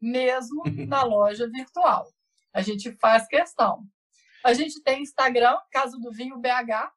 mesmo 0.02 0.64
na 0.88 1.04
loja 1.04 1.50
virtual. 1.50 2.08
A 2.54 2.62
gente 2.62 2.92
faz 2.94 3.28
questão. 3.28 3.86
A 4.44 4.54
gente 4.54 4.82
tem 4.82 5.02
Instagram, 5.02 5.58
Casa 5.72 5.98
do 6.00 6.12
Vinho 6.12 6.38
BH, 6.38 6.92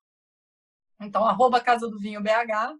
então 1.01 1.24
arroba 1.24 1.60
Casa 1.60 1.89
do 1.89 1.98
Vinho 1.98 2.22
BH, 2.22 2.77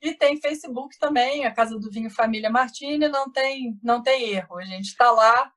e 0.00 0.14
tem 0.14 0.40
Facebook 0.40 0.98
também, 0.98 1.44
a 1.44 1.52
Casa 1.52 1.78
do 1.78 1.90
Vinho 1.90 2.10
Família 2.10 2.50
Martini, 2.50 3.08
não 3.08 3.30
tem, 3.30 3.78
não 3.82 4.02
tem 4.02 4.30
erro. 4.30 4.58
A 4.58 4.64
gente 4.64 4.86
está 4.86 5.10
lá, 5.10 5.52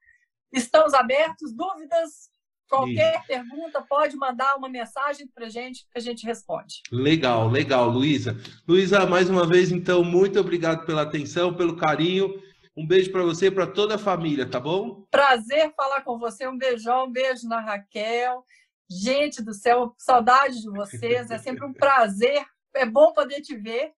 estamos 0.51 0.93
abertos, 0.93 1.53
dúvidas, 1.53 2.29
qualquer 2.67 3.17
Isso. 3.17 3.27
pergunta, 3.27 3.81
pode 3.81 4.15
mandar 4.15 4.55
uma 4.55 4.67
mensagem 4.67 5.27
para 5.27 5.45
a 5.45 5.49
gente 5.49 5.85
que 5.91 5.97
a 5.97 6.01
gente 6.01 6.25
responde. 6.25 6.81
Legal, 6.91 7.49
legal, 7.49 7.89
Luísa. 7.89 8.35
Luísa, 8.67 9.05
mais 9.05 9.29
uma 9.29 9.45
vez, 9.45 9.71
então, 9.71 10.03
muito 10.03 10.39
obrigado 10.39 10.85
pela 10.85 11.03
atenção, 11.03 11.53
pelo 11.53 11.75
carinho. 11.75 12.33
Um 12.75 12.87
beijo 12.87 13.11
para 13.11 13.23
você 13.23 13.47
e 13.47 13.51
para 13.51 13.67
toda 13.67 13.95
a 13.95 13.99
família, 13.99 14.49
tá 14.49 14.59
bom? 14.59 15.05
Prazer 15.11 15.73
falar 15.75 16.01
com 16.01 16.17
você. 16.17 16.47
Um 16.47 16.57
beijão, 16.57 17.05
um 17.05 17.11
beijo 17.11 17.47
na 17.47 17.59
Raquel. 17.59 18.45
Gente 18.89 19.41
do 19.41 19.53
céu, 19.53 19.93
saudade 19.97 20.61
de 20.61 20.69
vocês. 20.69 21.29
É 21.31 21.37
sempre 21.37 21.65
um 21.65 21.73
prazer. 21.73 22.45
É 22.73 22.85
bom 22.85 23.11
poder 23.13 23.41
te 23.41 23.55
ver. 23.55 23.91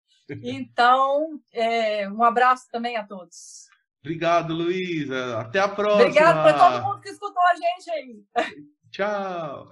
Então, 0.43 1.41
é, 1.53 2.09
um 2.09 2.23
abraço 2.23 2.67
também 2.71 2.97
a 2.97 3.05
todos. 3.05 3.69
Obrigado, 4.01 4.55
Luísa. 4.55 5.39
Até 5.39 5.61
a 5.61 5.69
próxima. 5.69 6.03
Obrigado 6.03 6.43
para 6.43 6.59
todo 6.59 6.85
mundo 6.85 7.01
que 7.01 7.11
escutou 7.11 7.43
a 7.43 7.55
gente 7.55 7.91
aí. 7.91 8.25
Tchau. 8.91 9.71